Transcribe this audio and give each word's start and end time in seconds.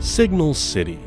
Signal 0.00 0.54
City, 0.54 1.00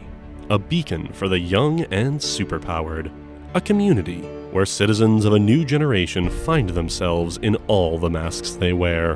a 0.50 0.60
beacon 0.60 1.08
for 1.14 1.30
the 1.30 1.40
young 1.40 1.82
and 1.86 2.20
superpowered, 2.20 3.10
a 3.54 3.62
community 3.62 4.20
where 4.52 4.66
citizens 4.66 5.24
of 5.24 5.32
a 5.32 5.40
new 5.40 5.64
generation 5.64 6.30
find 6.30 6.70
themselves 6.70 7.38
in 7.38 7.56
all 7.68 7.98
the 7.98 8.10
masks 8.10 8.52
they 8.52 8.74
wear. 8.74 9.16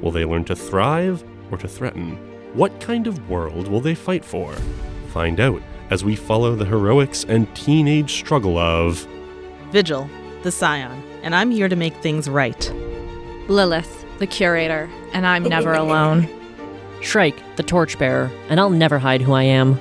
Will 0.00 0.12
they 0.12 0.24
learn 0.24 0.44
to 0.44 0.54
thrive 0.54 1.24
or 1.50 1.58
to 1.58 1.66
threaten? 1.66 2.16
What 2.54 2.80
kind 2.80 3.08
of 3.08 3.28
world 3.28 3.66
will 3.66 3.80
they 3.80 3.96
fight 3.96 4.24
for? 4.24 4.54
Find 5.08 5.40
out 5.40 5.60
as 5.90 6.04
we 6.04 6.14
follow 6.14 6.54
the 6.54 6.64
heroics 6.64 7.24
and 7.24 7.52
teenage 7.56 8.12
struggle 8.12 8.56
of 8.56 9.08
Vigil, 9.72 10.08
the 10.44 10.52
Scion, 10.52 11.02
and 11.24 11.34
I'm 11.34 11.50
here 11.50 11.68
to 11.68 11.76
make 11.76 11.96
things 11.96 12.28
right. 12.30 12.72
Lilith, 13.48 14.04
the 14.18 14.26
curator, 14.28 14.88
and 15.12 15.26
I'm 15.26 15.42
never 15.42 15.74
alone. 15.74 16.28
Shrike, 17.00 17.40
the 17.56 17.62
torchbearer, 17.62 18.30
and 18.48 18.58
I'll 18.58 18.70
never 18.70 18.98
hide 18.98 19.22
who 19.22 19.32
I 19.32 19.42
am. 19.42 19.78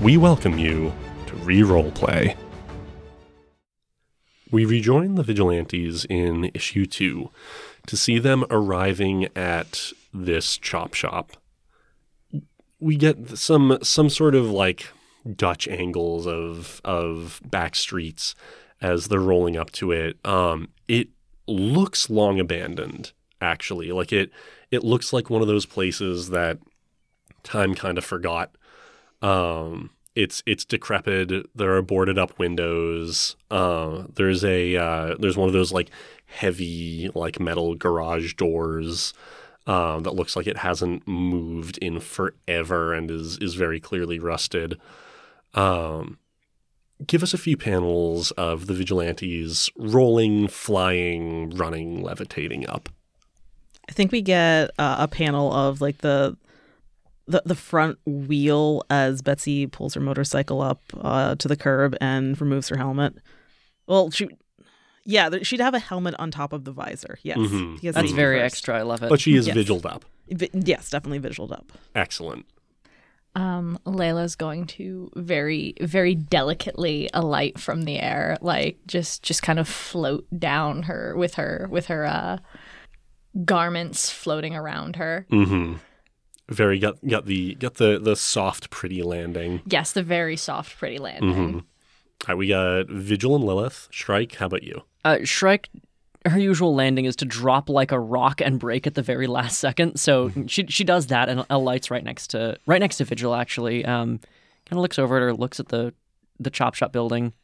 we 0.00 0.16
welcome 0.16 0.58
you 0.58 0.92
to 1.26 1.34
re-roll 1.36 1.90
play. 1.92 2.36
We 4.50 4.64
rejoin 4.64 5.14
the 5.14 5.22
vigilantes 5.22 6.04
in 6.04 6.50
issue 6.54 6.86
2 6.86 7.30
to 7.86 7.96
see 7.96 8.18
them 8.18 8.44
arriving 8.50 9.28
at 9.34 9.92
this 10.12 10.58
chop 10.58 10.94
shop. 10.94 11.32
We 12.78 12.96
get 12.96 13.38
some 13.38 13.78
some 13.82 14.10
sort 14.10 14.34
of 14.34 14.50
like 14.50 14.88
Dutch 15.34 15.66
angles 15.66 16.26
of 16.26 16.80
of 16.84 17.40
back 17.44 17.74
streets 17.74 18.34
as 18.80 19.08
they're 19.08 19.18
rolling 19.18 19.56
up 19.56 19.72
to 19.72 19.92
it. 19.92 20.24
Um, 20.24 20.68
it 20.86 21.08
looks 21.48 22.10
long 22.10 22.38
abandoned, 22.38 23.12
actually. 23.46 23.92
Like 23.92 24.12
it 24.12 24.30
it 24.70 24.84
looks 24.84 25.12
like 25.12 25.30
one 25.30 25.42
of 25.42 25.48
those 25.48 25.66
places 25.66 26.30
that 26.30 26.58
time 27.42 27.74
kind 27.74 27.98
of 27.98 28.04
forgot. 28.04 28.54
Um, 29.22 29.90
it's 30.14 30.42
it's 30.46 30.64
decrepit. 30.64 31.46
There 31.54 31.76
are 31.76 31.82
boarded 31.82 32.18
up 32.18 32.38
windows. 32.38 33.36
Uh, 33.50 34.04
there's 34.14 34.44
a 34.44 34.76
uh, 34.76 35.14
there's 35.18 35.36
one 35.36 35.48
of 35.48 35.52
those 35.52 35.72
like 35.72 35.90
heavy 36.26 37.10
like 37.14 37.38
metal 37.38 37.74
garage 37.74 38.34
doors 38.34 39.14
um, 39.66 40.02
that 40.02 40.14
looks 40.14 40.34
like 40.36 40.46
it 40.46 40.58
hasn't 40.58 41.06
moved 41.06 41.78
in 41.78 42.00
forever 42.00 42.92
and 42.92 43.10
is 43.10 43.38
is 43.38 43.54
very 43.54 43.78
clearly 43.80 44.18
rusted. 44.18 44.78
Um, 45.54 46.18
give 47.06 47.22
us 47.22 47.34
a 47.34 47.38
few 47.38 47.56
panels 47.56 48.30
of 48.32 48.66
the 48.66 48.74
vigilantes 48.74 49.70
rolling, 49.76 50.48
flying, 50.48 51.50
running, 51.50 52.02
levitating 52.02 52.68
up. 52.68 52.88
I 53.88 53.92
think 53.92 54.12
we 54.12 54.22
get 54.22 54.70
uh, 54.78 54.96
a 54.98 55.08
panel 55.08 55.52
of 55.52 55.80
like 55.80 55.98
the 55.98 56.36
the 57.26 57.42
the 57.44 57.54
front 57.54 57.98
wheel 58.06 58.82
as 58.90 59.22
Betsy 59.22 59.66
pulls 59.66 59.94
her 59.94 60.00
motorcycle 60.00 60.60
up 60.60 60.80
uh, 61.00 61.34
to 61.36 61.48
the 61.48 61.56
curb 61.56 61.96
and 62.00 62.40
removes 62.40 62.68
her 62.68 62.76
helmet. 62.76 63.14
Well, 63.86 64.10
she, 64.10 64.28
yeah, 65.04 65.30
she'd 65.42 65.60
have 65.60 65.74
a 65.74 65.78
helmet 65.78 66.14
on 66.18 66.30
top 66.30 66.52
of 66.52 66.64
the 66.64 66.72
visor. 66.72 67.18
Yes, 67.22 67.38
Mhm. 67.38 67.80
That's 67.92 68.10
very 68.12 68.38
first. 68.40 68.54
extra. 68.54 68.78
I 68.78 68.82
love 68.82 69.02
it. 69.02 69.08
But 69.08 69.20
she 69.20 69.34
is 69.36 69.46
Yes. 69.46 69.54
vigiled 69.56 69.86
up. 69.86 70.04
Vi- 70.28 70.50
yes, 70.52 70.90
definitely 70.90 71.20
visualed 71.20 71.52
up. 71.52 71.72
Excellent. 71.94 72.46
Um, 73.36 73.78
Layla's 73.84 74.34
going 74.34 74.66
to 74.66 75.10
very, 75.14 75.74
very 75.80 76.14
delicately 76.14 77.10
alight 77.12 77.58
from 77.60 77.82
the 77.82 77.98
air, 78.00 78.38
like 78.40 78.78
just, 78.86 79.22
just 79.22 79.42
kind 79.42 79.58
of 79.58 79.68
float 79.68 80.26
down 80.36 80.84
her 80.84 81.14
with 81.16 81.34
her, 81.34 81.68
with 81.70 81.86
her 81.86 82.06
uh, 82.06 82.38
garments 83.44 84.10
floating 84.10 84.54
around 84.54 84.96
her. 84.96 85.26
Mm-hmm. 85.30 85.74
Very 86.48 86.78
got 86.78 87.04
got 87.06 87.26
the 87.26 87.54
got 87.56 87.74
the 87.74 87.98
the 87.98 88.14
soft, 88.16 88.70
pretty 88.70 89.02
landing. 89.02 89.62
Yes, 89.66 89.92
the 89.92 90.02
very 90.02 90.36
soft, 90.36 90.78
pretty 90.78 90.98
landing. 90.98 91.32
Mm-hmm. 91.32 91.58
All 91.58 91.64
right, 92.28 92.38
we 92.38 92.48
got 92.48 92.88
Vigil 92.88 93.34
and 93.34 93.44
Lilith. 93.44 93.88
Shrike, 93.90 94.36
how 94.36 94.46
about 94.46 94.62
you? 94.62 94.82
uh, 95.04 95.18
Shrike, 95.24 95.68
her 96.24 96.38
usual 96.38 96.74
landing 96.74 97.04
is 97.04 97.14
to 97.16 97.24
drop 97.24 97.68
like 97.68 97.92
a 97.92 98.00
rock 98.00 98.40
and 98.40 98.58
break 98.58 98.86
at 98.86 98.94
the 98.94 99.02
very 99.02 99.26
last 99.26 99.58
second. 99.58 99.98
So 99.98 100.30
she 100.46 100.66
she 100.68 100.84
does 100.84 101.08
that, 101.08 101.28
and 101.28 101.44
Alight's 101.50 101.90
right 101.90 102.02
next 102.04 102.28
to 102.28 102.56
right 102.66 102.80
next 102.80 102.98
to 102.98 103.04
Vigil. 103.04 103.34
Actually, 103.34 103.84
um, 103.84 104.18
kind 104.66 104.78
of 104.78 104.78
looks 104.78 104.98
over 105.00 105.16
at 105.16 105.22
her, 105.22 105.34
looks 105.34 105.58
at 105.60 105.68
the 105.68 105.92
the 106.38 106.50
chop 106.50 106.74
shop 106.74 106.92
building. 106.92 107.34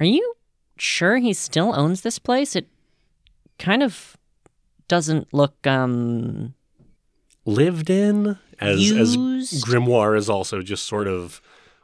Are 0.00 0.04
you 0.04 0.34
sure 0.76 1.18
he 1.18 1.32
still 1.32 1.72
owns 1.74 2.00
this 2.00 2.18
place? 2.18 2.54
It 2.56 2.66
kind 3.60 3.82
of 3.82 4.17
doesn't 4.88 5.32
look 5.32 5.66
um 5.66 6.54
Lived 7.44 7.88
in 7.88 8.38
as 8.60 8.90
as. 8.92 9.16
Grimoire 9.16 10.16
is 10.16 10.28
also 10.28 10.60
just 10.60 10.84
sort 10.84 11.06
of 11.06 11.40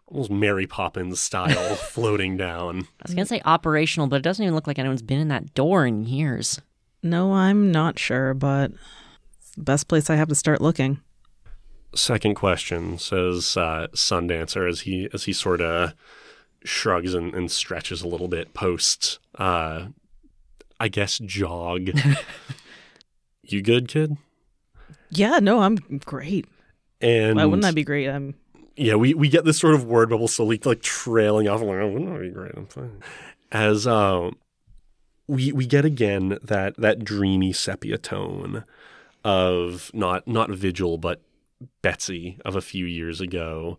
almost 0.06 0.30
Mary 0.30 0.66
Poppins 0.66 1.20
style 1.20 1.74
floating 1.76 2.36
down. 2.36 2.80
I 2.80 3.04
was 3.04 3.14
gonna 3.14 3.26
say 3.26 3.40
operational, 3.44 4.06
but 4.06 4.16
it 4.16 4.22
doesn't 4.22 4.42
even 4.42 4.54
look 4.54 4.66
like 4.66 4.78
anyone's 4.78 5.02
been 5.02 5.20
in 5.20 5.28
that 5.28 5.54
door 5.54 5.86
in 5.86 6.04
years. 6.04 6.60
No, 7.02 7.32
I'm 7.32 7.70
not 7.72 7.98
sure, 7.98 8.34
but 8.34 8.72
it's 9.38 9.52
the 9.52 9.62
best 9.62 9.88
place 9.88 10.10
I 10.10 10.16
have 10.16 10.28
to 10.28 10.34
start 10.34 10.60
looking. 10.60 11.00
Second 11.94 12.34
question 12.34 12.98
says 12.98 13.56
uh, 13.56 13.86
Sundancer 13.94 14.68
as 14.68 14.82
he 14.82 15.08
as 15.14 15.24
he 15.24 15.32
sort 15.32 15.60
of 15.60 15.94
shrugs 16.64 17.14
and, 17.14 17.34
and 17.34 17.50
stretches 17.50 18.02
a 18.02 18.08
little 18.08 18.28
bit 18.28 18.52
post 18.54 19.18
uh, 19.38 19.86
I 20.80 20.88
guess 20.88 21.18
jog. 21.18 21.90
you 23.52 23.62
good, 23.62 23.88
kid? 23.88 24.16
Yeah, 25.10 25.38
no, 25.40 25.60
I'm 25.60 25.76
great. 26.04 26.46
And 27.00 27.36
Why 27.36 27.44
wouldn't 27.44 27.64
I 27.64 27.72
be 27.72 27.84
great? 27.84 28.08
I'm 28.08 28.34
yeah, 28.76 28.96
we, 28.96 29.14
we 29.14 29.28
get 29.28 29.44
this 29.44 29.58
sort 29.58 29.74
of 29.74 29.84
word 29.84 30.10
bubble 30.10 30.28
slowly 30.28 30.60
like 30.64 30.82
trailing 30.82 31.48
off. 31.48 31.60
I'm 31.60 31.68
like, 31.68 31.78
oh, 31.78 31.88
wouldn't 31.88 32.12
that 32.12 32.20
be 32.20 32.30
great? 32.30 32.52
I'm 32.56 32.66
fine. 32.66 33.02
As 33.52 33.86
um, 33.86 34.36
we 35.28 35.52
we 35.52 35.66
get 35.66 35.84
again 35.84 36.38
that 36.42 36.76
that 36.76 37.04
dreamy 37.04 37.52
sepia 37.52 37.98
tone 37.98 38.64
of 39.22 39.90
not 39.94 40.26
not 40.26 40.50
Vigil 40.50 40.98
but 40.98 41.20
Betsy 41.82 42.38
of 42.44 42.56
a 42.56 42.60
few 42.60 42.84
years 42.84 43.20
ago, 43.20 43.78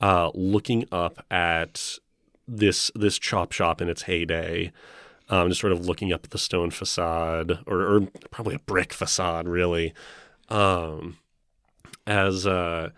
uh, 0.00 0.30
looking 0.34 0.84
up 0.92 1.24
at 1.30 1.98
this 2.46 2.90
this 2.94 3.18
chop 3.18 3.52
shop 3.52 3.80
in 3.80 3.88
its 3.88 4.02
heyday. 4.02 4.72
Um, 5.30 5.48
just 5.48 5.60
sort 5.60 5.72
of 5.72 5.86
looking 5.86 6.12
up 6.12 6.24
at 6.24 6.30
the 6.30 6.38
stone 6.38 6.70
facade, 6.70 7.60
or, 7.66 7.80
or 7.80 8.00
probably 8.30 8.54
a 8.54 8.60
brick 8.60 8.92
facade, 8.92 9.48
really. 9.48 9.94
Um, 10.50 11.16
as 12.06 12.46
uh, 12.46 12.90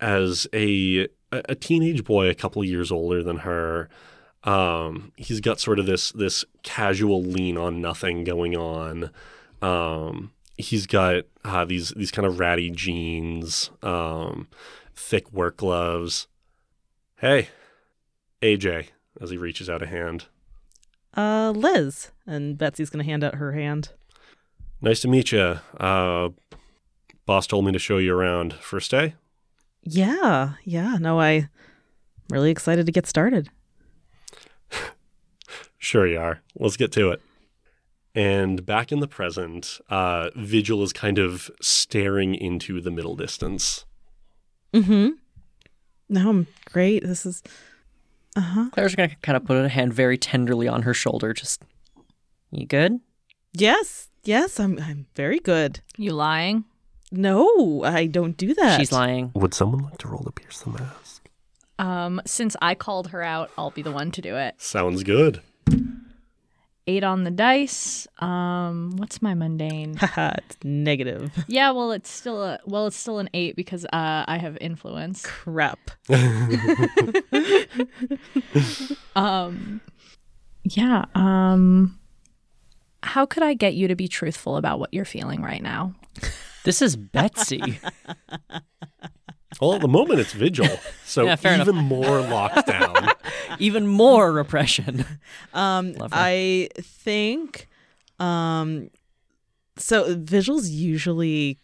as 0.00 0.46
a 0.52 1.08
a 1.32 1.54
teenage 1.54 2.04
boy 2.04 2.28
a 2.28 2.34
couple 2.34 2.64
years 2.64 2.90
older 2.90 3.22
than 3.22 3.38
her. 3.38 3.88
Um 4.42 5.12
he's 5.16 5.40
got 5.40 5.60
sort 5.60 5.78
of 5.78 5.86
this 5.86 6.12
this 6.12 6.44
casual 6.62 7.22
lean 7.22 7.56
on 7.56 7.80
nothing 7.80 8.24
going 8.24 8.56
on. 8.56 9.10
Um 9.62 10.32
he's 10.56 10.86
got 10.86 11.24
uh, 11.44 11.64
these 11.64 11.90
these 11.90 12.10
kind 12.10 12.26
of 12.26 12.38
ratty 12.38 12.70
jeans 12.70 13.70
um 13.82 14.48
thick 14.94 15.30
work 15.32 15.58
gloves. 15.58 16.26
Hey 17.16 17.48
aj 18.42 18.86
as 19.20 19.30
he 19.30 19.36
reaches 19.36 19.68
out 19.68 19.82
a 19.82 19.86
hand 19.86 20.26
uh 21.16 21.52
Liz, 21.54 22.10
and 22.26 22.56
Betsy's 22.58 22.90
gonna 22.90 23.04
hand 23.04 23.24
out 23.24 23.36
her 23.36 23.52
hand. 23.52 23.90
nice 24.80 25.00
to 25.00 25.08
meet 25.08 25.32
you 25.32 25.58
uh 25.78 26.28
boss 27.26 27.46
told 27.46 27.64
me 27.64 27.72
to 27.72 27.78
show 27.78 27.98
you 27.98 28.14
around 28.14 28.52
first 28.54 28.90
day 28.90 29.14
Yeah, 29.82 30.54
yeah. 30.64 30.96
No, 31.00 31.20
I'm 31.20 31.48
really 32.30 32.50
excited 32.50 32.86
to 32.86 32.92
get 32.92 33.06
started. 33.06 33.48
Sure 35.82 36.06
you 36.06 36.18
are. 36.20 36.42
Let's 36.58 36.76
get 36.76 36.92
to 36.92 37.10
it. 37.10 37.22
And 38.14 38.66
back 38.66 38.92
in 38.92 39.00
the 39.00 39.08
present, 39.08 39.80
uh, 39.88 40.28
Vigil 40.36 40.82
is 40.82 40.92
kind 40.92 41.18
of 41.18 41.50
staring 41.62 42.34
into 42.34 42.82
the 42.82 42.90
middle 42.90 43.16
distance. 43.16 43.86
Mm-hmm. 44.74 45.08
No, 46.10 46.28
I'm 46.28 46.46
great. 46.66 47.02
This 47.02 47.24
is 47.24 47.42
uh 48.36 48.40
huh. 48.40 48.70
Claire's 48.72 48.94
gonna 48.94 49.14
kind 49.22 49.36
of 49.36 49.44
put 49.44 49.56
a 49.56 49.68
hand 49.68 49.92
very 49.92 50.16
tenderly 50.18 50.68
on 50.68 50.82
her 50.82 50.94
shoulder. 50.94 51.32
Just, 51.32 51.62
you 52.50 52.66
good? 52.66 53.00
Yes, 53.52 54.08
yes. 54.24 54.60
I'm 54.60 54.78
I'm 54.78 55.06
very 55.16 55.38
good. 55.38 55.80
You 55.96 56.12
lying? 56.12 56.64
No, 57.12 57.82
I 57.82 58.06
don't 58.06 58.36
do 58.36 58.54
that. 58.54 58.78
She's 58.78 58.92
lying. 58.92 59.32
Would 59.34 59.52
someone 59.52 59.82
like 59.82 59.98
to 59.98 60.08
roll 60.08 60.22
to 60.22 60.30
pierce 60.30 60.60
the 60.60 60.70
mask? 60.70 61.28
Um, 61.78 62.20
since 62.24 62.56
I 62.62 62.74
called 62.74 63.08
her 63.08 63.22
out, 63.22 63.50
I'll 63.58 63.70
be 63.70 63.82
the 63.82 63.90
one 63.90 64.10
to 64.12 64.22
do 64.22 64.36
it. 64.36 64.54
Sounds 64.58 65.02
good. 65.02 65.40
Eight 66.86 67.04
on 67.04 67.24
the 67.24 67.30
dice. 67.30 68.08
Um, 68.18 68.92
what's 68.96 69.22
my 69.22 69.34
mundane? 69.34 69.96
Haha, 69.96 70.32
it's 70.38 70.56
negative. 70.64 71.30
yeah, 71.48 71.70
well, 71.70 71.92
it's 71.92 72.10
still 72.10 72.42
a 72.42 72.58
well, 72.64 72.86
it's 72.86 72.96
still 72.96 73.18
an 73.18 73.28
eight 73.34 73.54
because 73.54 73.84
uh, 73.86 74.24
I 74.26 74.38
have 74.38 74.56
influence. 74.60 75.24
Crap. 75.24 75.90
Um, 79.16 79.80
yeah. 80.64 81.04
Um, 81.14 81.98
how 83.02 83.26
could 83.26 83.42
I 83.42 83.54
get 83.54 83.74
you 83.74 83.88
to 83.88 83.96
be 83.96 84.08
truthful 84.08 84.56
about 84.56 84.78
what 84.78 84.92
you're 84.92 85.04
feeling 85.04 85.42
right 85.42 85.62
now? 85.62 85.94
This 86.64 86.82
is 86.82 86.96
Betsy. 86.96 87.80
Well, 89.60 89.74
at 89.74 89.80
the 89.80 89.88
moment 89.88 90.20
it's 90.20 90.32
Vigil, 90.32 90.68
so 91.04 91.24
Yeah, 91.24 91.36
fair 91.36 91.60
even 91.60 91.76
more 91.76 92.20
lockdown. 92.20 93.12
Even 93.58 93.86
more 93.86 94.30
repression. 94.32 95.04
Um, 95.54 95.96
I 96.12 96.68
think, 96.80 97.66
um, 98.20 98.88
so 99.76 100.14
Vigils 100.16 100.68
usually 100.68 101.58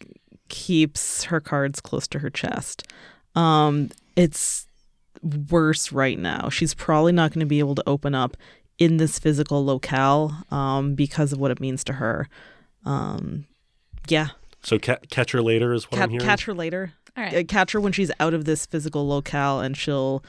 keeps 0.49 1.23
her 1.25 1.39
cards 1.39 1.79
close 1.79 2.07
to 2.09 2.19
her 2.19 2.29
chest. 2.29 2.83
Um, 3.35 3.89
it's 4.17 4.67
worse 5.49 5.91
right 5.93 6.19
now. 6.19 6.49
She's 6.49 6.73
probably 6.73 7.13
not 7.13 7.31
going 7.31 7.39
to 7.39 7.45
be 7.45 7.59
able 7.59 7.75
to 7.75 7.83
open 7.87 8.13
up 8.13 8.35
in 8.77 8.97
this 8.97 9.17
physical 9.19 9.63
locale 9.65 10.33
um, 10.51 10.93
because 10.95 11.31
of 11.31 11.39
what 11.39 11.49
it 11.51 11.61
means 11.61 11.83
to 11.85 11.93
her. 11.93 12.27
Um, 12.85 13.45
yeah, 14.09 14.29
So 14.63 14.77
ca- 14.77 14.99
catch 15.09 15.31
her 15.31 15.41
later 15.41 15.73
is 15.73 15.85
what 15.85 15.97
Ca- 15.97 16.03
I'm 16.03 16.09
hearing. 16.09 16.25
catch 16.25 16.43
her 16.45 16.53
later. 16.53 16.91
All 17.17 17.23
Uh, 17.23 17.27
right. 17.31 17.47
Catch 17.47 17.71
her 17.71 17.79
when 17.81 17.91
she's 17.93 18.11
out 18.19 18.33
of 18.33 18.45
this 18.45 18.65
physical 18.65 19.07
locale, 19.07 19.59
and 19.59 19.75
she'll 19.75 20.23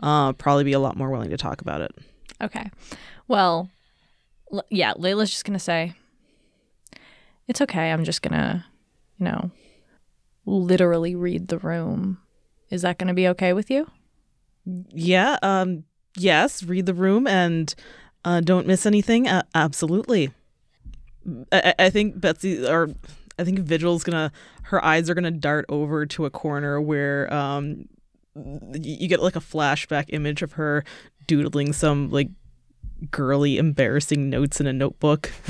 uh, 0.00 0.32
probably 0.34 0.64
be 0.64 0.72
a 0.72 0.78
lot 0.78 0.96
more 0.96 1.10
willing 1.10 1.30
to 1.30 1.36
talk 1.36 1.60
about 1.60 1.80
it. 1.80 1.92
Okay. 2.42 2.70
Well, 3.28 3.70
l- 4.52 4.64
yeah, 4.70 4.92
Layla's 4.94 5.30
just 5.30 5.44
going 5.44 5.58
to 5.58 5.64
say, 5.64 5.94
it's 7.48 7.60
okay. 7.62 7.90
I'm 7.90 8.04
just 8.04 8.22
going 8.22 8.34
to, 8.34 8.64
you 9.18 9.24
know, 9.24 9.50
literally 10.46 11.14
read 11.14 11.48
the 11.48 11.58
room. 11.58 12.18
Is 12.70 12.82
that 12.82 12.98
going 12.98 13.08
to 13.08 13.14
be 13.14 13.28
okay 13.28 13.52
with 13.52 13.70
you? 13.70 13.90
Yeah. 14.90 15.38
Um. 15.42 15.84
Yes. 16.16 16.62
Read 16.62 16.86
the 16.86 16.94
room 16.94 17.26
and 17.26 17.74
uh, 18.24 18.40
don't 18.40 18.66
miss 18.66 18.86
anything. 18.86 19.28
Uh, 19.28 19.42
absolutely. 19.54 20.30
I 21.52 21.74
I 21.78 21.90
think 21.90 22.20
Betsy 22.20 22.66
or 22.66 22.88
I 23.38 23.44
think 23.44 23.58
Vigil's 23.60 24.04
gonna. 24.04 24.32
Her 24.64 24.84
eyes 24.84 25.10
are 25.10 25.14
gonna 25.14 25.30
dart 25.30 25.64
over 25.68 26.06
to 26.06 26.24
a 26.24 26.30
corner 26.30 26.80
where 26.80 27.32
um, 27.32 27.88
you 28.34 29.08
get 29.08 29.22
like 29.22 29.36
a 29.36 29.40
flashback 29.40 30.06
image 30.08 30.42
of 30.42 30.52
her 30.52 30.84
doodling 31.26 31.72
some 31.72 32.10
like 32.10 32.28
girly, 33.10 33.58
embarrassing 33.58 34.30
notes 34.30 34.60
in 34.60 34.66
a 34.66 34.72
notebook. 34.72 35.32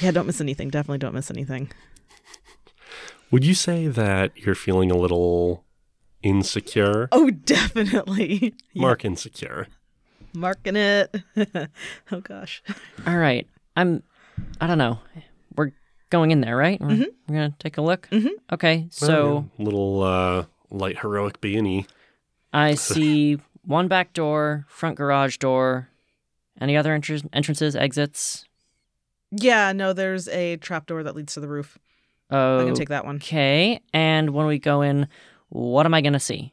yeah. 0.00 0.10
Don't 0.10 0.26
miss 0.26 0.40
anything. 0.40 0.70
Definitely 0.70 0.98
don't 0.98 1.14
miss 1.14 1.30
anything. 1.30 1.70
Would 3.30 3.44
you 3.44 3.54
say 3.54 3.88
that 3.88 4.36
you're 4.36 4.54
feeling 4.54 4.90
a 4.90 4.96
little 4.96 5.64
insecure? 6.22 7.08
Oh, 7.12 7.30
definitely. 7.30 8.54
Yeah. 8.72 8.82
Mark 8.82 9.04
insecure. 9.06 9.68
Marking 10.34 10.76
it. 10.76 11.22
oh 12.12 12.20
gosh. 12.20 12.62
All 13.06 13.16
right. 13.16 13.48
I'm. 13.74 14.02
I 14.60 14.66
don't 14.66 14.76
know. 14.76 14.98
We're 16.06 16.18
going 16.18 16.30
in 16.30 16.40
there, 16.40 16.56
right? 16.56 16.80
We're, 16.80 16.88
Mhm. 16.88 17.06
we're 17.28 17.34
gonna 17.34 17.54
take 17.58 17.78
a 17.78 17.82
look. 17.82 18.08
Mhm. 18.10 18.30
Okay. 18.52 18.86
So 18.90 19.24
Well, 19.24 19.50
little 19.58 20.02
uh, 20.02 20.44
light 20.70 21.00
heroic 21.00 21.40
beanie. 21.40 21.86
I 22.52 22.74
see 22.74 23.38
one 23.64 23.88
back 23.88 24.12
door, 24.12 24.64
front 24.68 24.96
garage 24.96 25.36
door. 25.38 25.88
Any 26.60 26.76
other 26.76 26.96
entr- 26.98 27.26
entrances, 27.32 27.74
exits? 27.76 28.44
Yeah, 29.32 29.72
no, 29.72 29.92
there's 29.92 30.28
a 30.28 30.56
trap 30.58 30.86
door 30.86 31.02
that 31.02 31.14
leads 31.16 31.34
to 31.34 31.40
the 31.40 31.48
roof. 31.48 31.78
Oh. 32.30 32.36
I'm 32.36 32.60
Oh, 32.60 32.64
gonna 32.66 32.76
take 32.76 32.88
that 32.88 33.04
one. 33.04 33.16
okay. 33.16 33.80
And 33.92 34.30
when 34.30 34.46
we 34.46 34.58
go 34.58 34.82
in, 34.82 35.08
what 35.48 35.86
am 35.86 35.94
I 35.94 36.00
gonna 36.00 36.20
see? 36.20 36.52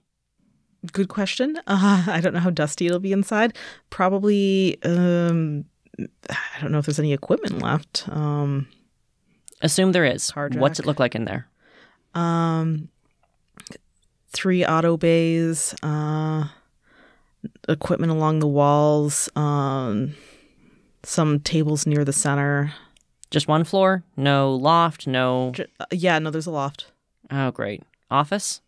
Good 0.92 1.08
question. 1.10 1.58
Uh, 1.68 2.04
I 2.08 2.20
don't 2.22 2.34
know 2.34 2.40
how 2.40 2.50
dusty 2.50 2.88
it'll 2.88 3.00
be 3.00 3.12
inside. 3.14 3.56
Probably. 3.92 4.82
Um, 4.84 5.66
I 6.00 6.60
don't 6.62 6.72
know 6.72 6.80
if 6.80 6.88
there's 6.88 7.00
any 7.00 7.14
equipment 7.14 7.62
left. 7.62 8.10
Um, 8.10 8.68
Assume 9.64 9.92
there 9.94 10.06
is. 10.06 10.30
Car 10.32 10.50
What's 10.54 10.80
it 10.80 10.86
look 10.86 11.00
like 11.00 11.16
in 11.16 11.26
there? 11.26 11.48
um, 12.14 12.90
three 14.32 14.66
auto 14.66 14.98
bays. 14.98 15.74
Uh, 15.82 16.48
equipment 17.68 18.12
along 18.12 18.40
the 18.40 18.48
walls. 18.48 19.30
Um, 19.36 20.16
some 21.04 21.40
tables 21.40 21.86
near 21.88 22.04
the 22.06 22.14
center. 22.14 22.74
Just 23.32 23.48
one 23.48 23.64
floor? 23.64 24.04
No 24.16 24.54
loft? 24.54 25.08
No. 25.08 25.52
J- 25.56 25.66
uh, 25.80 25.86
yeah, 25.92 26.20
no, 26.20 26.30
there's 26.30 26.46
a 26.46 26.52
loft. 26.52 26.92
Oh, 27.32 27.50
great. 27.52 27.82
Office? 28.12 28.62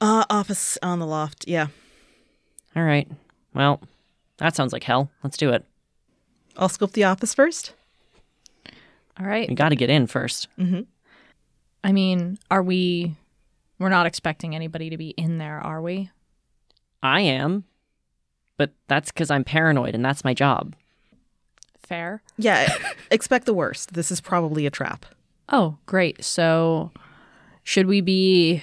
Uh, 0.00 0.24
office 0.28 0.76
on 0.82 0.98
the 0.98 1.06
loft. 1.06 1.44
Yeah, 1.46 1.68
All 2.74 2.82
right. 2.82 3.08
Well, 3.54 3.80
that 4.38 4.56
sounds 4.56 4.72
like 4.72 4.82
hell. 4.82 5.10
Let's 5.22 5.36
do 5.36 5.50
it. 5.50 5.64
I'll 6.56 6.68
scope 6.68 6.92
the 6.92 7.04
office 7.04 7.32
first. 7.34 7.72
All 9.18 9.26
right. 9.26 9.48
We 9.48 9.54
got 9.54 9.70
to 9.70 9.76
get 9.76 9.90
in 9.90 10.06
first. 10.06 10.48
Mm-hmm. 10.58 10.80
I 11.82 11.92
mean, 11.92 12.38
are 12.50 12.62
we, 12.62 13.14
we're 13.78 13.88
not 13.90 14.06
expecting 14.06 14.54
anybody 14.54 14.90
to 14.90 14.96
be 14.96 15.10
in 15.10 15.38
there, 15.38 15.60
are 15.60 15.80
we? 15.82 16.10
I 17.02 17.20
am, 17.20 17.64
but 18.56 18.72
that's 18.88 19.10
because 19.12 19.30
I'm 19.30 19.44
paranoid 19.44 19.94
and 19.94 20.04
that's 20.04 20.24
my 20.24 20.32
job. 20.34 20.74
Fair. 21.86 22.22
Yeah, 22.38 22.74
expect 23.10 23.44
the 23.46 23.52
worst. 23.54 23.92
This 23.92 24.10
is 24.10 24.20
probably 24.20 24.64
a 24.66 24.70
trap. 24.70 25.04
Oh, 25.50 25.76
great. 25.84 26.24
So 26.24 26.90
should 27.62 27.86
we 27.86 28.00
be 28.00 28.62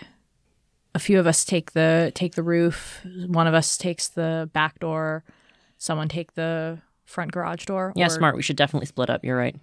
a 0.95 0.99
few 0.99 1.19
of 1.19 1.27
us 1.27 1.45
take 1.45 1.73
the 1.73 2.11
take 2.15 2.33
the 2.33 2.41
roof, 2.43 3.01
one 3.27 3.45
of 3.45 3.53
us 3.53 3.77
takes 3.77 4.07
the 4.07 4.49
back 4.53 4.79
door, 4.79 5.23
someone 5.77 6.09
take 6.09 6.33
the 6.33 6.79
front 7.05 7.31
garage 7.31 7.65
door? 7.65 7.93
Yeah, 7.95 8.07
or- 8.07 8.09
smart. 8.09 8.35
We 8.35 8.41
should 8.41 8.55
definitely 8.55 8.87
split 8.87 9.11
up. 9.11 9.23
You're 9.23 9.37
right. 9.37 9.55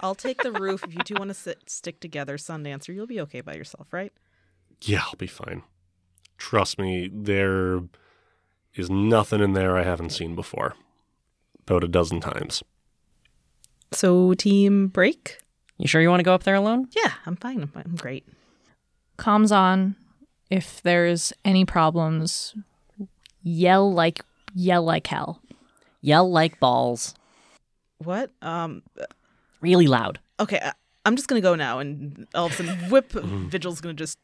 I'll 0.00 0.14
take 0.14 0.42
the 0.42 0.52
roof 0.52 0.84
if 0.84 0.94
you 0.94 1.00
two 1.02 1.14
want 1.14 1.28
to 1.28 1.34
sit, 1.34 1.70
stick 1.70 2.00
together, 2.00 2.36
Sundancer. 2.36 2.94
You'll 2.94 3.06
be 3.06 3.20
okay 3.22 3.40
by 3.40 3.54
yourself, 3.54 3.92
right? 3.92 4.12
Yeah, 4.82 5.02
I'll 5.06 5.16
be 5.16 5.26
fine. 5.26 5.62
Trust 6.38 6.78
me, 6.78 7.10
there 7.12 7.80
is 8.74 8.90
nothing 8.90 9.40
in 9.40 9.54
there 9.54 9.76
I 9.78 9.84
haven't 9.84 10.10
seen 10.10 10.34
before. 10.34 10.74
About 11.66 11.82
a 11.82 11.88
dozen 11.88 12.20
times. 12.20 12.62
So, 13.92 14.34
team 14.34 14.88
break? 14.88 15.38
You 15.78 15.88
sure 15.88 16.00
you 16.02 16.10
want 16.10 16.20
to 16.20 16.24
go 16.24 16.34
up 16.34 16.42
there 16.44 16.54
alone? 16.54 16.88
Yeah, 16.94 17.12
I'm 17.24 17.36
fine. 17.36 17.62
I'm, 17.62 17.72
I'm 17.74 17.96
great. 17.96 18.26
comms 19.18 19.54
on. 19.54 19.96
If 20.50 20.80
there's 20.82 21.32
any 21.44 21.64
problems, 21.64 22.54
yell 23.42 23.92
like 23.92 24.20
yell 24.54 24.84
like 24.84 25.06
hell. 25.08 25.42
Yell 26.02 26.30
like 26.30 26.60
balls. 26.60 27.14
What? 27.98 28.30
Um. 28.42 28.82
Really 29.60 29.86
loud. 29.86 30.18
Okay, 30.38 30.60
I, 30.62 30.72
I'm 31.04 31.16
just 31.16 31.28
gonna 31.28 31.40
go 31.40 31.54
now, 31.54 31.78
and 31.78 32.26
all 32.34 32.46
of 32.46 32.52
a 32.52 32.54
sudden, 32.56 32.76
whip. 32.90 33.12
Vigil's 33.12 33.80
gonna 33.80 33.94
just 33.94 34.18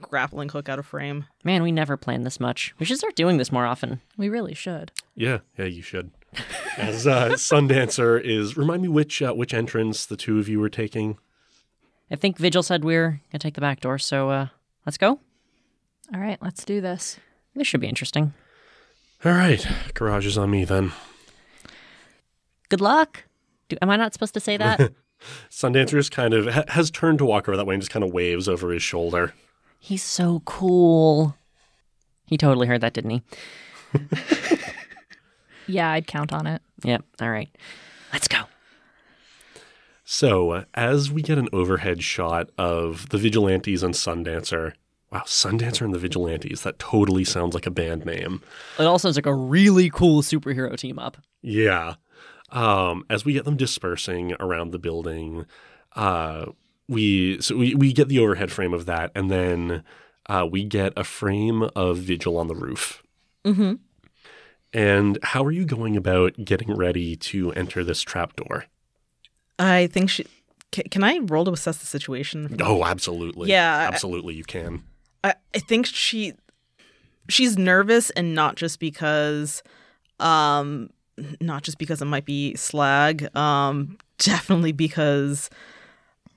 grappling 0.00 0.48
hook 0.48 0.68
out 0.68 0.78
of 0.78 0.86
frame. 0.86 1.24
Man, 1.44 1.62
we 1.62 1.72
never 1.72 1.96
planned 1.96 2.24
this 2.26 2.38
much. 2.38 2.74
We 2.78 2.86
should 2.86 2.98
start 2.98 3.16
doing 3.16 3.36
this 3.36 3.50
more 3.50 3.66
often. 3.66 4.00
We 4.16 4.28
really 4.28 4.54
should. 4.54 4.92
Yeah, 5.14 5.38
yeah, 5.56 5.64
you 5.66 5.82
should. 5.82 6.10
As 6.76 7.06
uh, 7.06 7.30
Sundancer 7.30 8.20
is, 8.22 8.56
remind 8.56 8.82
me 8.82 8.88
which 8.88 9.22
uh, 9.22 9.32
which 9.32 9.54
entrance 9.54 10.06
the 10.06 10.16
two 10.16 10.38
of 10.38 10.48
you 10.48 10.60
were 10.60 10.68
taking. 10.68 11.18
I 12.10 12.16
think 12.16 12.38
Vigil 12.38 12.62
said 12.62 12.84
we're 12.84 13.20
gonna 13.32 13.40
take 13.40 13.54
the 13.54 13.60
back 13.60 13.80
door, 13.80 13.98
so 13.98 14.30
uh, 14.30 14.46
let's 14.86 14.98
go. 14.98 15.20
All 16.12 16.20
right, 16.20 16.38
let's 16.40 16.64
do 16.64 16.80
this. 16.80 17.18
This 17.54 17.66
should 17.66 17.80
be 17.80 17.88
interesting. 17.88 18.34
All 19.24 19.32
right, 19.32 19.66
garage 19.94 20.26
is 20.26 20.38
on 20.38 20.50
me 20.50 20.64
then. 20.64 20.92
Good 22.68 22.80
luck. 22.80 23.24
Do, 23.68 23.76
am 23.82 23.90
I 23.90 23.96
not 23.96 24.12
supposed 24.12 24.34
to 24.34 24.40
say 24.40 24.56
that? 24.56 24.92
Sundancer 25.50 25.98
is 25.98 26.08
kind 26.08 26.32
of 26.34 26.46
ha- 26.46 26.64
has 26.68 26.90
turned 26.90 27.18
to 27.18 27.24
walk 27.24 27.48
over 27.48 27.56
that 27.56 27.66
way 27.66 27.74
and 27.74 27.82
just 27.82 27.90
kind 27.90 28.04
of 28.04 28.12
waves 28.12 28.48
over 28.48 28.70
his 28.70 28.82
shoulder. 28.82 29.34
He's 29.80 30.02
so 30.02 30.42
cool. 30.44 31.36
He 32.26 32.36
totally 32.36 32.66
heard 32.66 32.80
that, 32.82 32.92
didn't 32.94 33.10
he? 33.10 33.22
Yeah, 35.68 35.90
I'd 35.90 36.06
count 36.06 36.32
on 36.32 36.46
it. 36.46 36.62
Yep. 36.82 37.04
All 37.20 37.30
right. 37.30 37.50
Let's 38.12 38.26
go. 38.26 38.38
So, 40.04 40.50
uh, 40.52 40.64
as 40.74 41.12
we 41.12 41.20
get 41.20 41.36
an 41.36 41.48
overhead 41.52 42.02
shot 42.02 42.48
of 42.56 43.10
the 43.10 43.18
Vigilantes 43.18 43.82
and 43.82 43.92
Sundancer, 43.92 44.72
wow, 45.12 45.24
Sundancer 45.26 45.82
and 45.82 45.92
the 45.92 45.98
Vigilantes, 45.98 46.62
that 46.62 46.78
totally 46.78 47.24
sounds 47.24 47.54
like 47.54 47.66
a 47.66 47.70
band 47.70 48.06
name. 48.06 48.40
It 48.78 48.84
all 48.84 48.98
sounds 48.98 49.16
like 49.16 49.26
a 49.26 49.34
really 49.34 49.90
cool 49.90 50.22
superhero 50.22 50.74
team 50.78 50.98
up. 50.98 51.18
Yeah. 51.42 51.96
Um, 52.50 53.04
as 53.10 53.24
we 53.24 53.32
get 53.34 53.44
them 53.44 53.56
dispersing 53.56 54.34
around 54.40 54.70
the 54.70 54.78
building, 54.78 55.44
uh, 55.94 56.46
we 56.88 57.40
so 57.40 57.56
we, 57.56 57.74
we 57.74 57.92
get 57.92 58.08
the 58.08 58.18
overhead 58.18 58.50
frame 58.50 58.72
of 58.72 58.86
that, 58.86 59.12
and 59.14 59.30
then 59.30 59.84
uh, 60.26 60.46
we 60.50 60.64
get 60.64 60.92
a 60.96 61.04
frame 61.04 61.68
of 61.76 61.98
Vigil 61.98 62.38
on 62.38 62.48
the 62.48 62.54
roof. 62.54 63.02
Mm-hmm. 63.44 63.74
And 64.72 65.18
how 65.22 65.44
are 65.44 65.50
you 65.50 65.64
going 65.64 65.96
about 65.96 66.44
getting 66.44 66.74
ready 66.74 67.16
to 67.16 67.52
enter 67.52 67.84
this 67.84 68.02
trapdoor? 68.02 68.66
I 69.58 69.86
think 69.88 70.10
she. 70.10 70.26
Can, 70.70 70.84
can 70.90 71.02
I 71.02 71.18
roll 71.18 71.46
to 71.46 71.52
assess 71.52 71.78
the 71.78 71.86
situation? 71.86 72.56
Oh, 72.60 72.84
absolutely. 72.84 73.48
Yeah, 73.50 73.76
I- 73.76 73.84
absolutely, 73.84 74.34
you 74.34 74.44
can. 74.44 74.84
I, 75.24 75.34
I 75.54 75.58
think 75.58 75.86
she 75.86 76.34
she's 77.28 77.58
nervous 77.58 78.10
and 78.10 78.34
not 78.34 78.56
just 78.56 78.78
because 78.80 79.62
um 80.20 80.90
not 81.40 81.62
just 81.62 81.78
because 81.78 82.02
it 82.02 82.06
might 82.06 82.24
be 82.24 82.54
slag, 82.54 83.34
um, 83.36 83.98
definitely 84.18 84.72
because 84.72 85.50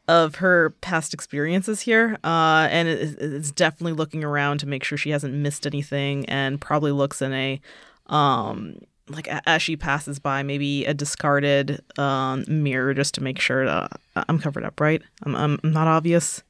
of 0.08 0.36
her 0.36 0.72
past 0.82 1.14
experiences 1.14 1.82
here. 1.82 2.18
Uh, 2.24 2.68
and 2.70 2.88
it, 2.88 3.18
it's 3.20 3.52
definitely 3.52 3.94
looking 3.94 4.24
around 4.24 4.60
to 4.60 4.68
make 4.68 4.84
sure 4.84 4.98
she 4.98 5.12
hasn't 5.12 5.34
missed 5.34 5.66
anything 5.66 6.26
and 6.26 6.60
probably 6.60 6.92
looks 6.92 7.22
in 7.22 7.34
a, 7.34 7.62
um, 8.08 8.78
like 9.08 9.28
as 9.46 9.62
she 9.62 9.76
passes 9.76 10.20
by, 10.20 10.44
maybe 10.44 10.86
a 10.86 10.94
discarded 10.94 11.82
um, 11.98 12.44
mirror 12.48 12.94
just 12.94 13.14
to 13.16 13.24
make 13.24 13.40
sure 13.40 13.66
that 13.66 14.00
I'm 14.16 14.40
covered 14.40 14.64
up, 14.64 14.80
right? 14.80 15.02
I'm, 15.24 15.36
I'm, 15.36 15.60
not 15.64 15.88
obvious. 15.88 16.44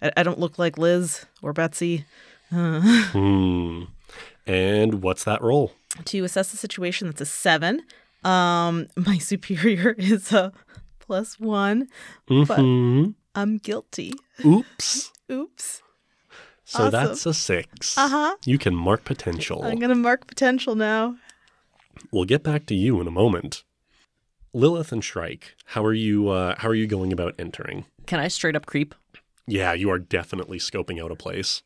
I, 0.00 0.10
I 0.16 0.22
don't 0.22 0.38
look 0.38 0.58
like 0.58 0.78
Liz 0.78 1.26
or 1.42 1.52
Betsy. 1.52 2.04
Hmm. 2.52 3.84
And 4.46 5.02
what's 5.02 5.24
that 5.24 5.40
roll? 5.40 5.72
To 6.06 6.24
assess 6.24 6.50
the 6.50 6.56
situation 6.56 7.06
that's 7.08 7.20
a 7.20 7.26
seven 7.26 7.82
um 8.24 8.86
my 8.96 9.18
superior 9.18 9.90
is 9.98 10.32
a 10.32 10.52
plus 10.98 11.38
one 11.40 11.88
hmm 12.28 13.10
i'm 13.34 13.58
guilty 13.58 14.12
Oops. 14.44 15.12
oops 15.32 15.82
So 16.64 16.84
Awesome. 16.84 16.90
that's 16.90 17.26
a 17.26 17.34
six. 17.34 17.98
Uh-huh. 17.98 18.36
You 18.46 18.56
can 18.58 18.74
mark 18.74 19.04
potential. 19.04 19.62
i'm 19.64 19.78
gonna 19.78 19.94
mark 19.94 20.26
potential 20.26 20.74
now 20.74 21.16
We'll 22.10 22.24
get 22.24 22.42
back 22.42 22.64
to 22.66 22.74
you 22.74 23.00
in 23.00 23.06
a 23.06 23.10
moment. 23.10 23.64
Lilith 24.54 24.92
and 24.92 25.04
Shrike, 25.04 25.54
how 25.66 25.84
are 25.84 25.92
you? 25.94 26.28
Uh, 26.30 26.54
how 26.58 26.68
are 26.68 26.74
you 26.74 26.86
going 26.86 27.12
about 27.12 27.34
entering? 27.38 27.84
Can 28.06 28.18
I 28.18 28.28
straight 28.28 28.56
up 28.56 28.66
creep? 28.66 28.94
Yeah, 29.46 29.72
you 29.74 29.90
are 29.90 29.98
definitely 29.98 30.58
scoping 30.58 31.02
out 31.02 31.10
a 31.12 31.14
place. 31.14 31.62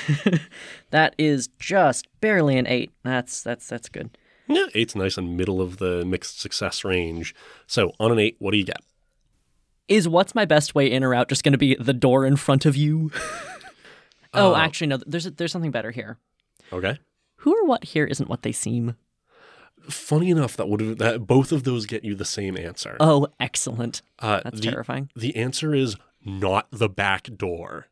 That 0.90 1.14
is 1.16 1.48
just 1.58 2.06
barely 2.20 2.58
an 2.58 2.66
eight. 2.66 2.90
That's 3.02 3.42
that's 3.42 3.66
that's 3.66 3.88
good. 3.88 4.16
Yeah, 4.48 4.66
eight's 4.74 4.94
nice 4.94 5.16
in 5.16 5.36
middle 5.36 5.60
of 5.62 5.78
the 5.78 6.04
mixed 6.04 6.38
success 6.40 6.84
range. 6.84 7.34
So 7.66 7.92
on 7.98 8.12
an 8.12 8.18
eight, 8.18 8.36
what 8.38 8.50
do 8.50 8.58
you 8.58 8.64
get? 8.64 8.80
Is 9.88 10.06
what's 10.08 10.34
my 10.34 10.44
best 10.44 10.74
way 10.74 10.90
in 10.90 11.02
or 11.02 11.14
out 11.14 11.28
just 11.28 11.44
going 11.44 11.52
to 11.52 11.58
be 11.58 11.74
the 11.76 11.92
door 11.94 12.26
in 12.26 12.36
front 12.36 12.66
of 12.66 12.76
you? 12.76 13.10
oh, 14.34 14.52
Uh, 14.54 14.56
actually, 14.58 14.88
no. 14.88 14.98
There's 15.06 15.24
there's 15.24 15.52
something 15.52 15.70
better 15.70 15.90
here. 15.90 16.18
Okay. 16.72 16.98
Who 17.36 17.54
or 17.56 17.64
what 17.66 17.84
here 17.84 18.04
isn't 18.04 18.28
what 18.28 18.42
they 18.42 18.52
seem? 18.52 18.96
Funny 19.88 20.30
enough, 20.30 20.56
that 20.56 20.68
would 20.68 20.80
have 20.80 20.98
that 20.98 21.26
both 21.26 21.50
of 21.52 21.64
those 21.64 21.86
get 21.86 22.04
you 22.04 22.14
the 22.14 22.24
same 22.24 22.56
answer. 22.56 22.96
Oh, 23.00 23.28
excellent. 23.40 24.02
Uh, 24.18 24.40
That's 24.44 24.60
the, 24.60 24.70
terrifying. 24.70 25.10
The 25.16 25.34
answer 25.34 25.74
is 25.74 25.96
not 26.24 26.68
the 26.70 26.88
back 26.88 27.24
door. 27.36 27.86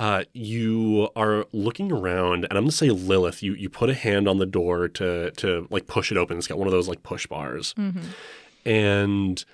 Uh, 0.00 0.24
you 0.32 1.10
are 1.14 1.44
looking 1.52 1.92
around, 1.92 2.44
and 2.44 2.54
I'm 2.56 2.64
gonna 2.64 2.72
say 2.72 2.88
Lilith. 2.88 3.42
You 3.42 3.52
you 3.52 3.68
put 3.68 3.90
a 3.90 3.94
hand 3.94 4.26
on 4.26 4.38
the 4.38 4.46
door 4.46 4.88
to 4.88 5.30
to 5.32 5.68
like 5.68 5.86
push 5.86 6.10
it 6.10 6.16
open. 6.16 6.38
It's 6.38 6.46
got 6.46 6.56
one 6.58 6.66
of 6.66 6.72
those 6.72 6.88
like 6.88 7.02
push 7.02 7.26
bars, 7.26 7.74
and 8.64 9.44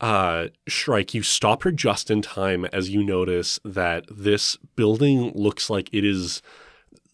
uh, 0.00 0.46
Shrike, 0.68 1.12
you 1.12 1.22
stop 1.22 1.64
her 1.64 1.72
just 1.72 2.08
in 2.08 2.22
time 2.22 2.66
as 2.66 2.90
you 2.90 3.02
notice 3.02 3.58
that 3.64 4.04
this 4.08 4.56
building 4.76 5.32
looks 5.34 5.68
like 5.68 5.88
it 5.92 6.04
is. 6.04 6.40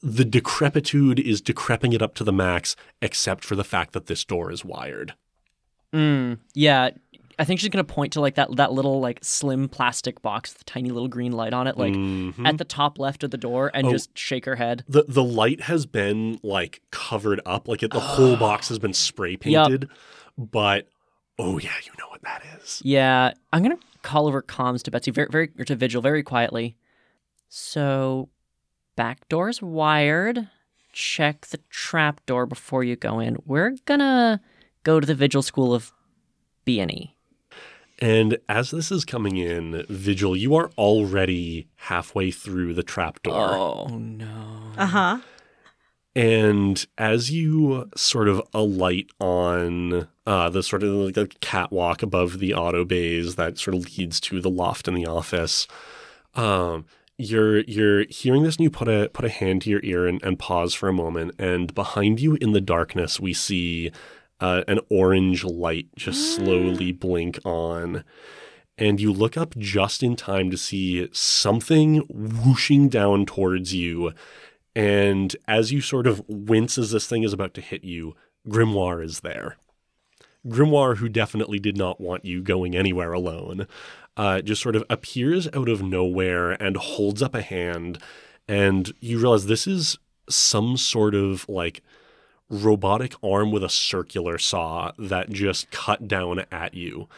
The 0.02 0.26
decrepitude 0.26 1.18
is 1.18 1.40
decreping 1.40 1.94
it 1.94 2.02
up 2.02 2.14
to 2.16 2.24
the 2.24 2.32
max, 2.32 2.76
except 3.00 3.42
for 3.42 3.56
the 3.56 3.64
fact 3.64 3.94
that 3.94 4.06
this 4.06 4.22
door 4.22 4.52
is 4.52 4.66
wired. 4.66 5.14
Mm, 5.94 6.40
yeah, 6.54 6.90
I 7.42 7.44
think 7.44 7.58
she's 7.58 7.70
gonna 7.70 7.82
point 7.82 8.12
to 8.12 8.20
like 8.20 8.36
that 8.36 8.54
that 8.54 8.72
little 8.72 9.00
like 9.00 9.18
slim 9.20 9.68
plastic 9.68 10.22
box, 10.22 10.52
with 10.52 10.58
the 10.58 10.64
tiny 10.64 10.90
little 10.90 11.08
green 11.08 11.32
light 11.32 11.52
on 11.52 11.66
it, 11.66 11.76
like 11.76 11.92
Mhm. 11.92 12.46
at 12.46 12.56
the 12.58 12.64
top 12.64 13.00
left 13.00 13.24
of 13.24 13.32
the 13.32 13.36
door, 13.36 13.68
and 13.74 13.88
Oh. 13.88 13.90
just 13.90 14.16
shake 14.16 14.44
her 14.44 14.54
head. 14.56 14.84
the 14.88 15.04
the 15.08 15.24
light 15.24 15.62
has 15.62 15.84
been 15.84 16.38
like 16.44 16.82
covered 16.92 17.40
up 17.44 17.66
like 17.66 17.82
it, 17.82 17.90
the 17.90 17.98
whole 18.14 18.36
box 18.36 18.68
has 18.68 18.78
been 18.78 18.92
spray 18.92 19.36
painted 19.36 19.88
but 20.38 20.86
oh 21.38 21.58
yeah 21.58 21.72
you 21.84 21.90
know 21.98 22.06
what 22.10 22.22
that 22.22 22.42
is 22.60 22.80
Yeah, 22.84 23.32
I'm 23.52 23.62
gonna 23.64 23.78
call 24.02 24.28
over 24.28 24.40
comms 24.42 24.82
to 24.84 24.90
Betsy 24.92 25.10
very 25.10 25.28
very 25.28 25.50
or 25.58 25.64
to 25.64 25.74
Vigil 25.74 26.00
very 26.00 26.22
quietly. 26.22 26.76
So, 27.48 28.28
back 28.96 29.28
door's 29.28 29.60
wired. 29.60 30.48
Check 30.92 31.46
the 31.46 31.58
trap 31.70 32.24
door 32.26 32.46
before 32.46 32.84
you 32.84 32.96
go 32.96 33.18
in. 33.18 33.36
We're 33.44 33.76
gonna 33.84 34.40
go 34.84 35.00
to 35.00 35.06
the 35.06 35.14
Vigil 35.14 35.42
School 35.42 35.74
of 35.74 35.92
B 36.64 36.80
and 36.80 36.90
E. 36.92 37.16
and 38.02 38.36
as 38.48 38.70
this 38.70 38.92
is 38.92 39.04
coming 39.04 39.36
in 39.38 39.86
vigil 39.88 40.36
you 40.36 40.54
are 40.54 40.70
already 40.76 41.68
halfway 41.76 42.30
through 42.30 42.74
the 42.74 42.82
trapdoor. 42.82 43.54
Oh 43.54 43.88
no! 43.88 44.72
uh-huh 44.76 45.20
and 46.14 46.86
as 46.98 47.30
you 47.30 47.88
sort 47.96 48.28
of 48.28 48.42
alight 48.52 49.10
on 49.18 50.08
uh, 50.26 50.50
the 50.50 50.62
sort 50.62 50.82
of 50.82 50.90
like 50.90 51.16
a 51.16 51.26
catwalk 51.40 52.02
above 52.02 52.38
the 52.38 52.54
auto 52.54 52.84
bays 52.84 53.36
that 53.36 53.58
sort 53.58 53.74
of 53.74 53.96
leads 53.96 54.20
to 54.20 54.40
the 54.40 54.50
loft 54.50 54.88
in 54.88 54.94
the 54.94 55.06
office, 55.06 55.66
um, 56.34 56.84
you're 57.16 57.60
you're 57.60 58.04
hearing 58.10 58.42
this 58.42 58.56
and 58.56 58.64
you 58.64 58.70
put 58.70 58.88
a 58.88 59.08
put 59.12 59.24
a 59.24 59.30
hand 59.30 59.62
to 59.62 59.70
your 59.70 59.80
ear 59.82 60.06
and, 60.06 60.22
and 60.22 60.38
pause 60.38 60.74
for 60.74 60.88
a 60.88 60.92
moment, 60.92 61.34
and 61.38 61.74
behind 61.74 62.20
you 62.20 62.36
in 62.40 62.52
the 62.52 62.60
darkness 62.60 63.18
we 63.18 63.32
see 63.32 63.90
uh, 64.42 64.64
an 64.68 64.80
orange 64.90 65.44
light 65.44 65.88
just 65.96 66.36
slowly 66.36 66.92
blink 66.92 67.38
on. 67.44 68.04
And 68.76 69.00
you 69.00 69.12
look 69.12 69.36
up 69.36 69.56
just 69.56 70.02
in 70.02 70.16
time 70.16 70.50
to 70.50 70.56
see 70.56 71.08
something 71.12 71.98
whooshing 72.08 72.88
down 72.88 73.26
towards 73.26 73.74
you 73.74 74.12
and 74.74 75.36
as 75.46 75.72
you 75.72 75.80
sort 75.80 76.06
of 76.06 76.22
wince 76.28 76.78
as 76.78 76.90
this 76.90 77.06
thing 77.06 77.22
is 77.22 77.32
about 77.32 77.54
to 77.54 77.60
hit 77.60 77.84
you, 77.84 78.14
Grimoire 78.48 79.04
is 79.04 79.20
there. 79.20 79.56
Grimoire, 80.46 80.96
who 80.96 81.08
definitely 81.08 81.58
did 81.58 81.76
not 81.76 82.00
want 82.00 82.24
you 82.24 82.42
going 82.42 82.74
anywhere 82.74 83.12
alone, 83.12 83.66
uh, 84.16 84.40
just 84.40 84.62
sort 84.62 84.74
of 84.74 84.84
appears 84.90 85.46
out 85.54 85.68
of 85.68 85.82
nowhere 85.82 86.52
and 86.52 86.76
holds 86.76 87.22
up 87.22 87.34
a 87.34 87.42
hand. 87.42 87.98
And 88.48 88.92
you 89.00 89.18
realize 89.18 89.46
this 89.46 89.66
is 89.66 89.98
some 90.28 90.76
sort 90.76 91.14
of 91.14 91.48
like 91.48 91.82
robotic 92.52 93.14
arm 93.24 93.50
with 93.50 93.64
a 93.64 93.68
circular 93.68 94.38
saw 94.38 94.92
that 94.98 95.30
just 95.30 95.70
cut 95.70 96.06
down 96.06 96.44
at 96.52 96.74
you. 96.74 97.08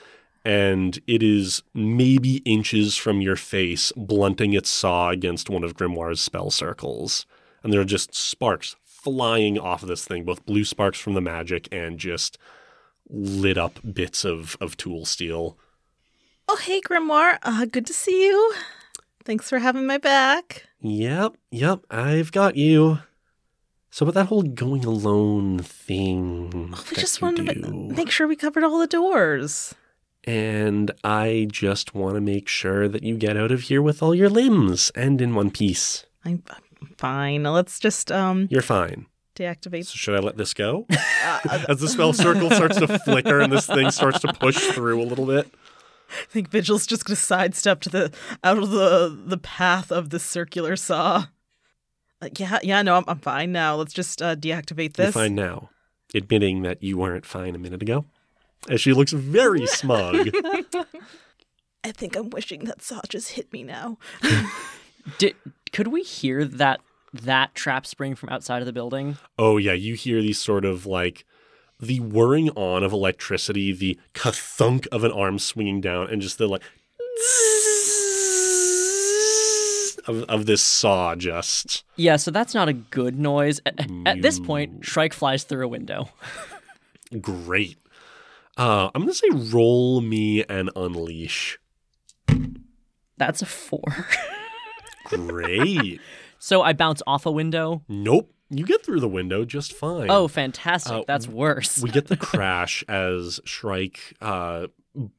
And 0.47 0.99
it 1.07 1.23
is 1.23 1.63
maybe 1.75 2.37
inches 2.45 2.97
from 2.97 3.21
your 3.21 3.37
face, 3.37 3.93
blunting 3.97 4.53
its 4.53 4.71
saw 4.71 5.11
against 5.11 5.51
one 5.51 5.65
of 5.65 5.75
Grimoire's 5.77 6.21
spell 6.21 6.51
circles 6.51 7.27
and 7.65 7.73
there 7.73 7.81
are 7.81 7.85
just 7.85 8.15
sparks 8.15 8.77
flying 8.85 9.59
off 9.59 9.83
of 9.83 9.89
this 9.89 10.05
thing, 10.05 10.25
both 10.25 10.45
blue 10.47 10.65
sparks 10.65 11.01
from 11.01 11.15
the 11.15 11.21
magic 11.21 11.67
and 11.73 11.99
just 11.99 12.39
lit 13.09 13.59
up 13.59 13.81
bits 13.95 14.25
of, 14.25 14.57
of 14.61 14.77
tool 14.77 15.05
steel. 15.05 15.59
oh 16.49 16.57
hey 16.57 16.81
grimoire 16.81 17.39
uh 17.43 17.65
good 17.65 17.87
to 17.87 17.93
see 17.95 18.27
you 18.27 18.55
thanks 19.25 19.49
for 19.49 19.59
having 19.59 19.87
my 19.87 19.99
back 19.99 20.65
Yep, 20.87 21.39
yep, 21.51 21.81
I've 21.91 22.31
got 22.31 22.57
you. 22.57 22.99
So, 23.95 24.05
about 24.05 24.15
that 24.15 24.27
whole 24.27 24.43
going 24.43 24.85
alone 24.85 25.61
thing, 25.61 26.73
Oh, 26.77 26.85
we 26.91 26.97
just 26.97 27.23
wanted 27.23 27.63
to 27.63 27.71
make 27.71 28.11
sure 28.11 28.27
we 28.27 28.35
covered 28.35 28.65
all 28.65 28.81
the 28.81 28.89
doors 28.89 29.73
and 30.25 30.91
I 31.05 31.47
just 31.49 31.95
want 31.95 32.17
to 32.17 32.21
make 32.21 32.49
sure 32.49 32.89
that 32.89 33.05
you 33.05 33.17
get 33.17 33.37
out 33.37 33.53
of 33.53 33.61
here 33.61 33.81
with 33.81 34.03
all 34.03 34.13
your 34.13 34.29
limbs 34.29 34.91
and 34.97 35.23
in 35.23 35.37
one 35.37 35.53
piece. 35.53 36.07
I'm, 36.25 36.43
I'm 36.51 36.89
fine 36.99 37.45
let's 37.45 37.79
just 37.79 38.11
um 38.11 38.49
You're 38.51 38.63
fine. 38.63 39.07
deactivate 39.37 39.87
So, 39.87 39.95
should 39.95 40.17
I 40.17 40.19
let 40.19 40.39
this 40.39 40.55
go? 40.55 40.89
uh, 41.25 41.65
As 41.69 41.79
the 41.79 41.87
spell 41.87 42.13
circle 42.13 42.51
starts 42.51 42.79
to 42.81 42.99
flicker 43.05 43.39
and 43.39 43.53
this 43.53 43.67
thing 43.69 43.93
starts 43.93 44.19
to 44.23 44.33
push 44.33 44.59
through 44.73 45.01
a 45.01 45.07
little 45.07 45.27
bit. 45.27 45.55
I 46.11 46.27
think 46.31 46.49
Vigil's 46.49 46.89
just 46.89 47.05
gonna 47.05 47.15
sidestep 47.15 47.81
to 47.83 47.91
the 47.91 48.13
out 48.43 48.59
of 48.59 48.71
the 48.71 49.17
the 49.25 49.39
path 49.39 49.93
of 49.93 50.11
the 50.11 50.19
circular 50.19 50.75
saw. 50.75 51.27
Uh, 52.25 52.29
yeah, 52.39 52.59
yeah, 52.63 52.83
no, 52.83 52.97
I'm, 52.97 53.05
I'm 53.07 53.19
fine 53.19 53.53
now. 53.53 53.77
Let's 53.77 53.93
just 53.93 54.23
uh, 54.23 54.35
deactivate 54.37 54.97
You're 54.97 55.07
this. 55.07 55.15
fine 55.15 55.35
now, 55.35 55.71
admitting 56.15 56.63
that 56.63 56.83
you 56.83 56.97
weren't 56.99 57.27
fine 57.27 57.55
a 57.55 57.59
minute 57.59 57.83
ago. 57.83 58.07
As 58.69 58.81
she 58.81 58.93
looks 58.93 59.13
very 59.13 59.67
smug. 59.81 60.31
I 61.85 61.93
think 61.93 62.17
I'm 62.17 62.31
wishing 62.31 62.65
that 62.65 62.81
saw 62.81 63.01
just 63.09 63.33
hit 63.33 63.53
me 63.53 63.63
now. 63.63 63.99
Did 65.19 65.35
could 65.73 65.89
we 65.89 66.03
hear 66.03 66.47
that 66.47 66.81
that 67.13 67.55
trap 67.55 67.87
spring 67.87 68.15
from 68.15 68.31
outside 68.31 68.63
of 68.63 68.67
the 68.67 68.73
building? 68.73 69.19
oh, 69.39 69.59
yeah, 69.59 69.73
you 69.75 69.95
hear 69.95 70.23
these 70.23 70.39
sort 70.41 70.65
of 70.65 70.87
like 70.87 71.27
the 71.79 72.01
whirring 72.01 72.49
on 72.51 72.83
of 72.83 72.93
electricity, 72.93 73.73
the 73.73 73.99
kathunk 74.15 74.87
of 74.89 75.05
an 75.05 75.13
arm 75.13 75.39
swinging 75.39 75.83
down, 75.83 76.09
and 76.09 76.23
just 76.23 76.39
the 76.39 76.47
like 76.47 76.63
of, 80.07 80.23
of 80.25 80.47
this 80.47 80.63
saw 80.63 81.15
just. 81.15 81.85
Yeah, 81.97 82.17
so 82.17 82.31
that's 82.31 82.55
not 82.55 82.69
a 82.69 82.73
good 82.73 83.19
noise. 83.19 83.61
At, 83.67 83.89
at 84.07 84.23
this 84.23 84.39
point, 84.41 84.85
Shrike 84.85 85.13
flies 85.13 85.45
through 85.45 85.65
a 85.65 85.69
window. 85.69 86.09
Great. 87.21 87.79
Uh, 88.57 88.91
I'm 88.95 89.03
going 89.03 89.13
to 89.13 89.19
say 89.19 89.29
roll 89.33 90.01
me 90.01 90.45
and 90.45 90.71
unleash. 90.77 91.59
That's 93.17 93.43
a 93.43 93.47
four. 93.47 93.83
Great. 95.09 96.01
so 96.39 96.63
I 96.63 96.73
bounce 96.73 97.03
off 97.07 97.27
a 97.27 97.31
window. 97.31 97.83
nope. 97.89 98.31
You 98.51 98.65
get 98.67 98.85
through 98.85 99.01
the 99.01 99.09
window 99.09 99.45
just 99.45 99.73
fine. 99.73 100.11
Oh, 100.11 100.29
fantastic. 100.29 100.93
Uh, 100.93 101.03
That's 101.09 101.27
worse. 101.27 101.83
we 101.83 101.91
get 101.91 102.07
the 102.09 102.17
crash 102.17 102.85
as 102.89 103.41
Shrike 103.45 104.15
uh, 104.21 104.67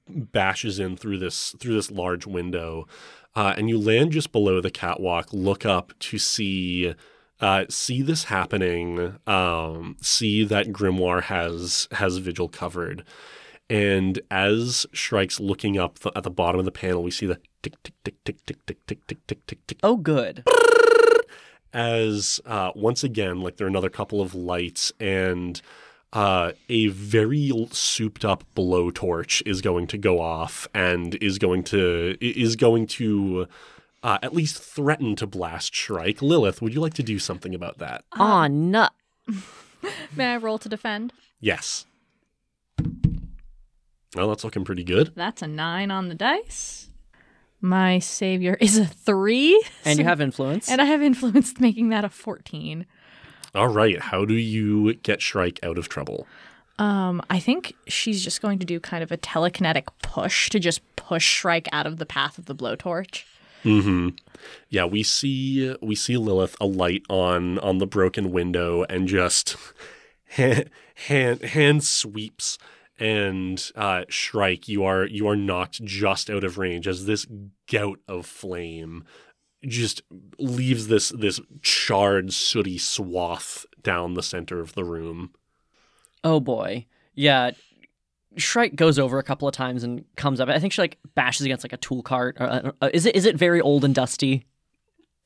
bashes 0.08 0.80
in 0.80 0.96
through 0.96 1.18
this 1.18 1.54
through 1.60 1.74
this 1.74 1.90
large 1.92 2.26
window, 2.28 2.88
uh, 3.36 3.54
and 3.58 3.70
you 3.70 3.78
land 3.78 4.12
just 4.12 4.32
below 4.32 4.62
the 4.62 4.72
catwalk. 4.72 5.28
Look 5.34 5.66
up 5.66 5.94
to 6.00 6.18
see 6.18 6.94
uh, 7.42 7.66
see 7.70 8.02
this 8.02 8.26
happening. 8.26 9.18
Um, 9.28 9.98
see 10.02 10.44
that 10.46 10.68
Grimoire 10.68 11.24
has 11.24 11.88
has 11.92 12.18
Vigil 12.18 12.48
covered, 12.48 13.04
and 13.70 14.20
as 14.32 14.86
Shrike's 14.94 15.40
looking 15.40 15.78
up 15.78 16.00
the, 16.00 16.12
at 16.16 16.24
the 16.24 16.32
bottom 16.32 16.60
of 16.60 16.66
the 16.66 16.72
panel, 16.72 17.04
we 17.04 17.12
see 17.12 17.26
the 17.26 17.40
tick 17.62 17.82
tick 17.84 17.94
tick 18.04 18.16
tick 18.24 18.38
tick 18.46 18.66
tick 18.66 18.88
tick 18.88 19.08
tick 19.08 19.28
tick 19.28 19.46
tick 19.48 19.68
tick 19.68 19.80
oh, 19.84 19.98
good. 19.98 20.44
as 21.74 22.40
uh, 22.46 22.72
once 22.74 23.04
again, 23.04 23.42
like 23.42 23.58
there 23.58 23.68
are 23.68 23.70
another 23.70 23.90
couple 23.90 24.22
of 24.22 24.34
lights, 24.34 24.94
and 25.00 25.62
uh, 26.16 26.54
a 26.70 26.88
very 26.88 27.52
souped 27.72 28.24
up 28.24 28.46
blowtorch 28.56 29.44
is 29.46 29.62
going 29.62 29.86
to 29.88 29.98
go 29.98 30.22
off 30.22 30.66
and 30.74 31.16
is 31.16 31.38
going 31.38 31.62
to 31.66 32.18
is 32.22 32.56
going 32.56 32.88
to 32.88 33.48
uh, 34.02 34.18
at 34.24 34.34
least 34.34 34.58
threaten 34.64 35.16
to 35.18 35.28
blast 35.28 35.76
Shrike. 35.76 36.22
Lilith, 36.22 36.62
would 36.62 36.74
you 36.74 36.80
like 36.80 36.94
to 36.94 37.04
do 37.04 37.20
something 37.20 37.54
about 37.54 37.80
that? 37.80 38.06
Aw, 38.14 38.48
nut. 38.48 38.94
May 40.16 40.34
I 40.34 40.38
roll 40.38 40.58
to 40.60 40.70
defend? 40.70 41.12
Yes. 41.42 41.86
Well, 44.16 44.30
that's 44.30 44.46
looking 44.46 44.64
pretty 44.64 44.86
good. 44.86 45.12
That's 45.16 45.42
a 45.42 45.48
nine 45.48 45.92
on 45.92 46.08
the 46.08 46.16
dice. 46.16 46.90
My 47.60 48.00
savior 48.00 48.58
is 48.62 48.78
a 48.78 48.86
three. 48.86 49.62
And 49.84 50.00
you 50.00 50.06
have 50.12 50.22
influence. 50.22 50.70
and 50.70 50.82
I 50.82 50.86
have 50.86 51.02
influence 51.02 51.60
making 51.60 51.90
that 51.90 52.06
a 52.06 52.10
fourteen. 52.10 52.86
All 53.56 53.70
right. 53.70 54.00
How 54.00 54.26
do 54.26 54.34
you 54.34 54.96
get 54.96 55.22
Shrike 55.22 55.60
out 55.64 55.78
of 55.78 55.90
trouble? 55.90 56.28
Um, 56.78 57.22
I 57.30 57.40
think 57.40 57.74
she's 57.88 58.24
just 58.24 58.42
going 58.42 58.60
to 58.60 58.66
do 58.66 58.80
kind 58.80 59.02
of 59.02 59.12
a 59.12 59.18
telekinetic 59.18 59.86
push 60.02 60.50
to 60.50 60.60
just 60.60 60.82
push 60.98 61.26
Shrike 61.26 61.70
out 61.72 61.88
of 61.88 61.98
the 61.98 62.06
path 62.06 62.38
of 62.38 62.46
the 62.46 62.56
blowtorch. 62.56 63.24
hmm 63.64 64.10
Yeah, 64.70 64.86
we 64.86 65.02
see 65.02 65.74
we 65.82 65.96
see 65.96 66.18
Lilith 66.18 66.58
alight 66.60 67.04
on 67.10 67.60
on 67.60 67.78
the 67.78 67.88
broken 67.88 68.32
window 68.32 68.84
and 68.90 69.08
just 69.08 69.56
hand 70.26 70.70
hand, 71.08 71.42
hand 71.42 71.84
sweeps 71.84 72.58
and 73.00 73.72
uh, 73.76 74.06
Shrike, 74.10 74.68
you 74.68 74.84
are 74.84 75.06
you 75.06 75.28
are 75.28 75.36
knocked 75.36 75.84
just 75.84 76.30
out 76.30 76.44
of 76.44 76.58
range 76.58 76.88
as 76.88 77.06
this 77.06 77.26
gout 77.72 78.00
of 78.08 78.26
flame 78.26 79.04
just 79.68 80.02
leaves 80.40 80.88
this 80.88 81.10
this 81.10 81.40
charred 81.62 82.34
sooty 82.34 82.78
swath 82.78 83.66
down 83.82 84.14
the 84.14 84.24
center 84.24 84.60
of 84.60 84.74
the 84.74 84.84
room. 84.84 85.32
oh 86.24 86.40
boy. 86.40 86.86
Yeah. 87.14 87.52
Shrike 88.38 88.76
goes 88.76 89.00
over 89.00 89.18
a 89.18 89.24
couple 89.24 89.48
of 89.48 89.54
times 89.54 89.84
and 89.84 90.04
comes 90.18 90.42
up. 90.42 90.50
I 90.50 90.60
think 90.60 90.74
she 90.74 90.82
like 90.82 90.98
bashes 91.16 91.46
against 91.46 91.64
like 91.64 91.72
a 91.72 91.78
tool 91.78 92.04
cart. 92.04 92.36
Uh, 92.40 92.72
uh, 92.82 92.90
is 92.94 93.06
it 93.06 93.16
is 93.16 93.26
it 93.26 93.38
very 93.38 93.62
old 93.62 93.86
and 93.86 93.96
dusty? 93.96 94.46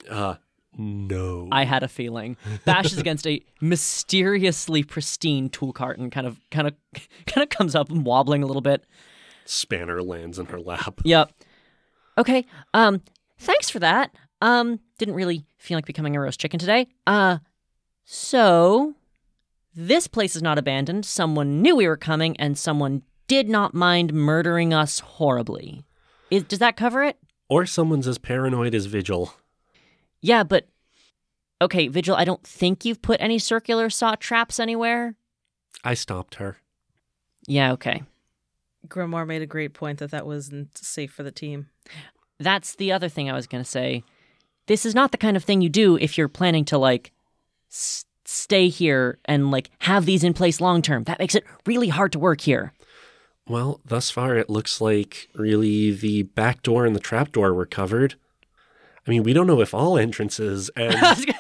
Uh 0.10 0.36
no. 0.78 1.48
I 1.52 1.64
had 1.66 1.82
a 1.82 1.88
feeling. 1.88 2.38
Bashes 2.66 3.00
against 3.00 3.26
a 3.26 3.42
mysteriously 3.60 4.84
pristine 4.84 5.50
tool 5.50 5.74
cart 5.74 5.98
and 5.98 6.12
kind 6.12 6.28
of 6.28 6.40
kind 6.52 6.68
of 6.68 6.76
kind 7.26 7.44
of 7.44 7.50
comes 7.50 7.74
up 7.76 7.90
and 7.90 8.06
wobbling 8.06 8.44
a 8.44 8.46
little 8.46 8.62
bit. 8.62 8.84
Spanner 9.46 10.04
lands 10.04 10.38
in 10.38 10.46
her 10.48 10.60
lap. 10.60 11.02
Yep. 11.04 11.32
Okay. 12.20 12.46
Um 12.76 13.02
thanks 13.40 13.70
for 13.72 13.80
that. 13.80 14.12
Um 14.42 14.80
didn't 14.98 15.16
really 15.16 15.46
feel 15.58 15.78
like 15.78 15.86
becoming 15.86 16.16
a 16.16 16.22
roast 16.22 16.40
chicken 16.40 16.60
today. 16.60 16.88
Uh 17.06 17.40
so 18.06 18.96
this 19.76 20.08
place 20.08 20.36
is 20.36 20.42
not 20.42 20.58
abandoned. 20.58 21.06
Someone 21.06 21.62
knew 21.62 21.76
we 21.76 21.88
were 21.88 21.98
coming 21.98 22.36
and 22.38 22.58
someone 22.58 23.04
did 23.28 23.48
not 23.48 23.74
mind 23.74 24.14
murdering 24.14 24.74
us 24.74 25.00
horribly. 25.00 25.86
Is, 26.32 26.44
does 26.44 26.60
that 26.60 26.76
cover 26.76 27.04
it? 27.04 27.18
Or 27.48 27.66
someone's 27.66 28.08
as 28.08 28.18
paranoid 28.18 28.76
as 28.76 28.88
Vigil. 28.88 29.34
Yeah, 30.22 30.44
but 30.44 30.68
okay, 31.62 31.88
Vigil, 31.88 32.16
I 32.16 32.26
don't 32.26 32.44
think 32.44 32.84
you've 32.86 33.02
put 33.02 33.22
any 33.22 33.40
circular 33.40 33.90
saw 33.90 34.16
traps 34.16 34.60
anywhere. 34.60 35.16
I 35.84 35.94
stopped 35.94 36.36
her. 36.36 36.58
Yeah, 37.48 37.72
okay. 37.74 38.04
Grimoire 38.88 39.28
made 39.28 39.42
a 39.42 39.48
great 39.48 39.74
point 39.74 40.00
that 40.00 40.12
that 40.12 40.26
wasn't 40.26 40.78
safe 40.78 41.12
for 41.12 41.24
the 41.24 41.32
team. 41.32 41.70
That's 42.40 42.76
the 42.76 42.92
other 42.92 43.10
thing 43.10 43.30
I 43.30 43.36
was 43.36 43.48
going 43.48 43.64
to 43.64 43.70
say. 43.70 44.04
This 44.70 44.86
is 44.86 44.94
not 44.94 45.12
the 45.12 45.18
kind 45.18 45.36
of 45.36 45.44
thing 45.44 45.62
you 45.62 45.68
do 45.70 45.98
if 45.98 46.16
you're 46.16 46.28
planning 46.28 46.64
to 46.66 46.78
like 46.78 47.12
s- 47.72 48.06
stay 48.24 48.68
here 48.70 49.18
and 49.26 49.50
like 49.50 49.72
have 49.80 50.06
these 50.06 50.24
in 50.24 50.36
place 50.36 50.62
long 50.62 50.84
term. 50.84 51.06
That 51.06 51.18
makes 51.18 51.34
it 51.34 51.44
really 51.66 51.88
hard 51.88 52.12
to 52.12 52.20
work 52.20 52.42
here. 52.42 52.72
Well, 53.48 53.82
thus 53.84 54.12
far 54.12 54.36
it 54.36 54.48
looks 54.48 54.80
like 54.80 55.28
really 55.34 55.90
the 55.90 56.22
back 56.22 56.62
door 56.62 56.86
and 56.86 56.96
the 56.96 57.00
trap 57.00 57.32
door 57.32 57.52
were 57.52 57.66
covered. 57.66 58.14
I 59.08 59.10
mean, 59.10 59.24
we 59.24 59.34
don't 59.34 59.48
know 59.48 59.60
if 59.60 59.74
all 59.74 59.98
entrances 59.98 60.70
and 60.76 61.34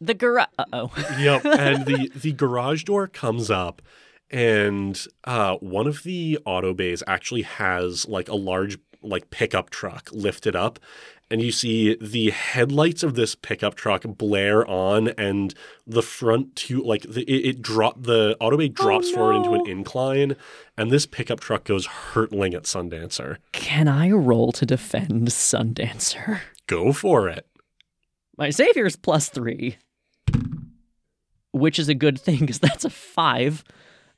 the 0.00 0.14
garage. 0.14 0.46
Uh 0.56 0.64
oh. 0.72 0.92
yep, 1.18 1.44
and 1.44 1.84
the 1.84 2.12
the 2.14 2.30
garage 2.32 2.84
door 2.84 3.08
comes 3.08 3.50
up 3.50 3.82
and 4.30 5.04
uh 5.24 5.56
one 5.56 5.88
of 5.88 6.04
the 6.04 6.38
auto 6.44 6.74
bays 6.74 7.02
actually 7.08 7.42
has 7.42 8.06
like 8.06 8.28
a 8.28 8.36
large 8.36 8.78
like 9.02 9.30
pickup 9.30 9.70
truck 9.70 10.10
lifted 10.12 10.54
up 10.56 10.78
and 11.32 11.40
you 11.40 11.52
see 11.52 11.94
the 12.00 12.30
headlights 12.30 13.02
of 13.04 13.14
this 13.14 13.34
pickup 13.36 13.74
truck 13.76 14.02
blare 14.02 14.66
on 14.68 15.08
and 15.16 15.54
the 15.86 16.02
front 16.02 16.56
two 16.56 16.82
like 16.82 17.02
the, 17.02 17.22
it, 17.22 17.48
it 17.48 17.62
drop 17.62 18.02
the 18.02 18.36
auto 18.40 18.56
bay 18.56 18.68
drops 18.68 19.10
forward 19.10 19.36
into 19.36 19.52
an 19.54 19.66
incline 19.68 20.36
and 20.76 20.90
this 20.90 21.06
pickup 21.06 21.40
truck 21.40 21.64
goes 21.64 21.86
hurtling 21.86 22.52
at 22.54 22.64
sundancer 22.64 23.36
Can 23.52 23.88
I 23.88 24.10
roll 24.10 24.52
to 24.52 24.66
defend 24.66 25.28
Sundancer? 25.28 26.40
go 26.66 26.92
for 26.92 27.28
it 27.28 27.46
My 28.36 28.50
savior's 28.50 28.96
plus 28.96 29.28
three, 29.28 29.76
which 31.52 31.78
is 31.78 31.88
a 31.88 31.94
good 31.94 32.20
thing 32.20 32.40
because 32.40 32.58
that's 32.58 32.84
a 32.84 32.90
five. 32.90 33.64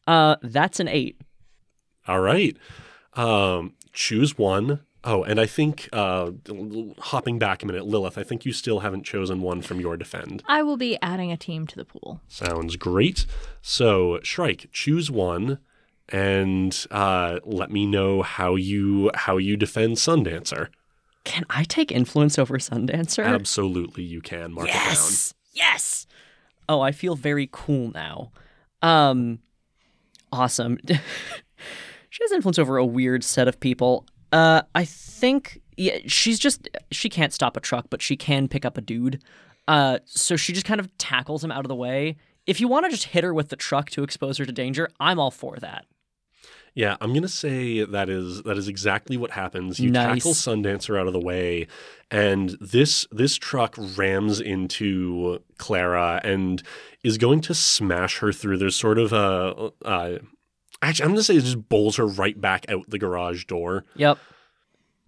Uh, 0.06 0.36
that's 0.42 0.80
an 0.80 0.88
eight. 0.88 1.20
All 2.06 2.20
right. 2.20 2.56
Um, 3.14 3.74
choose 3.92 4.37
one. 4.38 4.81
Oh, 5.05 5.24
and 5.24 5.40
I 5.40 5.46
think 5.46 5.88
uh, 5.92 6.31
hopping 6.98 7.38
back 7.38 7.62
a 7.62 7.66
minute, 7.66 7.87
Lilith, 7.87 8.16
I 8.16 8.22
think 8.22 8.44
you 8.44 8.52
still 8.52 8.81
haven't 8.81 9.02
chosen 9.05 9.40
one 9.40 9.61
from 9.61 9.81
your 9.81 9.96
defend. 9.96 10.44
I 10.46 10.62
will 10.62 10.76
be 10.76 10.96
adding 11.02 11.33
a 11.33 11.37
team 11.37 11.66
to 11.68 11.76
the 11.76 11.85
pool. 11.85 12.20
Sounds 12.28 12.76
great. 12.76 13.26
So, 13.62 14.20
Shrike, 14.22 14.68
choose 14.72 15.11
one 15.11 15.59
and 16.09 16.87
uh, 16.90 17.40
let 17.44 17.70
me 17.70 17.87
know 17.87 18.22
how 18.22 18.55
you 18.55 19.11
how 19.14 19.38
you 19.38 19.57
defend 19.57 19.96
Sundancer. 19.96 20.68
Can 21.24 21.44
I 21.50 21.64
take 21.64 21.90
influence 21.90 22.38
over 22.38 22.59
Sundancer? 22.59 23.24
Absolutely, 23.24 24.05
you 24.05 24.20
can 24.20 24.52
mark 24.52 24.68
Yes. 24.68 25.35
Yes. 25.52 26.07
Oh, 26.68 26.81
I 26.81 26.92
feel 26.92 27.16
very 27.16 27.48
cool 27.50 27.90
now. 27.92 28.31
Um 28.83 29.40
awesome. 30.33 30.78
she 32.12 32.22
has 32.25 32.31
influence 32.33 32.59
over 32.59 32.77
a 32.77 32.85
weird 32.85 33.25
set 33.25 33.48
of 33.48 33.59
people. 33.59 34.07
Uh 34.33 34.62
I 34.75 34.85
think 34.85 35.61
yeah, 35.77 35.98
she's 36.07 36.38
just 36.38 36.68
she 36.90 37.09
can't 37.09 37.33
stop 37.33 37.57
a 37.57 37.61
truck, 37.61 37.87
but 37.90 38.03
she 38.03 38.16
can 38.16 38.48
pick 38.48 38.64
up 38.64 38.77
a 38.77 38.81
dude. 38.83 39.22
Uh 39.66 39.98
so 40.05 40.37
she 40.37 40.53
just 40.53 40.66
kind 40.66 40.79
of 40.81 40.96
tackles 40.98 41.42
him 41.42 41.51
out 41.51 41.64
of 41.64 41.68
the 41.68 41.75
way. 41.75 42.16
If 42.46 42.61
you 42.61 42.68
want 42.68 42.85
to 42.87 42.90
just 42.90 43.05
hit 43.05 43.25
her 43.25 43.33
with 43.33 43.48
the 43.48 43.57
truck 43.57 43.88
to 43.90 44.03
expose 44.03 44.37
her 44.38 44.44
to 44.44 44.53
danger, 44.53 44.88
I'm 45.01 45.18
all 45.18 45.31
for 45.31 45.57
that. 45.59 45.87
Yeah, 46.75 46.96
I'm 47.01 47.12
gonna 47.12 47.29
say 47.29 47.85
that 47.85 48.09
is 48.09 48.42
that 48.44 48.57
is 48.57 48.66
exactly 48.66 49.16
what 49.18 49.31
happens. 49.31 49.79
You 49.79 49.90
Nice. 49.90 50.22
tackle 50.22 50.33
Sundancer 50.33 50.98
out 50.98 51.07
of 51.07 51.12
the 51.12 51.20
way, 51.20 51.66
and 52.11 52.57
this 52.61 53.07
this 53.12 53.37
truck 53.37 53.75
rams 53.96 54.40
into 54.40 55.42
Clara 55.59 56.20
and 56.25 56.62
is 57.05 57.18
going 57.18 57.42
to 57.42 57.55
smash 57.55 58.18
her 58.18 58.33
through. 58.33 58.57
There's 58.57 58.77
sort 58.77 58.98
of 58.98 59.12
a 59.12 59.70
uh, 59.85 60.18
actually, 60.82 61.04
I'm 61.06 61.10
gonna 61.12 61.22
say 61.22 61.36
it 61.36 61.40
just 61.44 61.68
bowls 61.68 61.96
her 61.96 62.06
right 62.06 62.38
back 62.40 62.66
out 62.68 62.88
the 62.90 62.98
garage 62.98 63.44
door. 63.44 63.84
Yep. 63.96 64.18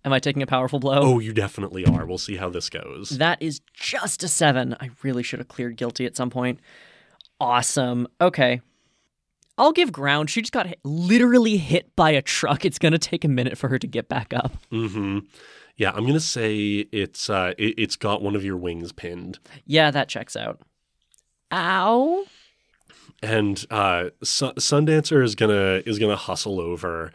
Am 0.06 0.12
I 0.12 0.18
taking 0.18 0.42
a 0.42 0.46
powerful 0.46 0.78
blow? 0.78 1.00
Oh, 1.00 1.18
you 1.18 1.32
definitely 1.32 1.84
are. 1.86 2.04
We'll 2.04 2.18
see 2.18 2.36
how 2.36 2.50
this 2.50 2.68
goes. 2.68 3.08
That 3.10 3.40
is 3.40 3.60
just 3.72 4.22
a 4.22 4.28
seven. 4.28 4.76
I 4.80 4.90
really 5.02 5.22
should 5.22 5.38
have 5.38 5.48
cleared 5.48 5.76
guilty 5.76 6.04
at 6.04 6.14
some 6.14 6.28
point. 6.30 6.60
Awesome. 7.40 8.06
Okay. 8.20 8.60
I'll 9.56 9.72
give 9.72 9.92
ground. 9.92 10.28
She 10.30 10.42
just 10.42 10.52
got 10.52 10.66
hit, 10.66 10.80
literally 10.84 11.56
hit 11.56 11.94
by 11.96 12.10
a 12.10 12.20
truck. 12.20 12.64
It's 12.64 12.78
going 12.78 12.92
to 12.92 12.98
take 12.98 13.24
a 13.24 13.28
minute 13.28 13.56
for 13.56 13.68
her 13.68 13.78
to 13.78 13.86
get 13.86 14.08
back 14.08 14.34
up. 14.34 14.52
hmm 14.70 15.20
Yeah, 15.76 15.92
I'm 15.94 16.06
gonna 16.06 16.20
say 16.20 16.86
it's 16.92 17.30
uh, 17.30 17.54
it, 17.56 17.74
it's 17.78 17.96
got 17.96 18.20
one 18.20 18.36
of 18.36 18.44
your 18.44 18.56
wings 18.58 18.92
pinned. 18.92 19.38
Yeah, 19.64 19.90
that 19.90 20.08
checks 20.08 20.36
out. 20.36 20.60
Ow. 21.52 22.24
And 23.24 23.64
uh, 23.70 24.10
Su- 24.22 24.52
Sundancer 24.52 25.24
is 25.24 25.34
gonna 25.34 25.82
is 25.86 25.98
gonna 25.98 26.16
hustle 26.16 26.60
over, 26.60 27.10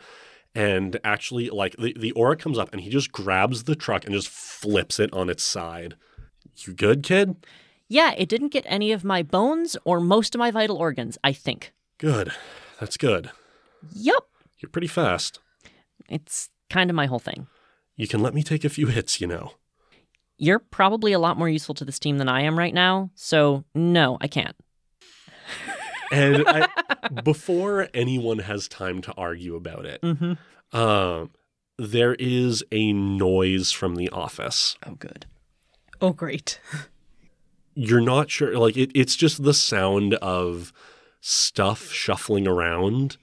and 0.55 0.99
actually, 1.03 1.49
like 1.49 1.77
the 1.77 1.93
the 1.97 2.11
aura 2.13 2.35
comes 2.35 2.57
up, 2.57 2.69
and 2.71 2.81
he 2.81 2.89
just 2.89 3.11
grabs 3.11 3.63
the 3.63 3.75
truck 3.75 4.05
and 4.05 4.13
just 4.13 4.27
flips 4.27 4.99
it 4.99 5.13
on 5.13 5.29
its 5.29 5.43
side. 5.43 5.95
You 6.57 6.73
good, 6.73 7.03
kid? 7.03 7.35
Yeah, 7.87 8.13
it 8.17 8.27
didn't 8.27 8.49
get 8.49 8.65
any 8.67 8.91
of 8.91 9.03
my 9.03 9.23
bones 9.23 9.77
or 9.85 9.99
most 9.99 10.35
of 10.35 10.39
my 10.39 10.51
vital 10.51 10.77
organs, 10.77 11.17
I 11.23 11.31
think. 11.31 11.73
Good. 11.97 12.31
That's 12.79 12.97
good. 12.97 13.31
Yep. 13.93 14.23
You're 14.59 14.69
pretty 14.69 14.87
fast. 14.87 15.39
It's 16.09 16.49
kind 16.69 16.89
of 16.89 16.95
my 16.95 17.05
whole 17.05 17.19
thing. 17.19 17.47
You 17.95 18.07
can 18.07 18.21
let 18.21 18.33
me 18.33 18.43
take 18.43 18.63
a 18.63 18.69
few 18.69 18.87
hits, 18.87 19.19
you 19.21 19.27
know. 19.27 19.53
You're 20.37 20.59
probably 20.59 21.13
a 21.13 21.19
lot 21.19 21.37
more 21.37 21.49
useful 21.49 21.75
to 21.75 21.85
this 21.85 21.99
team 21.99 22.17
than 22.17 22.29
I 22.29 22.41
am 22.41 22.57
right 22.57 22.73
now, 22.73 23.09
so 23.15 23.63
no, 23.73 24.17
I 24.21 24.27
can't. 24.27 24.55
And 26.11 26.43
I, 26.47 26.67
before 27.23 27.87
anyone 27.93 28.39
has 28.39 28.67
time 28.67 29.01
to 29.03 29.13
argue 29.13 29.55
about 29.55 29.85
it, 29.85 30.01
Mm-hmm. 30.01 30.77
um, 30.77 31.31
there 31.77 32.15
is 32.15 32.63
a 32.71 32.91
noise 32.93 33.71
from 33.71 33.95
the 33.95 34.09
office. 34.09 34.75
Oh, 34.85 34.95
good. 34.95 35.25
Oh, 36.01 36.11
great. 36.13 36.59
You're 37.75 38.01
not 38.01 38.29
sure, 38.29 38.57
like, 38.57 38.75
it, 38.75 38.91
it's 38.93 39.15
just 39.15 39.43
the 39.43 39.53
sound 39.53 40.15
of 40.15 40.73
stuff 41.21 41.91
shuffling 41.91 42.47
around, 42.47 43.17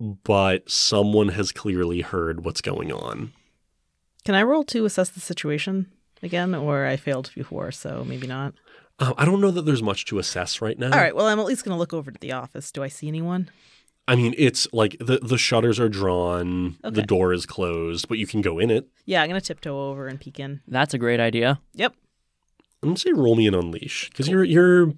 but 0.00 0.68
someone 0.70 1.28
has 1.30 1.52
clearly 1.52 2.00
heard 2.00 2.44
what's 2.44 2.60
going 2.60 2.90
on. 2.92 3.32
Can 4.24 4.34
I 4.34 4.42
roll 4.42 4.64
to 4.64 4.84
assess 4.84 5.10
the 5.10 5.20
situation 5.20 5.86
again, 6.22 6.54
or 6.54 6.84
I 6.86 6.96
failed 6.96 7.30
before, 7.34 7.70
so 7.72 8.04
maybe 8.04 8.26
not? 8.26 8.54
Um, 9.00 9.14
I 9.16 9.24
don't 9.24 9.40
know 9.40 9.50
that 9.50 9.64
there's 9.64 9.82
much 9.82 10.04
to 10.06 10.18
assess 10.18 10.60
right 10.60 10.78
now. 10.78 10.90
All 10.92 10.98
right. 10.98 11.14
Well, 11.14 11.26
I'm 11.26 11.38
at 11.38 11.46
least 11.46 11.64
going 11.64 11.74
to 11.74 11.78
look 11.78 11.92
over 11.94 12.10
to 12.10 12.18
the 12.20 12.32
office. 12.32 12.72
Do 12.72 12.82
I 12.82 12.88
see 12.88 13.06
anyone? 13.08 13.50
I 14.08 14.16
mean, 14.16 14.34
it's 14.38 14.66
like 14.72 14.96
the, 14.98 15.18
the 15.22 15.36
shutters 15.36 15.78
are 15.78 15.90
drawn, 15.90 16.76
the 16.82 17.02
door 17.02 17.34
is 17.34 17.44
closed, 17.44 18.08
but 18.08 18.16
you 18.16 18.26
can 18.26 18.40
go 18.40 18.58
in 18.58 18.70
it. 18.70 18.88
Yeah, 19.04 19.22
I'm 19.22 19.28
going 19.28 19.38
to 19.38 19.46
tiptoe 19.46 19.90
over 19.90 20.06
and 20.06 20.18
peek 20.18 20.40
in. 20.40 20.62
That's 20.66 20.94
a 20.94 20.98
great 20.98 21.20
idea. 21.20 21.60
Yep. 21.74 21.94
I'm 22.82 22.90
gonna 22.90 22.98
say 22.98 23.12
roll 23.12 23.34
me 23.34 23.46
an 23.48 23.54
unleash 23.54 24.08
because 24.08 24.28
you're 24.28 24.44
you're 24.44 24.92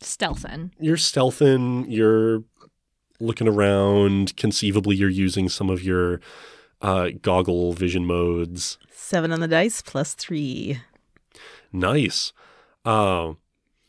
Stealthin. 0.00 0.72
you're 0.80 0.96
stealthing, 0.96 1.86
you're 1.88 2.42
looking 3.20 3.46
around. 3.46 4.36
Conceivably, 4.36 4.96
you're 4.96 5.08
using 5.08 5.48
some 5.48 5.70
of 5.70 5.82
your 5.82 6.20
uh, 6.82 7.10
goggle 7.22 7.72
vision 7.72 8.04
modes. 8.04 8.78
Seven 8.90 9.30
on 9.32 9.38
the 9.38 9.46
dice 9.48 9.80
plus 9.80 10.14
three. 10.14 10.80
Nice. 11.72 12.32
Uh, 12.84 13.34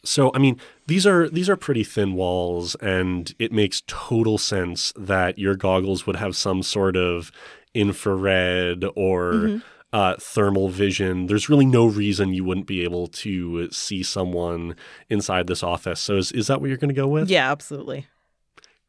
so, 0.03 0.31
I 0.36 0.39
mean, 0.39 0.60
these 0.88 1.05
are 1.08 1.27
these 1.29 1.49
are 1.49 1.55
pretty 1.55 1.84
thin 1.84 2.13
walls, 2.13 2.75
and 2.75 3.34
it 3.39 3.51
makes 3.51 3.81
total 3.88 4.38
sense 4.38 4.93
that 4.95 5.39
your 5.39 5.55
goggles 5.55 6.05
would 6.05 6.15
have 6.15 6.36
some 6.36 6.62
sort 6.63 6.95
of 6.95 7.31
infrared 7.73 8.86
or 8.95 9.62
uh, 9.91 10.15
thermal 10.19 10.69
vision. 10.69 11.25
There's 11.27 11.49
really 11.49 11.65
no 11.65 11.88
reason 11.88 12.34
you 12.34 12.43
wouldn't 12.43 12.67
be 12.67 12.84
able 12.84 13.08
to 13.08 13.71
see 13.71 14.03
someone 14.03 14.75
inside 15.10 15.47
this 15.47 15.63
office. 15.63 15.99
So, 15.99 16.17
is, 16.17 16.31
is 16.31 16.47
that 16.47 16.62
what 16.62 16.67
you're 16.67 16.77
going 16.77 16.89
to 16.89 17.01
go 17.01 17.08
with? 17.08 17.29
Yeah, 17.29 17.51
absolutely. 17.51 18.08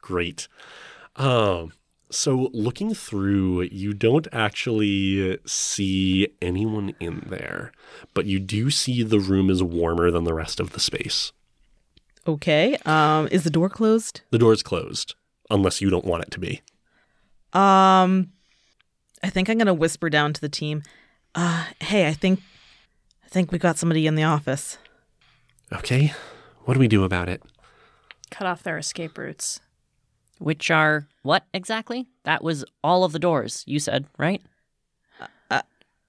Great. 0.03 0.49
Um, 1.17 1.73
so 2.11 2.51
looking 2.53 2.95
through, 2.95 3.63
you 3.63 3.93
don't 3.93 4.29
actually 4.33 5.39
see 5.47 6.29
anyone 6.41 6.95
in 7.01 7.25
there, 7.29 7.73
but 8.15 8.27
you 8.27 8.39
do 8.39 8.71
see 8.71 9.03
the 9.03 9.19
room 9.19 9.51
is 9.51 9.63
warmer 9.63 10.11
than 10.11 10.25
the 10.25 10.35
rest 10.35 10.61
of 10.61 10.73
the 10.73 10.81
space. 10.81 11.33
Okay. 12.27 12.77
Um, 12.85 13.29
is 13.31 13.45
the 13.45 13.51
door 13.51 13.69
closed? 13.69 14.21
The 14.31 14.39
door's 14.39 14.63
closed, 14.63 15.15
unless 15.51 15.81
you 15.81 15.91
don't 15.91 16.05
want 16.05 16.25
it 16.25 16.31
to 16.33 16.41
be. 16.41 16.63
Um, 17.53 18.33
I 19.23 19.31
think 19.31 19.49
I'm 19.49 19.59
going 19.59 19.67
to 19.67 19.75
whisper 19.75 20.11
down 20.11 20.33
to 20.33 20.41
the 20.41 20.49
team. 20.49 20.83
Uh, 21.35 21.67
hey, 21.81 22.07
I 22.09 22.13
think, 22.13 22.41
I 23.25 23.29
think 23.29 23.53
we 23.53 23.59
got 23.59 23.79
somebody 23.79 24.07
in 24.07 24.15
the 24.15 24.25
office. 24.25 24.79
Okay, 25.73 26.13
what 26.65 26.75
do 26.75 26.81
we 26.81 26.89
do 26.89 27.05
about 27.05 27.29
it? 27.29 27.43
Cut 28.31 28.47
off 28.47 28.63
their 28.63 28.79
escape 28.79 29.19
routes. 29.19 29.61
Which 30.39 30.71
are 30.71 31.07
what 31.23 31.45
exactly? 31.55 32.07
That 32.25 32.45
was 32.45 32.65
all 32.85 33.05
of 33.05 33.13
the 33.13 33.19
doors, 33.19 33.65
you 33.67 33.79
said, 33.79 34.07
right? 34.19 34.43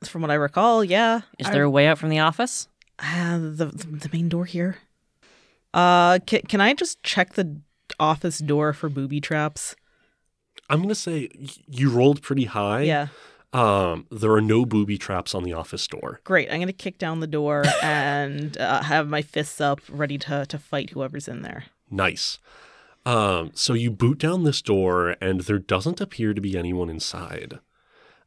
From 0.05 0.21
what 0.21 0.29
I 0.29 0.35
recall, 0.35 0.83
yeah. 0.83 1.21
Is 1.39 1.49
there 1.49 1.63
a 1.63 1.69
way 1.69 1.87
out 1.87 1.97
from 1.97 2.09
the 2.09 2.19
office? 2.19 2.67
Uh, 2.99 3.39
the 3.39 3.65
the 3.65 4.09
main 4.13 4.29
door 4.29 4.45
here. 4.45 4.77
Uh, 5.73 6.19
can, 6.19 6.41
can 6.41 6.61
I 6.61 6.73
just 6.73 7.01
check 7.01 7.33
the 7.33 7.61
office 7.99 8.37
door 8.37 8.73
for 8.73 8.89
booby 8.89 9.19
traps? 9.19 9.75
I'm 10.69 10.81
gonna 10.81 10.93
say 10.93 11.29
you 11.67 11.89
rolled 11.89 12.21
pretty 12.21 12.45
high. 12.45 12.83
Yeah. 12.83 13.07
Um, 13.53 14.05
there 14.11 14.31
are 14.33 14.41
no 14.41 14.65
booby 14.65 14.99
traps 14.99 15.33
on 15.33 15.43
the 15.43 15.53
office 15.53 15.87
door. 15.87 16.19
Great. 16.23 16.51
I'm 16.51 16.59
gonna 16.59 16.73
kick 16.73 16.99
down 16.99 17.19
the 17.19 17.27
door 17.27 17.63
and 17.81 18.55
uh, 18.59 18.83
have 18.83 19.07
my 19.07 19.23
fists 19.23 19.59
up, 19.59 19.81
ready 19.89 20.19
to 20.19 20.45
to 20.45 20.59
fight 20.59 20.91
whoever's 20.91 21.27
in 21.27 21.41
there. 21.41 21.65
Nice. 21.89 22.37
Um, 23.07 23.51
so 23.53 23.73
you 23.73 23.89
boot 23.89 24.17
down 24.17 24.43
this 24.43 24.61
door, 24.61 25.15
and 25.21 25.39
there 25.39 25.59
doesn't 25.59 26.01
appear 26.01 26.33
to 26.33 26.41
be 26.41 26.57
anyone 26.57 26.89
inside. 26.89 27.59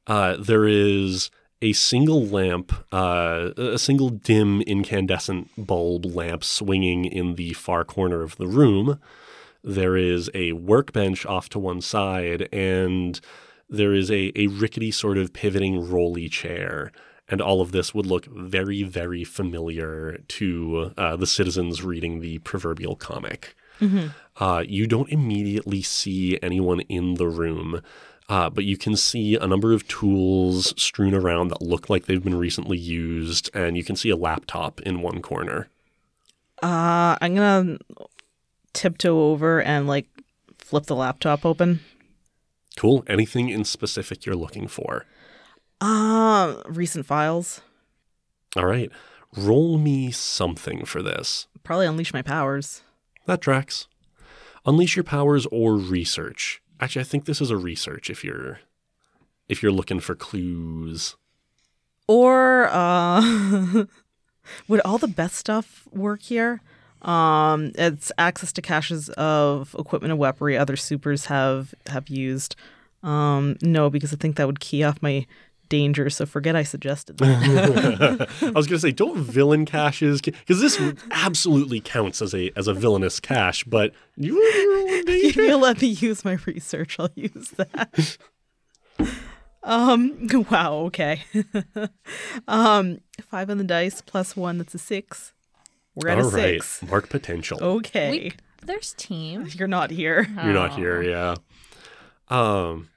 Uh, 0.06 0.38
there 0.38 0.66
is 0.66 1.30
a 1.60 1.74
single 1.74 2.24
lamp, 2.24 2.72
uh, 2.90 3.50
a 3.58 3.78
single 3.78 4.08
dim 4.08 4.62
incandescent 4.62 5.50
bulb 5.58 6.06
lamp 6.06 6.42
swinging 6.42 7.04
in 7.04 7.34
the 7.34 7.52
far 7.52 7.84
corner 7.84 8.22
of 8.22 8.38
the 8.38 8.46
room. 8.46 8.98
There 9.62 9.98
is 9.98 10.30
a 10.32 10.52
workbench 10.52 11.26
off 11.26 11.50
to 11.50 11.58
one 11.58 11.82
side, 11.82 12.48
and 12.50 13.20
there 13.68 13.92
is 13.92 14.10
a, 14.10 14.32
a 14.34 14.46
rickety 14.46 14.90
sort 14.90 15.18
of 15.18 15.34
pivoting 15.34 15.90
rolly 15.90 16.30
chair. 16.30 16.90
And 17.28 17.42
all 17.42 17.60
of 17.60 17.72
this 17.72 17.92
would 17.92 18.06
look 18.06 18.24
very, 18.24 18.82
very 18.82 19.24
familiar 19.24 20.22
to 20.26 20.94
uh, 20.96 21.16
the 21.16 21.26
citizens 21.26 21.82
reading 21.82 22.20
the 22.20 22.38
proverbial 22.38 22.96
comic. 22.96 23.54
Uh, 24.36 24.64
you 24.66 24.86
don't 24.86 25.10
immediately 25.10 25.82
see 25.82 26.38
anyone 26.42 26.80
in 26.82 27.14
the 27.14 27.28
room, 27.28 27.82
uh, 28.28 28.48
but 28.48 28.64
you 28.64 28.76
can 28.76 28.96
see 28.96 29.36
a 29.36 29.46
number 29.46 29.72
of 29.72 29.86
tools 29.88 30.72
strewn 30.80 31.14
around 31.14 31.48
that 31.48 31.60
look 31.60 31.90
like 31.90 32.06
they've 32.06 32.24
been 32.24 32.38
recently 32.38 32.78
used, 32.78 33.50
and 33.54 33.76
you 33.76 33.84
can 33.84 33.96
see 33.96 34.10
a 34.10 34.16
laptop 34.16 34.80
in 34.82 35.02
one 35.02 35.20
corner. 35.20 35.68
Uh, 36.62 37.16
I'm 37.20 37.34
gonna 37.34 37.78
tiptoe 38.72 39.30
over 39.30 39.60
and 39.62 39.86
like 39.86 40.06
flip 40.58 40.86
the 40.86 40.96
laptop 40.96 41.44
open. 41.44 41.80
Cool. 42.76 43.04
Anything 43.08 43.48
in 43.48 43.64
specific 43.64 44.24
you're 44.24 44.36
looking 44.36 44.68
for? 44.68 45.04
Uh, 45.80 46.62
recent 46.66 47.06
files. 47.06 47.60
All 48.56 48.66
right. 48.66 48.90
Roll 49.36 49.78
me 49.78 50.10
something 50.10 50.84
for 50.84 51.02
this. 51.02 51.46
Probably 51.62 51.86
unleash 51.86 52.12
my 52.12 52.22
powers. 52.22 52.82
That 53.30 53.40
tracks. 53.40 53.86
Unleash 54.66 54.96
your 54.96 55.04
powers 55.04 55.46
or 55.52 55.76
research. 55.76 56.60
Actually, 56.80 57.02
I 57.02 57.04
think 57.04 57.26
this 57.26 57.40
is 57.40 57.52
a 57.52 57.56
research 57.56 58.10
if 58.10 58.24
you're 58.24 58.58
if 59.48 59.62
you're 59.62 59.70
looking 59.70 60.00
for 60.00 60.16
clues. 60.16 61.14
Or 62.08 62.66
uh 62.72 63.84
would 64.66 64.80
all 64.80 64.98
the 64.98 65.06
best 65.06 65.36
stuff 65.36 65.86
work 65.92 66.22
here? 66.22 66.60
Um 67.02 67.70
it's 67.76 68.10
access 68.18 68.52
to 68.54 68.62
caches 68.62 69.10
of 69.10 69.76
equipment 69.78 70.10
and 70.10 70.18
weaponry 70.18 70.58
other 70.58 70.74
supers 70.74 71.26
have 71.26 71.72
have 71.86 72.08
used. 72.08 72.56
Um 73.04 73.58
no, 73.62 73.90
because 73.90 74.12
I 74.12 74.16
think 74.16 74.34
that 74.34 74.48
would 74.48 74.58
key 74.58 74.82
off 74.82 75.00
my 75.00 75.24
danger, 75.70 76.10
so 76.10 76.26
forget 76.26 76.54
I 76.54 76.62
suggested 76.64 77.16
that. 77.18 78.28
I 78.42 78.50
was 78.50 78.66
going 78.66 78.76
to 78.76 78.80
say, 78.80 78.92
don't 78.92 79.16
villain 79.16 79.64
caches 79.64 80.20
because 80.20 80.60
this 80.60 80.78
absolutely 81.10 81.80
counts 81.80 82.20
as 82.20 82.34
a 82.34 82.50
as 82.56 82.68
a 82.68 82.74
villainous 82.74 83.18
cache. 83.20 83.64
But 83.64 83.94
you 84.18 84.38
are 84.38 84.58
your 84.58 84.98
own 84.98 85.04
danger. 85.06 85.42
you 85.44 85.56
let 85.56 85.80
me 85.80 85.88
use 85.88 86.22
my 86.26 86.36
research, 86.44 86.98
I'll 86.98 87.08
use 87.14 87.54
that. 87.56 88.18
um 89.62 90.28
wow, 90.50 90.74
okay. 90.86 91.22
um 92.48 93.00
five 93.22 93.48
on 93.48 93.56
the 93.56 93.64
dice 93.64 94.02
plus 94.02 94.36
one, 94.36 94.58
that's 94.58 94.74
a 94.74 94.78
six. 94.78 95.32
We're 95.94 96.10
at 96.10 96.18
All 96.18 96.26
a 96.26 96.30
right, 96.30 96.62
six. 96.62 96.82
mark 96.88 97.08
potential. 97.08 97.58
Okay. 97.62 98.10
We, 98.10 98.32
there's 98.62 98.92
team. 98.94 99.48
You're 99.52 99.68
not 99.68 99.90
here. 99.90 100.28
You're 100.44 100.52
not 100.52 100.74
here, 100.74 101.02
yeah. 101.02 101.34
Um, 102.28 102.89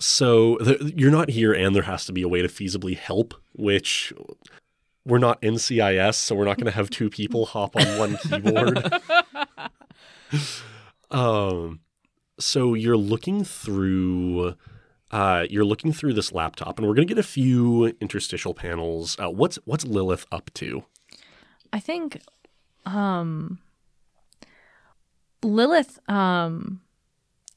so 0.00 0.56
th- 0.56 0.80
you're 0.96 1.10
not 1.10 1.30
here, 1.30 1.52
and 1.52 1.74
there 1.76 1.82
has 1.82 2.04
to 2.06 2.12
be 2.12 2.22
a 2.22 2.28
way 2.28 2.42
to 2.42 2.48
feasibly 2.48 2.96
help. 2.96 3.34
Which 3.52 4.12
we're 5.04 5.18
not 5.18 5.40
NCIS, 5.42 6.14
so 6.14 6.34
we're 6.34 6.44
not 6.44 6.56
going 6.56 6.66
to 6.66 6.72
have 6.72 6.90
two 6.90 7.10
people 7.10 7.46
hop 7.46 7.76
on 7.76 7.98
one 7.98 8.16
keyboard. 8.18 8.92
um, 11.10 11.80
so 12.38 12.74
you're 12.74 12.96
looking 12.96 13.44
through. 13.44 14.56
Uh, 15.10 15.44
you're 15.50 15.64
looking 15.64 15.92
through 15.92 16.14
this 16.14 16.32
laptop, 16.32 16.78
and 16.78 16.86
we're 16.86 16.94
going 16.94 17.06
to 17.06 17.14
get 17.14 17.18
a 17.18 17.26
few 17.26 17.86
interstitial 18.00 18.54
panels. 18.54 19.16
Uh, 19.18 19.28
what's 19.28 19.56
what's 19.64 19.84
Lilith 19.84 20.26
up 20.32 20.50
to? 20.54 20.84
I 21.72 21.80
think 21.80 22.20
um 22.86 23.58
Lilith 25.42 25.98
um 26.08 26.80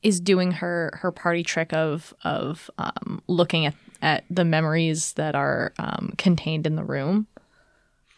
is 0.03 0.19
doing 0.19 0.51
her 0.51 0.91
her 1.01 1.11
party 1.11 1.43
trick 1.43 1.73
of 1.73 2.13
of 2.23 2.69
um 2.77 3.21
looking 3.27 3.65
at 3.65 3.75
at 4.01 4.23
the 4.29 4.43
memories 4.45 5.13
that 5.13 5.33
are 5.35 5.73
um 5.79 6.13
contained 6.17 6.67
in 6.67 6.75
the 6.75 6.83
room. 6.83 7.27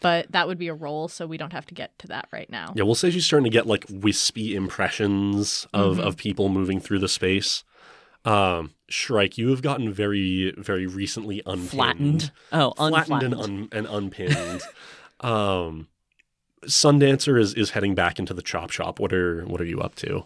but 0.00 0.30
that 0.30 0.46
would 0.46 0.58
be 0.58 0.68
a 0.68 0.74
roll, 0.74 1.08
so 1.08 1.26
we 1.26 1.36
don't 1.38 1.52
have 1.54 1.66
to 1.66 1.74
get 1.74 1.98
to 1.98 2.06
that 2.08 2.28
right 2.32 2.50
now. 2.50 2.72
Yeah, 2.76 2.82
we'll 2.84 2.94
say 2.94 3.10
she's 3.10 3.24
starting 3.24 3.44
to 3.44 3.50
get 3.50 3.66
like 3.66 3.84
wispy 3.88 4.54
impressions 4.54 5.66
of, 5.72 5.96
Mm-hmm. 5.96 6.06
of 6.06 6.16
people 6.16 6.48
moving 6.48 6.80
through 6.80 6.98
the 7.00 7.08
space. 7.08 7.64
Um, 8.24 8.72
Shrike, 8.88 9.38
you 9.38 9.48
have 9.50 9.62
gotten 9.62 9.92
very, 9.92 10.52
very 10.58 10.86
recently 10.86 11.40
unpinned. 11.46 11.70
Flattened. 11.70 12.30
Oh, 12.52 12.72
flattened 12.76 12.96
unflattened. 12.96 13.34
and, 13.34 13.42
un- 13.42 13.68
and 13.72 13.86
unpinned. 13.88 14.62
um, 15.20 15.88
Sundancer 16.64 17.40
is, 17.40 17.54
is 17.54 17.70
heading 17.70 17.94
back 17.94 18.18
into 18.18 18.34
the 18.34 18.42
chop 18.42 18.70
shop. 18.70 18.98
What 18.98 19.12
are 19.12 19.44
what 19.46 19.60
are 19.60 19.64
you 19.64 19.80
up 19.80 19.94
to? 19.96 20.24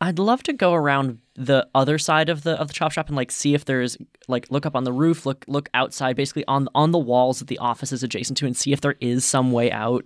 I'd 0.00 0.18
love 0.18 0.42
to 0.44 0.52
go 0.52 0.72
around 0.72 1.18
the 1.34 1.68
other 1.74 1.98
side 1.98 2.28
of 2.28 2.42
the 2.42 2.52
of 2.52 2.68
the 2.68 2.74
chop 2.74 2.92
shop 2.92 3.08
and 3.08 3.16
like 3.16 3.30
see 3.30 3.54
if 3.54 3.64
there's 3.64 3.98
like 4.28 4.50
look 4.50 4.64
up 4.64 4.74
on 4.74 4.84
the 4.84 4.92
roof, 4.92 5.26
look 5.26 5.44
look 5.46 5.68
outside, 5.74 6.16
basically 6.16 6.44
on 6.46 6.68
on 6.74 6.90
the 6.90 6.98
walls 6.98 7.38
that 7.38 7.48
the 7.48 7.58
office 7.58 7.92
is 7.92 8.02
adjacent 8.02 8.38
to, 8.38 8.46
and 8.46 8.56
see 8.56 8.72
if 8.72 8.80
there 8.80 8.96
is 9.00 9.24
some 9.24 9.52
way 9.52 9.70
out 9.70 10.04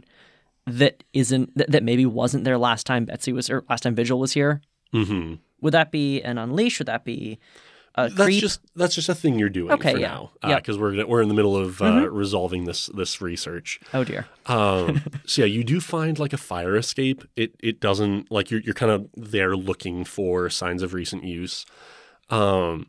that 0.66 1.04
isn't 1.12 1.56
that, 1.56 1.70
that 1.70 1.82
maybe 1.82 2.06
wasn't 2.06 2.44
there 2.44 2.58
last 2.58 2.86
time 2.86 3.04
Betsy 3.04 3.32
was 3.32 3.48
or 3.50 3.64
last 3.68 3.82
time 3.82 3.94
Vigil 3.94 4.18
was 4.18 4.32
here. 4.32 4.62
Mm-hmm. 4.92 5.34
Would 5.60 5.74
that 5.74 5.92
be 5.92 6.22
an 6.22 6.38
unleash? 6.38 6.78
Would 6.80 6.88
that 6.88 7.04
be 7.04 7.38
a 7.96 8.08
That's 8.08 8.24
creep? 8.24 8.40
just 8.40 8.60
that's 8.74 8.94
just 8.94 9.08
a 9.08 9.14
thing 9.14 9.38
you're 9.38 9.48
doing 9.48 9.70
Okay, 9.72 9.92
for 9.92 9.98
yeah. 9.98 10.08
now 10.08 10.30
Yep. 10.42 10.62
because 10.62 10.78
we're 10.78 11.06
we're 11.06 11.22
in 11.22 11.28
the 11.28 11.34
middle 11.34 11.56
of 11.56 11.80
uh, 11.80 12.08
resolving 12.10 12.64
this 12.64 12.86
this 12.86 13.20
research. 13.20 13.78
oh 13.92 14.02
dear. 14.04 14.26
Um, 14.46 15.02
so 15.26 15.42
yeah, 15.42 15.46
you 15.46 15.62
do 15.64 15.80
find 15.80 16.18
like 16.18 16.32
a 16.32 16.36
fire 16.38 16.76
escape. 16.76 17.24
It 17.36 17.54
it 17.60 17.80
doesn't 17.80 18.30
like 18.32 18.50
you're 18.50 18.60
you're 18.60 18.74
kind 18.74 18.90
of 18.92 19.08
there 19.16 19.56
looking 19.56 20.04
for 20.04 20.50
signs 20.50 20.82
of 20.82 20.92
recent 20.92 21.24
use. 21.24 21.64
Um, 22.30 22.86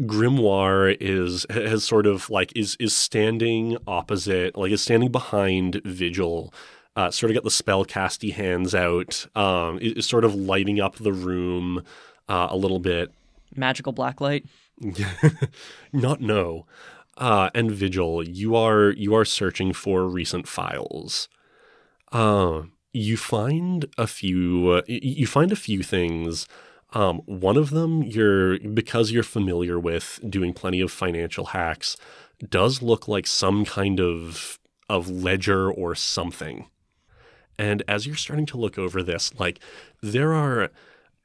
Grimoire 0.00 0.96
is 1.00 1.44
has 1.50 1.84
sort 1.84 2.06
of 2.06 2.30
like 2.30 2.52
is 2.56 2.76
is 2.80 2.94
standing 2.96 3.76
opposite, 3.86 4.56
like 4.56 4.72
is 4.72 4.80
standing 4.82 5.10
behind 5.12 5.80
Vigil. 5.84 6.52
Uh, 6.96 7.10
sort 7.10 7.30
of 7.30 7.34
got 7.34 7.44
the 7.44 7.50
spell 7.50 7.84
casty 7.86 8.32
hands 8.32 8.74
out. 8.74 9.26
Um, 9.34 9.78
is, 9.80 9.92
is 9.94 10.06
sort 10.06 10.24
of 10.24 10.34
lighting 10.34 10.80
up 10.80 10.96
the 10.96 11.12
room 11.12 11.82
uh, 12.28 12.48
a 12.50 12.56
little 12.56 12.78
bit. 12.80 13.10
Magical 13.56 13.92
blacklight. 13.92 14.46
Not 15.92 16.20
no. 16.20 16.66
Uh, 17.16 17.50
and 17.54 17.70
Vigil, 17.70 18.26
you 18.26 18.56
are 18.56 18.90
you 18.90 19.14
are 19.14 19.24
searching 19.24 19.72
for 19.72 20.06
recent 20.08 20.48
files. 20.48 21.28
Uh, 22.10 22.62
you 22.92 23.16
find 23.16 23.86
a 23.98 24.06
few. 24.06 24.70
Uh, 24.70 24.82
you 24.86 25.26
find 25.26 25.52
a 25.52 25.56
few 25.56 25.82
things. 25.82 26.46
Um, 26.94 27.18
one 27.24 27.56
of 27.56 27.70
them, 27.70 28.02
you're 28.02 28.58
because 28.58 29.10
you're 29.10 29.22
familiar 29.22 29.78
with 29.78 30.20
doing 30.28 30.52
plenty 30.52 30.80
of 30.80 30.90
financial 30.90 31.46
hacks, 31.46 31.96
does 32.48 32.82
look 32.82 33.08
like 33.08 33.26
some 33.26 33.64
kind 33.64 34.00
of 34.00 34.58
of 34.88 35.08
ledger 35.08 35.70
or 35.70 35.94
something. 35.94 36.66
And 37.58 37.82
as 37.86 38.06
you're 38.06 38.16
starting 38.16 38.46
to 38.46 38.56
look 38.56 38.78
over 38.78 39.02
this, 39.02 39.32
like 39.38 39.58
there 40.02 40.32
are 40.32 40.70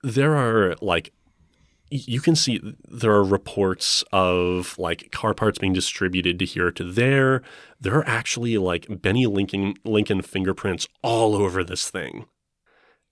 there 0.03 0.35
are 0.35 0.75
like 0.81 1.13
you 1.89 2.19
can 2.19 2.35
see 2.35 2.61
there 2.89 3.11
are 3.11 3.23
reports 3.23 4.03
of 4.11 4.77
like 4.77 5.11
car 5.11 5.33
parts 5.33 5.57
being 5.57 5.73
distributed 5.73 6.39
to 6.39 6.45
here 6.45 6.71
to 6.71 6.83
there. 6.83 7.41
There 7.79 7.95
are 7.95 8.07
actually 8.07 8.57
like 8.57 9.01
Benny 9.01 9.25
Lincoln 9.25 9.75
Lincoln 9.83 10.21
fingerprints 10.21 10.87
all 11.01 11.35
over 11.35 11.63
this 11.63 11.89
thing. 11.89 12.25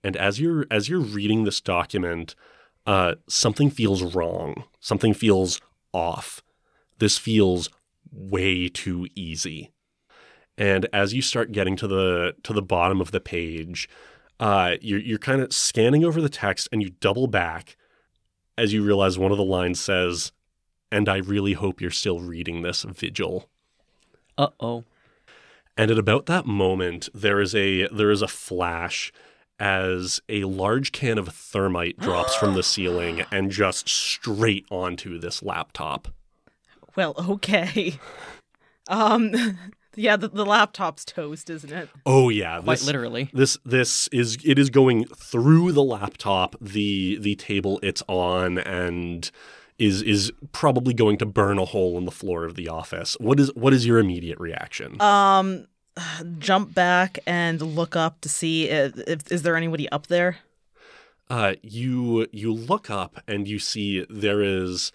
And 0.04 0.16
as 0.18 0.40
you're 0.40 0.66
as 0.70 0.90
you're 0.90 1.00
reading 1.00 1.44
this 1.44 1.62
document, 1.62 2.36
uh, 2.86 3.16
something 3.28 3.70
feels 3.70 4.16
wrong. 4.16 4.66
Something 4.80 5.14
feels 5.14 5.62
off. 5.94 6.42
This 7.00 7.18
feels 7.18 7.70
way 8.12 8.68
too 8.68 9.08
easy. 9.16 9.72
And 10.58 10.88
as 10.94 11.14
you 11.14 11.22
start 11.22 11.52
getting 11.52 11.76
to 11.78 11.88
the 11.88 12.36
to 12.44 12.54
the 12.54 12.62
bottom 12.62 13.02
of 13.02 13.12
the 13.12 13.20
page, 13.20 13.90
uh, 14.40 14.76
you're 14.82 15.00
you're 15.00 15.18
kind 15.18 15.42
of 15.42 15.54
scanning 15.54 16.04
over 16.04 16.22
the 16.22 16.30
text, 16.30 16.68
and 16.72 16.82
you 16.82 16.92
double 17.00 17.28
back 17.28 17.78
as 18.58 18.74
you 18.74 18.84
realize 18.84 19.18
one 19.18 19.32
of 19.32 19.38
the 19.38 19.44
lines 19.44 19.80
says, 19.80 20.32
"And 20.92 21.10
I 21.10 21.18
really 21.18 21.54
hope 21.54 21.82
you're 21.82 21.92
still 21.92 22.20
reading 22.20 22.62
this, 22.62 22.84
Vigil." 22.84 23.50
Uh 24.38 24.50
oh. 24.60 24.84
And 25.78 25.92
at 25.92 25.98
about 26.00 26.26
that 26.28 26.46
moment, 26.46 27.10
there 27.14 27.42
is 27.42 27.54
a 27.54 27.88
there 27.88 28.12
is 28.12 28.22
a 28.22 28.28
flash 28.28 29.12
as 29.60 30.20
a 30.28 30.44
large 30.44 30.92
can 30.92 31.18
of 31.18 31.30
thermite 31.30 31.98
drops 31.98 32.36
from 32.36 32.56
the 32.56 32.64
ceiling 32.64 33.26
and 33.32 33.52
just 33.52 33.88
straight 33.88 34.66
onto 34.70 35.20
this 35.20 35.42
laptop. 35.44 36.10
Well, 36.96 37.16
okay. 37.18 38.00
Um, 38.88 39.34
yeah, 39.96 40.16
the, 40.16 40.28
the 40.28 40.46
laptop's 40.46 41.06
toast, 41.06 41.50
isn't 41.50 41.72
it? 41.72 41.90
Oh 42.06 42.30
yeah, 42.30 42.60
Quite 42.62 42.80
this, 42.80 42.86
literally. 42.86 43.30
This 43.34 43.58
this 43.66 44.08
is 44.10 44.38
it 44.46 44.60
is 44.60 44.70
going 44.70 45.06
through 45.06 45.72
the 45.72 45.84
laptop, 45.84 46.56
the 46.62 47.18
the 47.20 47.36
table 47.36 47.80
it's 47.82 48.04
on, 48.08 48.58
and 48.58 49.30
is 49.78 50.02
is 50.02 50.32
probably 50.52 50.94
going 50.94 51.18
to 51.18 51.26
burn 51.26 51.60
a 51.60 51.66
hole 51.66 51.98
in 51.98 52.06
the 52.06 52.12
floor 52.12 52.46
of 52.46 52.56
the 52.56 52.68
office. 52.70 53.18
What 53.20 53.40
is 53.40 53.54
what 53.56 53.74
is 53.74 53.86
your 53.86 54.00
immediate 54.00 54.40
reaction? 54.40 55.02
Um, 55.02 55.68
jump 56.40 56.74
back 56.74 57.20
and 57.26 57.62
look 57.62 57.96
up 57.96 58.22
to 58.22 58.30
see 58.30 58.70
if, 58.70 58.98
if 59.08 59.32
is 59.32 59.42
there 59.44 59.56
anybody 59.56 59.90
up 59.90 60.08
there. 60.08 60.38
uh, 61.30 61.56
you 61.62 62.28
you 62.32 62.54
look 62.54 62.90
up 62.90 63.22
and 63.28 63.48
you 63.48 63.58
see 63.60 64.06
there 64.10 64.42
is 64.42 64.92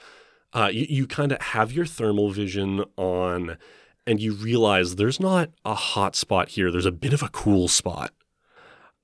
uh, 0.52 0.70
you, 0.72 0.86
you 0.88 1.06
kind 1.06 1.32
of 1.32 1.40
have 1.40 1.72
your 1.72 1.86
thermal 1.86 2.30
vision 2.30 2.84
on 2.96 3.56
and 4.06 4.20
you 4.20 4.32
realize 4.32 4.96
there's 4.96 5.20
not 5.20 5.50
a 5.64 5.74
hot 5.74 6.16
spot 6.16 6.50
here 6.50 6.70
there's 6.70 6.86
a 6.86 6.92
bit 6.92 7.12
of 7.12 7.22
a 7.22 7.28
cool 7.28 7.68
spot 7.68 8.12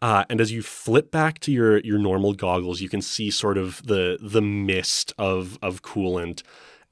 uh, 0.03 0.25
and 0.29 0.41
as 0.41 0.53
you 0.53 0.63
flip 0.63 1.11
back 1.11 1.39
to 1.39 1.53
your 1.53 1.79
your 1.79 1.99
normal 1.99 2.33
goggles 2.33 2.81
you 2.81 2.89
can 2.89 3.03
see 3.03 3.31
sort 3.31 3.59
of 3.59 3.83
the 3.87 4.19
the 4.21 4.43
mist 4.43 5.13
of 5.19 5.59
of 5.63 5.83
coolant 5.83 6.43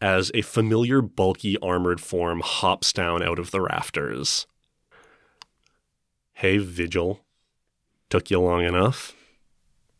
as 0.00 0.30
a 0.34 0.42
familiar 0.42 1.00
bulky 1.00 1.56
armored 1.62 2.00
form 2.00 2.40
hops 2.44 2.92
down 2.92 3.22
out 3.22 3.38
of 3.38 3.50
the 3.50 3.60
rafters 3.60 4.46
hey 6.34 6.58
vigil 6.58 7.20
took 8.10 8.30
you 8.30 8.40
long 8.40 8.64
enough 8.64 9.14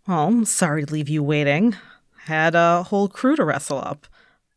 Oh, 0.07 0.27
I'm 0.27 0.45
sorry 0.45 0.85
to 0.85 0.93
leave 0.93 1.09
you 1.09 1.23
waiting. 1.23 1.77
Had 2.27 2.55
a 2.55 2.83
whole 2.83 3.09
crew 3.09 3.37
to 3.37 3.45
wrestle 3.45 3.79
up. 3.79 4.07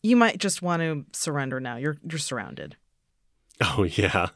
You 0.04 0.18
might 0.18 0.40
just 0.40 0.62
want 0.62 0.82
to 0.82 1.06
surrender 1.14 1.60
now. 1.62 1.78
You're 1.78 1.98
you're 2.10 2.20
surrounded. 2.20 2.76
Oh, 3.62 3.84
yeah. 3.84 4.30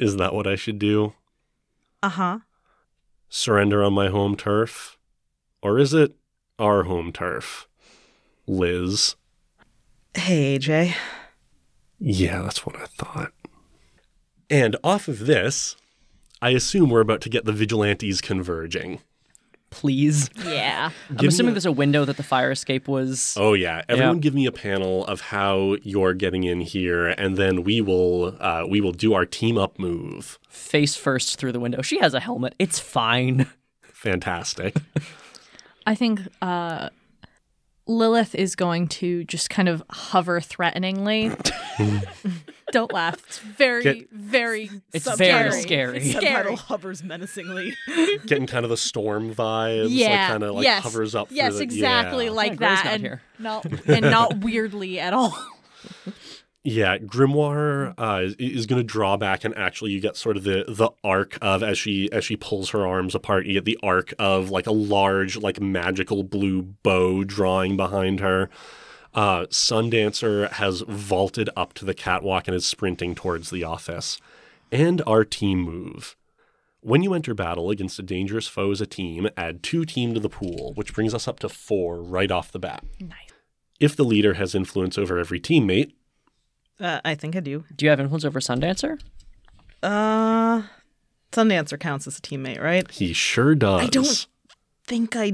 Is 0.00 0.16
that 0.16 0.34
what 0.34 0.46
I 0.46 0.54
should 0.54 0.78
do? 0.78 1.12
Uh 2.02 2.08
huh. 2.08 2.38
Surrender 3.28 3.82
on 3.84 3.92
my 3.92 4.08
home 4.08 4.36
turf? 4.36 4.98
Or 5.62 5.78
is 5.78 5.92
it 5.92 6.14
our 6.58 6.84
home 6.84 7.12
turf? 7.12 7.68
Liz. 8.46 9.16
Hey, 10.14 10.58
AJ. 10.58 10.94
Yeah, 11.98 12.42
that's 12.42 12.64
what 12.64 12.76
I 12.76 12.86
thought. 12.86 13.32
And 14.50 14.76
off 14.84 15.08
of 15.08 15.26
this, 15.26 15.76
I 16.42 16.50
assume 16.50 16.90
we're 16.90 17.00
about 17.00 17.22
to 17.22 17.30
get 17.30 17.44
the 17.44 17.52
vigilantes 17.52 18.20
converging. 18.20 19.00
Please. 19.74 20.30
Yeah. 20.44 20.90
I'm 21.10 21.16
Give 21.16 21.28
assuming 21.28 21.50
a- 21.50 21.54
there's 21.54 21.66
a 21.66 21.72
window 21.72 22.04
that 22.04 22.16
the 22.16 22.22
fire 22.22 22.50
escape 22.52 22.86
was. 22.86 23.36
Oh 23.38 23.54
yeah, 23.54 23.82
everyone 23.88 24.20
give 24.20 24.32
me 24.34 24.46
a 24.46 24.52
panel 24.52 25.04
of 25.06 25.20
how 25.20 25.76
you're 25.82 26.14
getting 26.14 26.44
in 26.44 26.60
here 26.60 27.08
and 27.08 27.36
then 27.36 27.64
we 27.64 27.80
will 27.80 28.36
uh, 28.40 28.64
we 28.68 28.80
will 28.80 28.92
do 28.92 29.14
our 29.14 29.26
team 29.26 29.58
up 29.58 29.78
move. 29.78 30.38
face 30.48 30.94
first 30.96 31.38
through 31.38 31.52
the 31.52 31.60
window. 31.60 31.82
She 31.82 31.98
has 31.98 32.14
a 32.14 32.20
helmet. 32.20 32.54
It's 32.58 32.78
fine. 32.78 33.46
Fantastic. 33.82 34.76
I 35.86 35.94
think 35.94 36.20
uh, 36.40 36.90
Lilith 37.86 38.34
is 38.34 38.56
going 38.56 38.88
to 38.88 39.24
just 39.24 39.50
kind 39.50 39.68
of 39.68 39.82
hover 39.90 40.40
threateningly. 40.40 41.32
Don't 42.72 42.92
laugh. 42.92 43.16
It's 43.26 43.38
very, 43.38 43.82
Get- 43.82 44.10
very 44.10 44.70
It's 44.92 45.04
Subtitle- 45.04 45.50
very 45.50 45.50
scary. 45.62 45.62
scary. 45.62 45.96
It's 45.98 46.12
Subtitle 46.12 46.56
scary. 46.56 46.56
hovers 46.56 47.04
menacingly. 47.04 47.74
Getting 48.26 48.46
kind 48.46 48.64
of 48.64 48.70
the 48.70 48.76
storm 48.76 49.34
vibes. 49.34 49.88
Yeah. 49.90 50.08
Like 50.08 50.28
kind 50.30 50.42
of 50.42 50.54
like 50.54 50.64
yes. 50.64 50.82
hovers 50.82 51.14
up. 51.14 51.28
Yes, 51.30 51.56
the- 51.56 51.62
exactly 51.62 52.24
yeah. 52.26 52.30
like 52.30 52.58
that, 52.58 52.84
not 52.84 52.92
and 52.94 53.02
here. 53.02 53.22
not 53.38 53.66
and 53.86 54.00
not 54.02 54.38
weirdly 54.38 54.98
at 54.98 55.12
all. 55.12 55.36
Yeah, 56.66 56.96
Grimoire 56.96 57.92
uh, 57.98 58.22
is, 58.22 58.34
is 58.36 58.66
going 58.66 58.80
to 58.80 58.86
draw 58.86 59.18
back, 59.18 59.44
and 59.44 59.54
actually, 59.54 59.90
you 59.90 60.00
get 60.00 60.16
sort 60.16 60.38
of 60.38 60.44
the 60.44 60.64
the 60.66 60.90
arc 61.04 61.36
of 61.42 61.62
as 61.62 61.78
she 61.78 62.10
as 62.10 62.24
she 62.24 62.36
pulls 62.36 62.70
her 62.70 62.86
arms 62.86 63.14
apart. 63.14 63.44
You 63.44 63.52
get 63.52 63.66
the 63.66 63.78
arc 63.82 64.14
of 64.18 64.48
like 64.48 64.66
a 64.66 64.72
large, 64.72 65.36
like 65.36 65.60
magical 65.60 66.22
blue 66.22 66.62
bow 66.62 67.22
drawing 67.22 67.76
behind 67.76 68.20
her. 68.20 68.48
Uh, 69.12 69.44
Sundancer 69.46 70.50
has 70.52 70.80
vaulted 70.88 71.50
up 71.54 71.74
to 71.74 71.84
the 71.84 71.94
catwalk 71.94 72.48
and 72.48 72.54
is 72.54 72.66
sprinting 72.66 73.14
towards 73.14 73.50
the 73.50 73.62
office. 73.62 74.18
And 74.72 75.02
our 75.06 75.24
team 75.24 75.60
move. 75.60 76.16
When 76.80 77.02
you 77.02 77.14
enter 77.14 77.32
battle 77.32 77.70
against 77.70 77.98
a 77.98 78.02
dangerous 78.02 78.48
foe 78.48 78.72
as 78.72 78.80
a 78.80 78.86
team, 78.86 79.28
add 79.36 79.62
two 79.62 79.84
team 79.84 80.14
to 80.14 80.20
the 80.20 80.28
pool, 80.28 80.72
which 80.74 80.92
brings 80.92 81.14
us 81.14 81.28
up 81.28 81.38
to 81.40 81.48
four 81.48 82.02
right 82.02 82.30
off 82.30 82.50
the 82.50 82.58
bat. 82.58 82.84
Nice. 82.98 83.30
If 83.78 83.94
the 83.96 84.04
leader 84.04 84.34
has 84.34 84.54
influence 84.54 84.98
over 84.98 85.18
every 85.18 85.40
teammate, 85.40 85.92
Uh, 86.80 87.00
I 87.04 87.14
think 87.14 87.36
I 87.36 87.40
do. 87.40 87.64
Do 87.74 87.84
you 87.84 87.90
have 87.90 88.00
influence 88.00 88.24
over 88.24 88.40
Sundancer? 88.40 89.00
Uh, 89.82 90.62
Sundancer 91.32 91.78
counts 91.78 92.06
as 92.06 92.18
a 92.18 92.20
teammate, 92.20 92.60
right? 92.60 92.90
He 92.90 93.12
sure 93.12 93.54
does. 93.54 93.82
I 93.82 93.86
don't- 93.86 94.26
Think 94.86 95.16
I. 95.16 95.32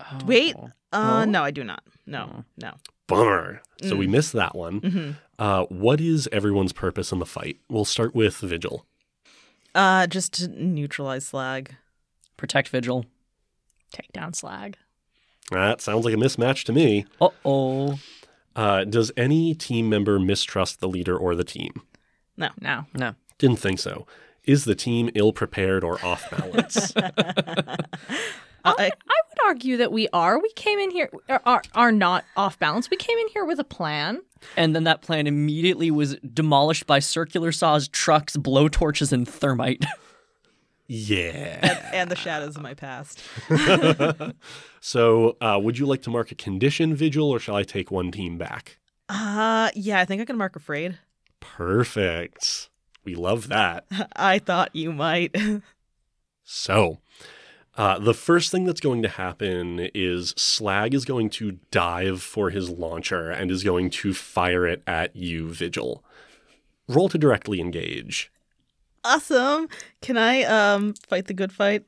Oh. 0.00 0.18
Wait. 0.24 0.54
Uh, 0.56 0.68
Oh. 0.92 1.24
no, 1.24 1.42
I 1.42 1.50
do 1.50 1.62
not. 1.62 1.82
No, 2.06 2.44
no. 2.56 2.74
Bummer. 3.06 3.60
So 3.82 3.96
we 3.96 4.06
Mm. 4.06 4.10
missed 4.10 4.32
that 4.32 4.54
one. 4.54 4.78
hmm 4.80 5.10
Uh, 5.38 5.64
what 5.66 6.00
is 6.00 6.28
everyone's 6.32 6.72
purpose 6.72 7.12
in 7.12 7.18
the 7.18 7.26
fight? 7.26 7.58
We'll 7.68 7.84
start 7.84 8.14
with 8.14 8.36
Vigil. 8.38 8.86
Uh, 9.74 10.06
just 10.06 10.32
to 10.34 10.48
neutralize 10.48 11.26
Slag. 11.26 11.76
Protect 12.36 12.68
Vigil. 12.70 13.04
Take 13.92 14.10
down 14.12 14.32
slag. 14.34 14.76
That 15.50 15.80
sounds 15.80 16.04
like 16.04 16.14
a 16.14 16.16
mismatch 16.18 16.64
to 16.64 16.72
me. 16.72 17.04
Uh 17.20 17.28
oh. 17.44 17.98
Uh, 18.56 18.84
does 18.84 19.12
any 19.16 19.54
team 19.54 19.88
member 19.88 20.18
mistrust 20.18 20.80
the 20.80 20.88
leader 20.88 21.16
or 21.16 21.34
the 21.34 21.44
team? 21.44 21.82
No. 22.36 22.50
No. 22.60 22.86
No. 22.94 23.14
Didn't 23.38 23.58
think 23.58 23.78
so. 23.78 24.06
Is 24.44 24.64
the 24.64 24.74
team 24.74 25.10
ill 25.14 25.32
prepared 25.32 25.84
or 25.84 26.04
off 26.04 26.30
balance? 26.30 26.92
I, 28.64 28.90
I 28.90 28.90
would 28.90 29.46
argue 29.46 29.76
that 29.76 29.92
we 29.92 30.08
are. 30.12 30.38
We 30.40 30.50
came 30.54 30.78
in 30.78 30.90
here 30.90 31.10
are, 31.28 31.42
are 31.44 31.62
are 31.74 31.92
not 31.92 32.24
off 32.36 32.58
balance. 32.58 32.90
We 32.90 32.96
came 32.96 33.18
in 33.18 33.28
here 33.28 33.44
with 33.44 33.58
a 33.58 33.64
plan. 33.64 34.20
And 34.56 34.74
then 34.74 34.84
that 34.84 35.02
plan 35.02 35.26
immediately 35.26 35.90
was 35.90 36.16
demolished 36.16 36.86
by 36.86 36.98
circular 36.98 37.52
saws, 37.52 37.88
trucks, 37.88 38.36
blowtorches, 38.36 39.12
and 39.12 39.28
thermite. 39.28 39.84
yeah. 40.88 41.90
and 41.92 42.10
the 42.10 42.16
shadows 42.16 42.56
of 42.56 42.62
my 42.62 42.74
past. 42.74 43.22
So, 44.80 45.36
uh, 45.40 45.58
would 45.60 45.78
you 45.78 45.86
like 45.86 46.02
to 46.02 46.10
mark 46.10 46.30
a 46.30 46.34
condition, 46.34 46.94
Vigil, 46.94 47.28
or 47.28 47.38
shall 47.38 47.56
I 47.56 47.62
take 47.62 47.90
one 47.90 48.10
team 48.10 48.38
back? 48.38 48.78
Uh, 49.08 49.70
yeah, 49.74 50.00
I 50.00 50.04
think 50.04 50.22
I 50.22 50.24
can 50.24 50.36
mark 50.36 50.56
afraid. 50.56 50.98
Perfect. 51.40 52.68
We 53.04 53.14
love 53.14 53.48
that. 53.48 53.86
I 54.16 54.38
thought 54.38 54.74
you 54.74 54.92
might. 54.92 55.34
So, 56.44 56.98
uh, 57.76 57.98
the 57.98 58.14
first 58.14 58.50
thing 58.50 58.64
that's 58.64 58.80
going 58.80 59.02
to 59.02 59.08
happen 59.08 59.90
is 59.94 60.34
Slag 60.36 60.94
is 60.94 61.04
going 61.04 61.30
to 61.30 61.58
dive 61.70 62.22
for 62.22 62.50
his 62.50 62.70
launcher 62.70 63.30
and 63.30 63.50
is 63.50 63.64
going 63.64 63.90
to 63.90 64.14
fire 64.14 64.66
it 64.66 64.82
at 64.86 65.14
you, 65.16 65.48
Vigil. 65.48 66.04
Roll 66.86 67.08
to 67.08 67.18
directly 67.18 67.60
engage. 67.60 68.30
Awesome. 69.04 69.68
Can 70.02 70.16
I 70.16 70.42
um 70.44 70.94
fight 71.08 71.26
the 71.26 71.34
good 71.34 71.52
fight? 71.52 71.84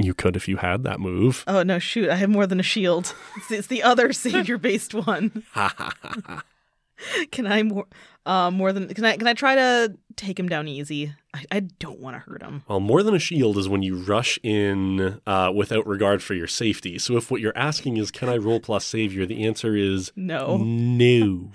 You 0.00 0.14
could 0.14 0.36
if 0.36 0.46
you 0.46 0.58
had 0.58 0.84
that 0.84 1.00
move. 1.00 1.44
Oh 1.48 1.62
no, 1.62 1.78
shoot! 1.78 2.08
I 2.08 2.14
have 2.16 2.30
more 2.30 2.46
than 2.46 2.60
a 2.60 2.64
shield. 2.64 3.14
It's, 3.36 3.50
it's 3.50 3.66
the 3.66 3.82
other 3.82 4.12
savior-based 4.24 4.94
one. 4.94 5.42
Can 7.30 7.46
I 7.46 7.62
more, 7.62 7.86
uh, 8.26 8.50
more 8.50 8.72
than? 8.72 8.88
Can 8.92 9.04
I? 9.04 9.16
Can 9.16 9.26
I 9.28 9.34
try 9.34 9.54
to 9.54 9.94
take 10.16 10.38
him 10.38 10.48
down 10.48 10.66
easy? 10.66 11.14
I, 11.34 11.44
I 11.52 11.60
don't 11.60 12.00
want 12.00 12.16
to 12.16 12.18
hurt 12.20 12.42
him. 12.42 12.64
Well, 12.68 12.80
more 12.80 13.02
than 13.04 13.14
a 13.14 13.18
shield 13.20 13.56
is 13.56 13.68
when 13.68 13.82
you 13.82 13.96
rush 13.96 14.36
in 14.42 15.20
uh, 15.26 15.52
without 15.54 15.86
regard 15.86 16.22
for 16.22 16.34
your 16.34 16.48
safety. 16.48 16.98
So, 16.98 17.16
if 17.16 17.30
what 17.30 17.40
you're 17.40 17.56
asking 17.56 17.98
is, 17.98 18.10
can 18.10 18.28
I 18.28 18.36
roll 18.36 18.58
plus 18.60 18.84
savior? 18.84 19.26
The 19.26 19.44
answer 19.46 19.76
is 19.76 20.10
No. 20.16 20.56
no. 20.58 21.50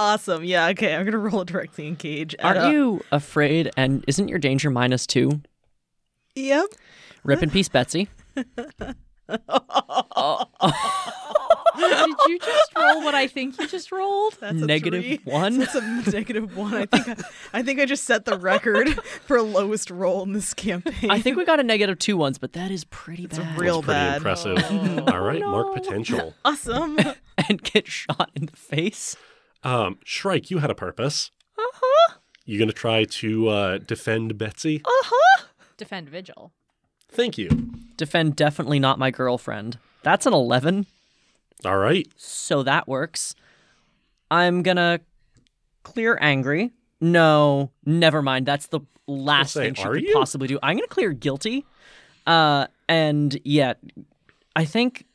Awesome. 0.00 0.44
Yeah. 0.44 0.68
Okay. 0.68 0.94
I'm 0.94 1.04
gonna 1.04 1.18
roll 1.30 1.42
a 1.42 1.44
directly 1.44 1.86
engage. 1.86 2.34
Aren't 2.42 2.58
uh, 2.58 2.70
you 2.70 3.02
afraid? 3.12 3.70
And 3.76 4.02
isn't 4.08 4.28
your 4.28 4.38
danger 4.38 4.70
minus 4.70 5.06
two? 5.06 5.42
Yep. 6.36 6.66
Rip 7.22 7.42
in 7.42 7.50
peace, 7.50 7.68
Betsy. 7.68 8.08
Did 8.34 8.46
you 12.28 12.38
just 12.38 12.72
roll 12.76 13.02
what 13.02 13.14
I 13.14 13.26
think 13.26 13.58
you 13.60 13.66
just 13.66 13.92
rolled? 13.92 14.36
That's 14.40 14.60
a 14.60 14.66
Negative 14.66 15.02
three. 15.04 15.20
one? 15.24 15.58
That's 15.58 15.74
a 15.74 15.80
negative 16.10 16.56
one. 16.56 16.74
I 16.74 16.86
think. 16.86 17.08
I, 17.08 17.58
I 17.58 17.62
think 17.62 17.78
I 17.80 17.84
just 17.86 18.04
set 18.04 18.24
the 18.24 18.36
record 18.38 18.88
for 19.26 19.40
lowest 19.42 19.90
roll 19.90 20.22
in 20.22 20.32
this 20.32 20.52
campaign. 20.54 21.10
I 21.10 21.20
think 21.20 21.36
we 21.36 21.44
got 21.44 21.60
a 21.60 21.62
negative 21.62 21.98
two 21.98 22.16
once, 22.16 22.38
but 22.38 22.52
that 22.54 22.70
is 22.70 22.84
pretty 22.84 23.24
It's 23.24 23.38
bad. 23.38 23.58
real 23.58 23.82
Pretty 23.82 23.98
bad. 23.98 24.16
impressive. 24.18 24.58
All 25.08 25.20
right, 25.20 25.40
mark 25.42 25.74
potential. 25.74 26.34
awesome. 26.44 26.98
and 27.48 27.62
get 27.62 27.86
shot 27.86 28.30
in 28.34 28.46
the 28.46 28.56
face. 28.56 29.16
Um, 29.62 29.98
Shrike, 30.04 30.50
you 30.50 30.58
had 30.58 30.70
a 30.70 30.74
purpose. 30.74 31.30
Uh 31.58 31.62
huh. 31.74 32.14
You 32.44 32.58
gonna 32.58 32.72
try 32.72 33.04
to 33.04 33.48
uh, 33.48 33.78
defend 33.78 34.38
Betsy? 34.38 34.80
Uh 34.84 34.88
huh. 34.90 35.44
Defend 35.76 36.08
vigil. 36.08 36.52
Thank 37.08 37.38
you. 37.38 37.48
Defend 37.96 38.36
definitely 38.36 38.78
not 38.78 38.98
my 38.98 39.10
girlfriend. 39.10 39.78
That's 40.02 40.24
an 40.26 40.32
11, 40.32 40.86
All 41.64 41.76
right. 41.76 42.08
so 42.16 42.62
that 42.62 42.88
works. 42.88 43.34
I'm 44.30 44.62
gonna 44.62 45.00
clear 45.82 46.16
angry. 46.20 46.70
No, 47.00 47.70
never 47.84 48.22
mind. 48.22 48.46
That's 48.46 48.68
the 48.68 48.80
last 49.06 49.52
say, 49.52 49.64
thing 49.64 49.74
she 49.74 49.82
could 49.82 50.02
you? 50.02 50.14
possibly 50.14 50.48
do. 50.48 50.58
I'm 50.62 50.76
gonna 50.76 50.86
clear 50.86 51.12
guilty. 51.12 51.66
Uh, 52.26 52.66
and 52.88 53.38
yeah, 53.44 53.74
I 54.54 54.64
think 54.64 55.06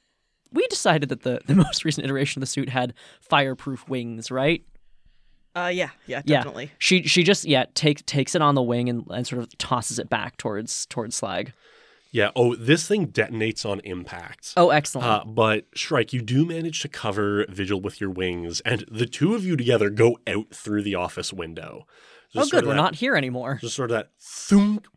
we 0.55 0.65
decided 0.67 1.09
that 1.09 1.21
the, 1.21 1.41
the 1.45 1.53
most 1.55 1.85
recent 1.85 2.05
iteration 2.05 2.39
of 2.39 2.41
the 2.41 2.47
suit 2.51 2.69
had 2.69 2.93
fireproof 3.21 3.87
wings, 3.87 4.31
right? 4.31 4.63
Uh, 5.55 5.67
yeah. 5.73 5.89
Yeah. 6.07 6.21
definitely. 6.21 6.25
Yeah. 6.25 6.37
Definitely. 6.37 6.71
She 6.79 7.03
she 7.03 7.23
just 7.23 7.45
yeah 7.45 7.65
takes 7.75 8.01
takes 8.05 8.35
it 8.35 8.41
on 8.41 8.55
the 8.55 8.61
wing 8.63 8.89
and, 8.89 9.05
and 9.09 9.25
sort 9.25 9.41
of 9.41 9.57
tosses 9.57 9.99
it 9.99 10.09
back 10.09 10.35
towards 10.37 10.85
towards 10.87 11.15
Slag. 11.15 11.53
Yeah. 12.11 12.31
Oh, 12.35 12.55
this 12.55 12.87
thing 12.87 13.07
detonates 13.07 13.65
on 13.69 13.79
impact. 13.81 14.53
Oh, 14.57 14.69
excellent. 14.69 15.07
Uh, 15.07 15.23
but 15.25 15.65
Shrike, 15.75 16.11
you 16.13 16.21
do 16.21 16.45
manage 16.45 16.79
to 16.81 16.87
cover 16.87 17.45
Vigil 17.49 17.79
with 17.81 17.99
your 18.01 18.09
wings, 18.09 18.61
and 18.61 18.85
the 18.89 19.05
two 19.05 19.35
of 19.35 19.45
you 19.45 19.55
together 19.57 19.89
go 19.89 20.17
out 20.27 20.51
through 20.53 20.81
the 20.83 20.95
office 20.95 21.31
window. 21.33 21.83
oh, 21.85 21.89
Just 22.33 22.49
sort 22.51 22.63
good. 22.63 22.67
We're 22.67 22.75
that- 22.75 22.81
not 22.81 22.95
here 22.95 23.15
anymore. 23.15 23.59
Just 23.61 23.75
sort 23.75 23.91
of 23.91 23.95
that 23.97 24.11
thunk 24.19 24.87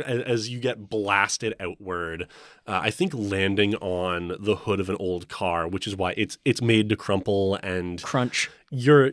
as, 0.00 0.48
you 0.48 0.58
get 0.58 0.88
blasted 0.88 1.54
outward. 1.60 2.28
Uh, 2.66 2.80
I 2.82 2.90
think 2.90 3.12
landing 3.14 3.74
on 3.76 4.36
the 4.38 4.56
hood 4.56 4.80
of 4.80 4.88
an 4.88 4.96
old 4.98 5.28
car, 5.28 5.66
which 5.68 5.86
is 5.86 5.96
why 5.96 6.14
it's 6.16 6.38
it's 6.44 6.62
made 6.62 6.88
to 6.88 6.96
crumple, 6.96 7.56
and 7.62 8.02
Crunch. 8.02 8.50
you're 8.70 9.12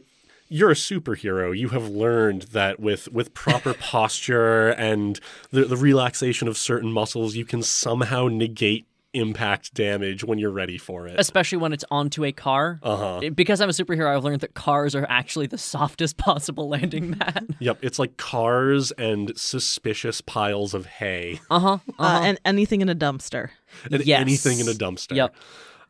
you're 0.49 0.71
a 0.71 0.75
superhero. 0.75 1.55
You 1.57 1.69
have 1.69 1.87
learned 1.87 2.43
that 2.53 2.79
with 2.79 3.07
with 3.11 3.33
proper 3.33 3.73
posture 3.79 4.69
and 4.69 5.19
the, 5.51 5.65
the 5.65 5.77
relaxation 5.77 6.47
of 6.47 6.57
certain 6.57 6.91
muscles, 6.91 7.35
you 7.35 7.45
can 7.45 7.61
somehow 7.61 8.27
negate 8.27 8.87
impact 9.13 9.73
damage 9.73 10.23
when 10.23 10.37
you're 10.37 10.51
ready 10.51 10.77
for 10.77 11.07
it. 11.07 11.15
especially 11.19 11.57
when 11.57 11.73
it's 11.73 11.83
onto 11.89 12.23
a 12.23 12.31
car. 12.31 12.79
Uh 12.83 12.95
huh. 13.21 13.29
Because 13.33 13.59
I'm 13.61 13.69
a 13.69 13.71
superhero, 13.71 14.15
I've 14.15 14.23
learned 14.23 14.41
that 14.41 14.53
cars 14.53 14.93
are 14.95 15.05
actually 15.09 15.47
the 15.47 15.57
softest 15.73 16.17
possible 16.17 16.69
landing 16.69 17.11
mat. 17.17 17.43
Yep, 17.59 17.79
it's 17.81 17.97
like 17.99 18.17
cars 18.17 18.91
and 18.91 19.31
suspicious 19.37 20.21
piles 20.21 20.73
of 20.73 20.85
hay 20.85 21.39
Uh 21.49 21.59
huh. 21.59 21.77
Uh, 21.97 22.21
and 22.23 22.39
anything 22.45 22.81
in 22.81 22.89
a 22.89 22.95
dumpster. 22.95 23.49
and 23.91 24.05
Yes. 24.05 24.21
anything 24.21 24.59
in 24.59 24.67
a 24.67 24.73
dumpster. 24.73 25.15
Yep. 25.15 25.35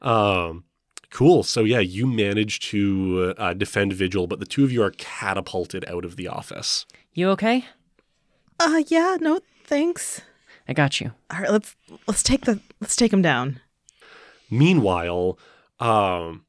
Um, 0.02 0.64
cool. 1.12 1.44
So 1.44 1.64
yeah, 1.64 1.80
you 1.80 2.08
manage 2.08 2.60
to 2.72 3.34
uh, 3.38 3.54
defend 3.54 3.94
Vigil, 3.94 4.28
but 4.28 4.40
the 4.40 4.46
two 4.46 4.64
of 4.64 4.72
you 4.72 4.82
are 4.82 4.92
catapulted 4.98 5.84
out 5.90 6.06
of 6.06 6.16
the 6.16 6.28
office. 6.30 6.86
You 7.14 7.30
okay? 7.32 7.66
Uh, 8.60 8.84
yeah. 8.88 9.18
No, 9.20 9.42
thanks. 9.66 10.22
I 10.70 10.74
got 10.74 11.02
you. 11.02 11.12
All 11.32 11.40
right. 11.40 11.52
Let's 11.52 11.76
let's 12.08 12.22
take 12.22 12.46
the 12.46 12.60
let's 12.80 12.96
take 12.96 13.12
him 13.12 13.24
down. 13.24 13.60
Meanwhile, 14.52 15.40
um, 15.80 16.46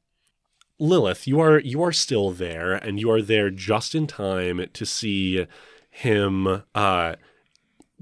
Lilith, 0.77 1.27
you 1.27 1.39
are 1.39 1.59
you 1.59 1.81
are 1.81 1.91
still 1.91 2.29
there, 2.29 2.73
and 2.75 2.99
you 2.99 3.09
are 3.09 3.23
there 3.23 3.49
just 3.49 3.95
in 3.95 4.05
time 4.05 4.63
to 4.73 4.85
see 4.85 5.47
him 5.89 6.63
uh, 6.75 7.15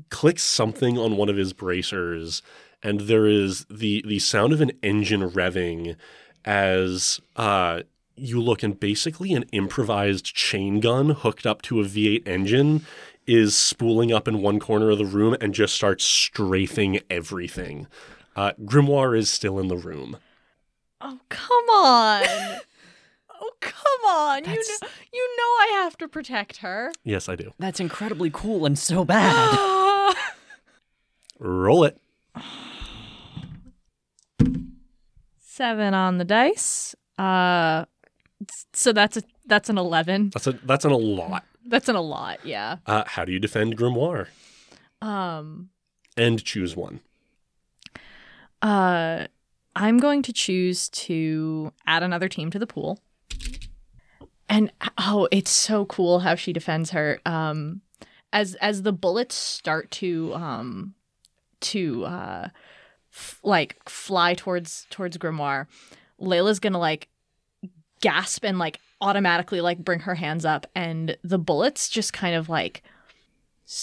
click 0.10 0.39
something 0.39 0.97
on 0.97 1.15
one 1.15 1.29
of 1.29 1.38
his 1.38 1.53
bracers, 1.53 2.41
and 2.84 3.01
there 3.01 3.25
is 3.25 3.65
the 3.69 4.03
the 4.05 4.19
sound 4.19 4.51
of 4.51 4.60
an 4.60 4.73
engine 4.84 5.21
revving 5.21 5.95
as 6.43 7.21
uh, 7.38 7.84
you 8.17 8.41
look, 8.41 8.62
and 8.62 8.77
basically 8.77 9.32
an 9.32 9.45
improvised 9.53 10.25
chain 10.25 10.82
gun 10.82 11.12
hooked 11.12 11.45
up 11.45 11.62
to 11.62 11.79
a 11.79 11.86
V8 11.86 12.27
engine 12.27 12.86
is 13.30 13.56
spooling 13.56 14.12
up 14.12 14.28
in 14.28 14.42
one 14.42 14.60
corner 14.60 14.89
of 14.89 14.98
the 14.98 15.06
room 15.06 15.38
and 15.39 15.54
just 15.54 15.76
starts 15.76 16.04
strafing 16.04 17.00
everything. 17.12 17.86
Uh, 18.36 18.54
Grimoire 18.63 19.15
is 19.15 19.30
still 19.30 19.60
in 19.60 19.67
the 19.67 19.77
room. 19.77 20.17
Oh 21.00 21.19
come 21.30 21.69
on. 21.69 22.23
oh 23.42 23.52
come 23.60 24.06
on. 24.08 24.46
You 24.46 24.56
know, 24.56 24.88
you 25.13 25.36
know 25.38 25.44
I 25.44 25.82
have 25.84 25.96
to 26.00 26.08
protect 26.08 26.58
her. 26.58 26.92
Yes, 27.04 27.30
I 27.30 27.36
do. 27.36 27.54
That's 27.60 27.80
incredibly 27.80 28.32
cool 28.32 28.65
and 28.65 28.77
so 28.77 29.06
bad. 29.06 30.15
Roll 31.40 31.84
it. 31.84 32.00
Seven 35.38 35.94
on 35.94 36.17
the 36.17 36.25
dice. 36.25 36.96
Uh, 37.19 37.86
so 38.73 38.92
that's 38.92 39.17
a 39.17 39.23
that's 39.46 39.69
an 39.69 39.77
eleven. 39.77 40.32
That's 40.32 40.48
a 40.48 40.54
that's 40.54 40.86
an 40.86 40.92
a 40.92 40.98
lot. 40.98 41.44
That's 41.65 41.89
in 41.89 41.95
a 41.95 42.01
lot. 42.01 42.45
Yeah. 42.45 42.77
Uh, 42.85 43.03
how 43.05 43.25
do 43.25 43.31
you 43.31 43.39
defend 43.39 43.77
Grimoire? 43.77 44.27
Um. 45.01 45.69
And 46.17 46.43
choose 46.43 46.75
one. 46.75 46.99
Uh, 48.62 49.27
I'm 49.75 49.97
going 49.99 50.21
to 50.23 50.33
choose 50.33 50.89
to 50.89 51.71
add 51.87 52.03
another 52.03 52.27
team 52.27 52.49
to 52.51 52.60
the 52.60 52.67
pool. 52.67 52.99
and 54.49 54.71
oh, 54.97 55.27
it's 55.31 55.51
so 55.51 55.85
cool 55.85 56.19
how 56.19 56.35
she 56.35 56.51
defends 56.51 56.89
her. 56.91 57.19
Um, 57.25 57.81
as 58.33 58.55
as 58.55 58.81
the 58.83 58.91
bullets 58.93 59.35
start 59.35 59.89
to 59.89 60.33
um 60.35 60.93
to 61.62 62.05
uh 62.05 62.49
f- 63.13 63.39
like 63.43 63.77
fly 63.89 64.33
towards 64.33 64.85
towards 64.89 65.17
Grimoire, 65.17 65.67
Layla's 66.19 66.60
gonna 66.60 66.79
like 66.79 67.07
gasp 68.01 68.43
and 68.43 68.60
like 68.60 68.79
automatically 69.02 69.62
like 69.62 69.79
bring 69.79 70.00
her 70.02 70.15
hands 70.15 70.45
up, 70.45 70.67
and 70.75 71.17
the 71.23 71.39
bullets 71.39 71.89
just 71.89 72.13
kind 72.13 72.35
of 72.35 72.50
like 72.50 72.83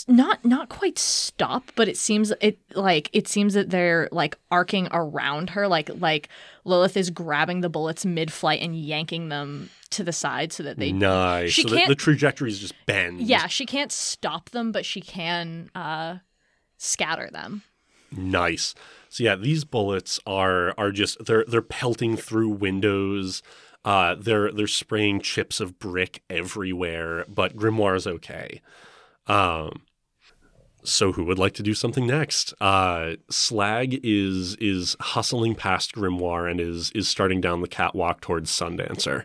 not 0.09 0.45
not 0.45 0.69
quite 0.69 0.99
stop, 0.99 1.71
but 1.77 1.89
it 1.89 1.97
seems 1.97 2.33
it 2.41 2.59
like 2.75 3.09
it 3.13 3.29
seems 3.29 3.55
that 3.55 3.71
they're 3.71 4.09
like 4.11 4.37
arcing 4.51 4.89
around 4.91 5.51
her, 5.51 5.69
like 5.69 5.89
like 6.01 6.29
Lilith 6.65 6.97
is 6.97 7.11
grabbing 7.11 7.61
the 7.61 7.69
bullets 7.69 8.05
mid-flight 8.05 8.61
and 8.61 8.77
yanking 8.77 9.29
them 9.29 9.71
to 9.91 10.03
the 10.03 10.13
side 10.13 10.53
so 10.53 10.65
that 10.65 10.79
they 10.79 10.91
nice. 10.91 11.53
she 11.53 11.63
so 11.63 11.69
can't- 11.69 11.89
the 11.89 11.95
trajectories 11.95 12.59
just 12.59 12.75
bend. 12.87 13.21
yeah, 13.21 13.47
she 13.47 13.65
can't 13.65 13.93
stop 13.93 14.51
them, 14.51 14.73
but 14.73 14.85
she 14.85 15.01
can 15.01 15.71
uh, 15.77 16.17
scatter 16.77 17.31
them. 17.33 17.63
Nice. 18.11 18.75
So 19.09 19.23
yeah, 19.25 19.37
these 19.37 19.65
bullets 19.65 20.19
are 20.27 20.75
are 20.77 20.91
just 20.91 21.25
they're 21.27 21.45
they're 21.47 21.63
pelting 21.63 22.17
through 22.17 22.49
windows. 22.51 23.41
Uh, 23.87 24.17
they're 24.19 24.51
they're 24.51 24.67
spraying 24.67 25.21
chips 25.21 25.61
of 25.61 25.79
brick 25.79 26.25
everywhere, 26.29 27.25
but 27.29 27.57
Grimoire's 27.57 28.07
okay. 28.07 28.61
Um, 29.29 29.83
so 30.83 31.13
who 31.13 31.25
would 31.25 31.39
like 31.39 31.55
to 31.55 31.63
do 31.63 31.73
something 31.73 32.05
next? 32.05 32.53
Uh, 32.61 33.13
Slag 33.31 34.01
is 34.03 34.57
is 34.57 34.97
hustling 34.99 35.55
past 35.55 35.95
Grimoire 35.95 36.51
and 36.51 36.61
is 36.61 36.91
is 36.97 37.09
starting 37.09 37.41
down 37.41 37.61
the 37.61 37.69
catwalk 37.69 38.21
towards 38.21 38.51
Sundancer. 38.51 39.25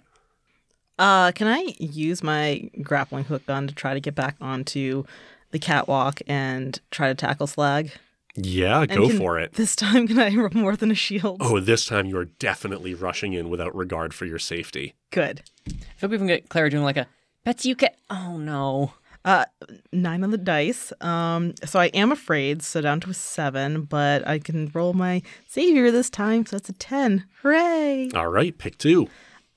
Uh, 1.00 1.32
can 1.32 1.48
I 1.48 1.74
use 1.80 2.22
my 2.22 2.70
grappling 2.84 3.24
hook 3.24 3.48
gun 3.48 3.68
to 3.68 3.74
try 3.74 3.96
to 3.96 4.00
get 4.00 4.14
back 4.14 4.36
onto 4.40 5.06
the 5.50 5.58
catwalk 5.58 6.20
and 6.28 6.80
try 6.92 7.08
to 7.08 7.16
tackle 7.16 7.48
Slag? 7.48 7.94
Yeah, 8.36 8.82
And 8.82 8.92
go 8.92 9.08
can- 9.10 9.18
for 9.18 9.40
it. 9.40 9.54
This 9.54 9.76
time, 9.76 10.08
can 10.10 10.20
I 10.20 10.34
roll 10.36 10.50
more 10.54 10.76
than 10.76 10.92
a 10.92 10.96
shield? 10.96 11.38
Oh, 11.42 11.60
this 11.60 11.86
time 11.86 12.06
you 12.06 12.18
are 12.18 12.26
definitely 12.26 12.94
rushing 12.94 13.34
in 13.34 13.50
without 13.50 13.76
regard 13.76 14.14
for 14.14 14.26
your 14.26 14.40
safety. 14.40 14.94
Good. 15.12 15.42
I 15.70 15.74
feel 15.98 16.10
we 16.10 16.18
can 16.18 16.28
get 16.28 16.50
Clara 16.50 16.70
doing 16.70 16.84
like 16.84 16.98
a 16.98 17.08
Betsy, 17.44 17.70
you 17.70 17.76
can. 17.76 17.90
Oh 18.10 18.38
no. 18.38 18.94
Uh, 19.26 19.46
nine 19.92 20.24
on 20.24 20.32
the 20.32 20.38
dice. 20.38 20.92
Um, 21.02 21.54
so 21.66 21.80
I 21.80 21.88
am 21.88 22.12
afraid, 22.12 22.64
so 22.64 22.82
down 22.82 23.00
to 23.02 23.10
a 23.12 23.14
seven, 23.14 23.84
but 23.84 24.28
I 24.28 24.40
can 24.40 24.72
roll 24.74 24.94
my 24.94 25.22
savior 25.48 25.92
this 25.92 26.10
time, 26.10 26.46
so 26.46 26.56
that's 26.58 26.70
a 26.70 26.74
ten. 26.74 27.26
Hooray! 27.42 28.10
All 28.16 28.28
right, 28.30 28.58
pick 28.58 28.78
two. 28.80 29.04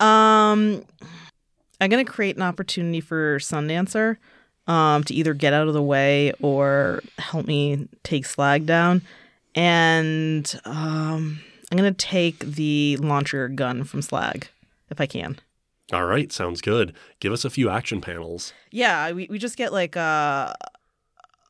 Um, 0.01 0.85
I'm 1.81 1.89
gonna 1.91 2.05
create 2.05 2.37
an 2.37 2.43
opportunity 2.43 3.01
for 3.01 3.39
Sundancer, 3.39 4.17
um, 4.67 5.05
to 5.05 5.15
either 5.15 5.35
get 5.35 5.53
out 5.53 5.69
of 5.69 5.75
the 5.75 5.83
way 5.83 6.33
or 6.41 7.03
help 7.19 7.47
me 7.47 7.89
take 8.03 8.27
Slag 8.27 8.67
down, 8.67 9.03
and 9.55 10.61
um, 10.65 11.41
I'm 11.71 11.79
gonna 11.79 11.93
take 11.93 12.39
the 12.41 12.97
launcher 12.99 13.49
gun 13.49 13.85
from 13.85 14.03
Slag 14.03 14.49
if 14.91 15.01
I 15.01 15.07
can. 15.07 15.39
All 15.93 16.07
right, 16.07 16.33
sounds 16.33 16.61
good. 16.61 16.95
Give 17.21 17.33
us 17.33 17.45
a 17.45 17.51
few 17.51 17.69
action 17.69 18.01
panels. 18.01 18.53
Yeah, 18.71 19.13
we, 19.13 19.27
we 19.29 19.39
just 19.39 19.57
get 19.57 19.73
like 19.73 19.97
a, 19.97 20.55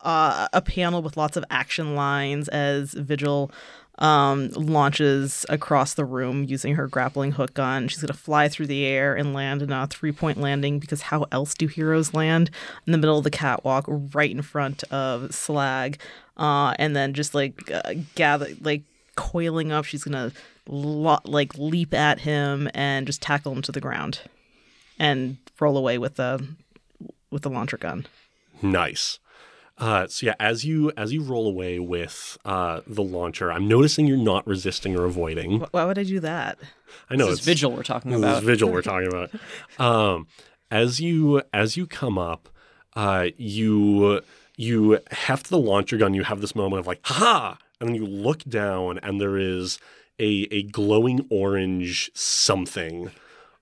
a 0.01 0.49
a 0.53 0.61
panel 0.63 1.03
with 1.03 1.17
lots 1.17 1.37
of 1.37 1.45
action 1.51 1.95
lines 1.95 2.49
as 2.49 2.95
Vigil 2.95 3.51
um, 3.99 4.49
launches 4.51 5.47
across 5.49 5.95
the 5.95 6.05
room 6.05 6.45
using 6.45 6.75
her 6.75 6.89
grappling 6.89 7.33
hook 7.33 7.55
gun. 7.55 7.89
She's 7.89 8.01
gonna 8.01 8.13
fly 8.13 8.49
through 8.49 8.67
the 8.67 8.85
air 8.85 9.15
and 9.15 9.33
land 9.33 9.63
in 9.63 9.73
a 9.73 9.87
three 9.87 10.13
point 10.13 10.39
landing 10.39 10.79
because 10.79 11.03
how 11.03 11.27
else 11.31 11.55
do 11.55 11.67
heroes 11.67 12.13
land 12.15 12.51
in 12.87 12.93
the 12.93 12.99
middle 12.99 13.19
of 13.19 13.25
the 13.25 13.31
catwalk 13.31 13.85
right 13.89 14.31
in 14.31 14.43
front 14.43 14.83
of 14.85 15.35
Slag, 15.35 15.99
uh, 16.37 16.75
and 16.79 16.97
then 16.97 17.15
just 17.15 17.35
like 17.35 17.71
uh, 17.71 17.95
gather 18.15 18.49
like 18.61 18.83
coiling 19.17 19.71
up. 19.73 19.85
She's 19.85 20.05
gonna 20.05 20.33
lo- 20.67 21.21
like 21.25 21.57
leap 21.57 21.95
at 21.95 22.21
him 22.21 22.69
and 22.75 23.07
just 23.07 23.23
tackle 23.23 23.53
him 23.53 23.63
to 23.63 23.73
the 23.73 23.81
ground 23.81 24.21
and 24.99 25.37
roll 25.61 25.77
away 25.77 25.99
with 25.99 26.17
the 26.17 26.47
with 27.31 27.43
the 27.43 27.51
launcher 27.51 27.77
gun. 27.77 28.07
Nice. 28.63 29.19
Uh, 29.77 30.07
so 30.07 30.27
yeah, 30.27 30.35
as 30.39 30.65
you 30.65 30.93
as 30.97 31.13
you 31.13 31.21
roll 31.23 31.49
away 31.49 31.79
with 31.81 32.39
uh, 32.45 32.81
the 32.87 33.03
launcher, 33.03 33.51
I'm 33.51 33.67
noticing 33.67 34.07
you're 34.07 34.17
not 34.17 34.47
resisting 34.47 34.97
or 34.97 35.05
avoiding. 35.05 35.61
Wh- 35.61 35.75
Why 35.75 35.85
would 35.85 35.99
I 35.99 36.05
do 36.05 36.21
that? 36.21 36.59
I 37.11 37.17
know 37.17 37.25
this 37.27 37.35
is 37.35 37.39
it's 37.41 37.47
Vigil 37.47 37.73
we're 37.73 37.83
talking 37.83 38.13
This 38.13 38.21
about. 38.21 38.39
is 38.39 38.45
vigil 38.45 38.71
we're 38.71 38.83
talking 38.93 39.09
about. 39.09 39.31
Um, 39.81 40.29
as 40.71 41.01
you 41.01 41.43
as 41.53 41.77
you 41.77 41.87
come 41.89 42.19
up, 42.19 42.49
uh, 42.95 43.27
you 43.37 44.21
you 44.57 45.01
heft 45.11 45.51
the 45.51 45.59
launcher 45.59 45.97
gun. 45.97 46.15
You 46.15 46.23
have 46.23 46.41
this 46.41 46.55
moment 46.55 46.79
of 46.81 46.87
like, 46.87 47.01
ha! 47.05 47.59
And 47.81 47.89
then 47.89 47.97
you 47.97 48.07
look 48.07 48.45
down, 48.45 48.99
and 49.03 49.21
there 49.21 49.37
is 49.37 49.79
a 50.21 50.47
a 50.53 50.63
glowing 50.63 51.27
orange 51.31 52.13
something 52.15 53.11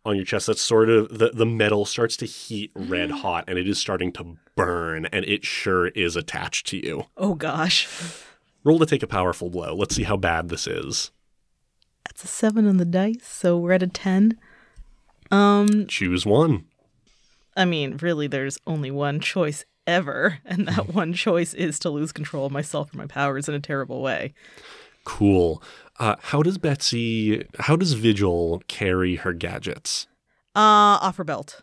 on 0.04 0.16
your 0.16 0.24
chest. 0.24 0.46
That's 0.46 0.60
sort 0.62 0.88
of 0.88 1.16
the 1.18 1.30
the 1.30 1.46
metal 1.46 1.84
starts 1.84 2.16
to 2.18 2.26
heat 2.26 2.70
red 2.74 3.10
hot, 3.10 3.44
and 3.48 3.58
it 3.58 3.68
is 3.68 3.78
starting 3.78 4.12
to 4.12 4.36
burn, 4.56 5.06
and 5.06 5.24
it 5.24 5.44
sure 5.44 5.88
is 5.88 6.16
attached 6.16 6.66
to 6.68 6.76
you. 6.76 7.04
Oh 7.16 7.34
gosh, 7.34 7.88
Roll 8.64 8.78
to 8.78 8.86
take 8.86 9.02
a 9.02 9.06
powerful 9.08 9.50
blow. 9.50 9.74
Let's 9.74 9.94
see 9.96 10.04
how 10.04 10.16
bad 10.16 10.48
this 10.48 10.66
is. 10.66 11.10
that's 12.04 12.24
a 12.24 12.28
seven 12.28 12.68
on 12.68 12.76
the 12.76 12.84
dice, 12.84 13.26
so 13.26 13.56
we're 13.58 13.72
at 13.72 13.82
a 13.82 13.86
ten. 13.88 14.38
Um, 15.30 15.86
Choose 15.86 16.26
one. 16.26 16.66
I 17.56 17.64
mean, 17.64 17.96
really, 17.98 18.26
there's 18.26 18.58
only 18.66 18.90
one 18.90 19.20
choice 19.20 19.64
ever, 19.86 20.38
and 20.44 20.68
that 20.68 20.94
one 20.94 21.12
choice 21.12 21.54
is 21.54 21.78
to 21.80 21.90
lose 21.90 22.12
control 22.12 22.46
of 22.46 22.52
myself 22.52 22.94
or 22.94 22.98
my 22.98 23.06
powers 23.06 23.48
in 23.48 23.54
a 23.54 23.60
terrible 23.60 24.00
way. 24.02 24.34
Cool. 25.04 25.62
Uh, 25.98 26.16
how 26.20 26.42
does 26.42 26.58
Betsy, 26.58 27.46
how 27.60 27.76
does 27.76 27.92
Vigil 27.92 28.62
carry 28.68 29.16
her 29.16 29.32
gadgets? 29.32 30.06
Uh, 30.54 30.98
off 31.00 31.16
her 31.16 31.24
belt. 31.24 31.62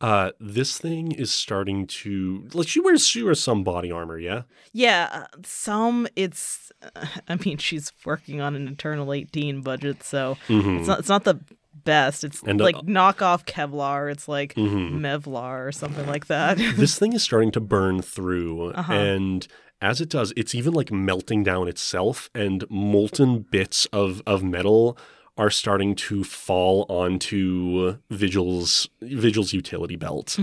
Uh, 0.00 0.32
this 0.38 0.76
thing 0.76 1.12
is 1.12 1.32
starting 1.32 1.86
to, 1.86 2.46
like, 2.52 2.68
she 2.68 2.80
wears, 2.80 3.06
she 3.06 3.22
wears 3.22 3.40
some 3.40 3.64
body 3.64 3.90
armor, 3.90 4.18
yeah? 4.18 4.42
Yeah, 4.72 5.08
uh, 5.12 5.26
some 5.44 6.06
it's. 6.16 6.70
I 7.28 7.36
mean, 7.44 7.56
she's 7.58 7.90
working 8.04 8.40
on 8.40 8.54
an 8.54 8.68
Eternal 8.68 9.12
18 9.14 9.62
budget, 9.62 10.02
so 10.02 10.36
it's 10.48 10.86
not. 10.88 10.98
It's 10.98 11.08
not 11.08 11.24
the 11.24 11.40
best. 11.84 12.22
It's 12.24 12.42
And, 12.42 12.60
uh, 12.60 12.64
like 12.64 12.76
knockoff 12.76 13.46
Kevlar. 13.46 14.10
It's 14.10 14.28
like 14.28 14.54
Mhm. 14.54 14.98
Mevlar 15.00 15.66
or 15.66 15.72
something 15.72 16.06
like 16.06 16.26
that. 16.26 16.58
this 16.58 16.98
thing 16.98 17.12
is 17.14 17.22
starting 17.22 17.52
to 17.52 17.60
burn 17.60 18.02
through, 18.02 18.72
Uh-huh. 18.72 18.92
and 18.92 19.46
as 19.84 20.00
it 20.00 20.08
does, 20.08 20.32
it's 20.34 20.54
even 20.54 20.72
like 20.72 20.90
melting 20.90 21.42
down 21.42 21.68
itself, 21.68 22.30
and 22.34 22.64
molten 22.70 23.40
bits 23.40 23.84
of, 23.86 24.22
of 24.26 24.42
metal 24.42 24.96
are 25.36 25.50
starting 25.50 25.94
to 25.94 26.24
fall 26.24 26.86
onto 26.88 27.98
Vigil's 28.08 28.88
Vigil's 29.02 29.52
utility 29.52 29.96
belt. 29.96 30.38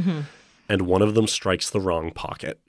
and 0.69 0.81
one 0.83 1.01
of 1.01 1.15
them 1.15 1.27
strikes 1.27 1.71
the 1.71 1.81
wrong 1.81 2.11
pocket. 2.11 2.59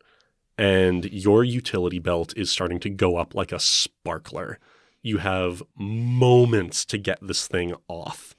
And 0.56 1.04
your 1.12 1.44
utility 1.44 1.98
belt 1.98 2.32
is 2.36 2.50
starting 2.50 2.80
to 2.80 2.90
go 2.90 3.16
up 3.16 3.34
like 3.34 3.52
a 3.52 3.58
sparkler. 3.58 4.58
You 5.02 5.18
have 5.18 5.62
moments 5.76 6.84
to 6.86 6.96
get 6.96 7.18
this 7.20 7.46
thing 7.46 7.74
off. 7.88 8.34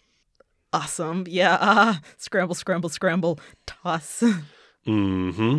awesome. 0.71 1.25
Yeah. 1.27 1.57
Uh, 1.59 1.95
scramble, 2.17 2.55
scramble, 2.55 2.89
scramble. 2.89 3.39
Toss. 3.67 4.23
mm-hmm. 4.87 5.57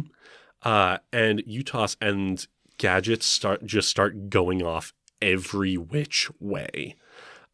Uh, 0.62 0.98
and 1.12 1.42
you 1.46 1.62
toss, 1.62 1.96
and 2.00 2.46
gadgets 2.84 3.24
start 3.24 3.64
just 3.64 3.88
start 3.88 4.28
going 4.28 4.62
off 4.62 4.92
every 5.22 5.74
which 5.78 6.30
way. 6.38 6.96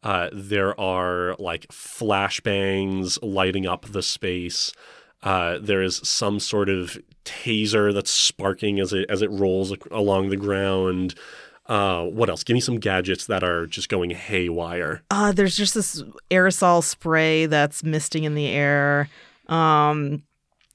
Uh, 0.03 0.27
there 0.33 0.77
are 0.77 1.37
like 1.39 1.65
flashbangs 1.69 3.17
lighting 3.21 3.65
up 3.65 3.85
the 3.85 4.01
space. 4.01 4.73
Uh, 5.23 5.57
there 5.61 5.81
is 5.81 6.01
some 6.03 6.37
sort 6.37 6.67
of 6.67 6.97
taser 7.23 7.93
that's 7.93 8.11
sparking 8.11 8.77
as 8.81 8.91
it 8.91 9.05
as 9.09 9.21
it 9.21 9.31
rolls 9.31 9.73
along 9.89 10.27
the 10.27 10.35
ground. 10.35 11.15
Uh, 11.65 12.03
what 12.03 12.29
else? 12.29 12.43
Give 12.43 12.55
me 12.55 12.59
some 12.59 12.77
gadgets 12.77 13.27
that 13.27 13.41
are 13.41 13.67
just 13.67 13.87
going 13.87 14.09
haywire. 14.09 15.01
Uh, 15.11 15.31
there's 15.31 15.55
just 15.55 15.75
this 15.75 16.03
aerosol 16.29 16.83
spray 16.83 17.45
that's 17.45 17.85
misting 17.85 18.25
in 18.25 18.35
the 18.35 18.47
air. 18.47 19.07
Um, 19.47 20.23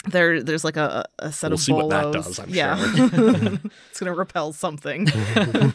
there, 0.08 0.42
there's 0.42 0.64
like 0.64 0.76
a, 0.76 1.04
a 1.18 1.32
set 1.32 1.48
We'll 1.50 1.54
of 1.54 1.60
see 1.60 1.72
what 1.72 1.90
that 1.90 2.02
bolos. 2.04 2.26
does, 2.26 2.38
I'm 2.38 2.48
yeah. 2.50 2.76
it's 3.90 4.00
gonna 4.00 4.14
repel 4.14 4.52
something. 4.52 5.08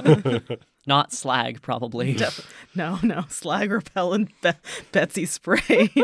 Not 0.88 1.14
slag, 1.14 1.62
probably. 1.62 2.14
Def- 2.14 2.52
no, 2.76 2.98
no, 3.04 3.26
slag 3.30 3.72
repellent 3.72 4.30
Be- 4.42 4.52
Betsy 4.92 5.26
spray. 5.26 5.90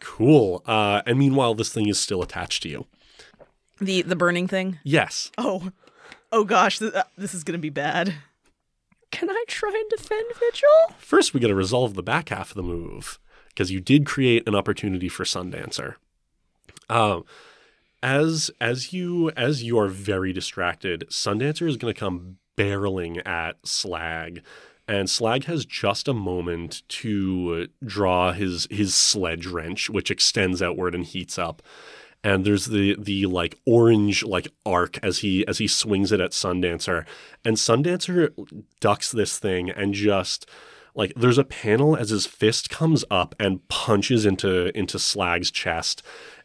Cool. 0.00 0.62
Uh, 0.66 1.02
and 1.06 1.18
meanwhile, 1.18 1.54
this 1.54 1.72
thing 1.72 1.88
is 1.88 1.98
still 1.98 2.20
attached 2.22 2.62
to 2.64 2.68
you. 2.68 2.86
the 3.80 4.02
the 4.02 4.16
burning 4.16 4.48
thing. 4.48 4.78
Yes. 4.82 5.30
Oh, 5.38 5.70
oh 6.32 6.44
gosh, 6.44 6.78
th- 6.78 6.92
uh, 6.92 7.04
this 7.16 7.32
is 7.34 7.44
gonna 7.44 7.58
be 7.58 7.70
bad. 7.70 8.14
Can 9.10 9.30
I 9.30 9.44
try 9.48 9.70
and 9.70 9.90
defend 9.90 10.26
Vigil? 10.38 10.96
First, 10.98 11.32
we 11.34 11.40
got 11.40 11.48
to 11.48 11.54
resolve 11.54 11.94
the 11.94 12.02
back 12.02 12.28
half 12.28 12.50
of 12.50 12.54
the 12.56 12.62
move 12.62 13.18
because 13.50 13.70
you 13.70 13.80
did 13.80 14.06
create 14.06 14.48
an 14.48 14.54
opportunity 14.54 15.08
for 15.08 15.24
Sundancer. 15.24 15.96
Um, 16.88 17.24
as 18.02 18.50
as 18.60 18.92
you 18.92 19.30
as 19.36 19.62
you 19.62 19.78
are 19.78 19.88
very 19.88 20.32
distracted, 20.32 21.06
Sundancer 21.10 21.68
is 21.68 21.76
going 21.76 21.92
to 21.92 21.98
come 21.98 22.38
barreling 22.56 23.26
at 23.26 23.56
Slag, 23.66 24.42
and 24.88 25.08
Slag 25.08 25.44
has 25.44 25.64
just 25.64 26.08
a 26.08 26.14
moment 26.14 26.82
to 26.88 27.68
draw 27.84 28.32
his 28.32 28.66
his 28.70 28.94
sledge 28.94 29.46
wrench, 29.46 29.90
which 29.90 30.10
extends 30.10 30.62
outward 30.62 30.94
and 30.94 31.04
heats 31.04 31.38
up. 31.38 31.62
And 32.24 32.44
there's 32.44 32.66
the 32.66 32.96
the 32.98 33.26
like 33.26 33.58
orange 33.66 34.24
like 34.24 34.48
arc 34.66 34.98
as 35.02 35.18
he 35.18 35.46
as 35.46 35.58
he 35.58 35.66
swings 35.66 36.12
it 36.12 36.20
at 36.20 36.32
Sundancer, 36.32 37.06
and 37.44 37.56
Sundancer 37.56 38.30
ducks 38.80 39.12
this 39.12 39.38
thing 39.38 39.70
and 39.70 39.94
just 39.94 40.48
like 40.94 41.12
there's 41.16 41.38
a 41.38 41.44
panel 41.44 41.96
as 41.96 42.10
his 42.10 42.26
fist 42.26 42.70
comes 42.70 43.04
up 43.10 43.34
and 43.38 43.66
punches 43.68 44.26
into 44.26 44.76
into 44.76 44.98
Slag's 44.98 45.50
chest, 45.50 46.02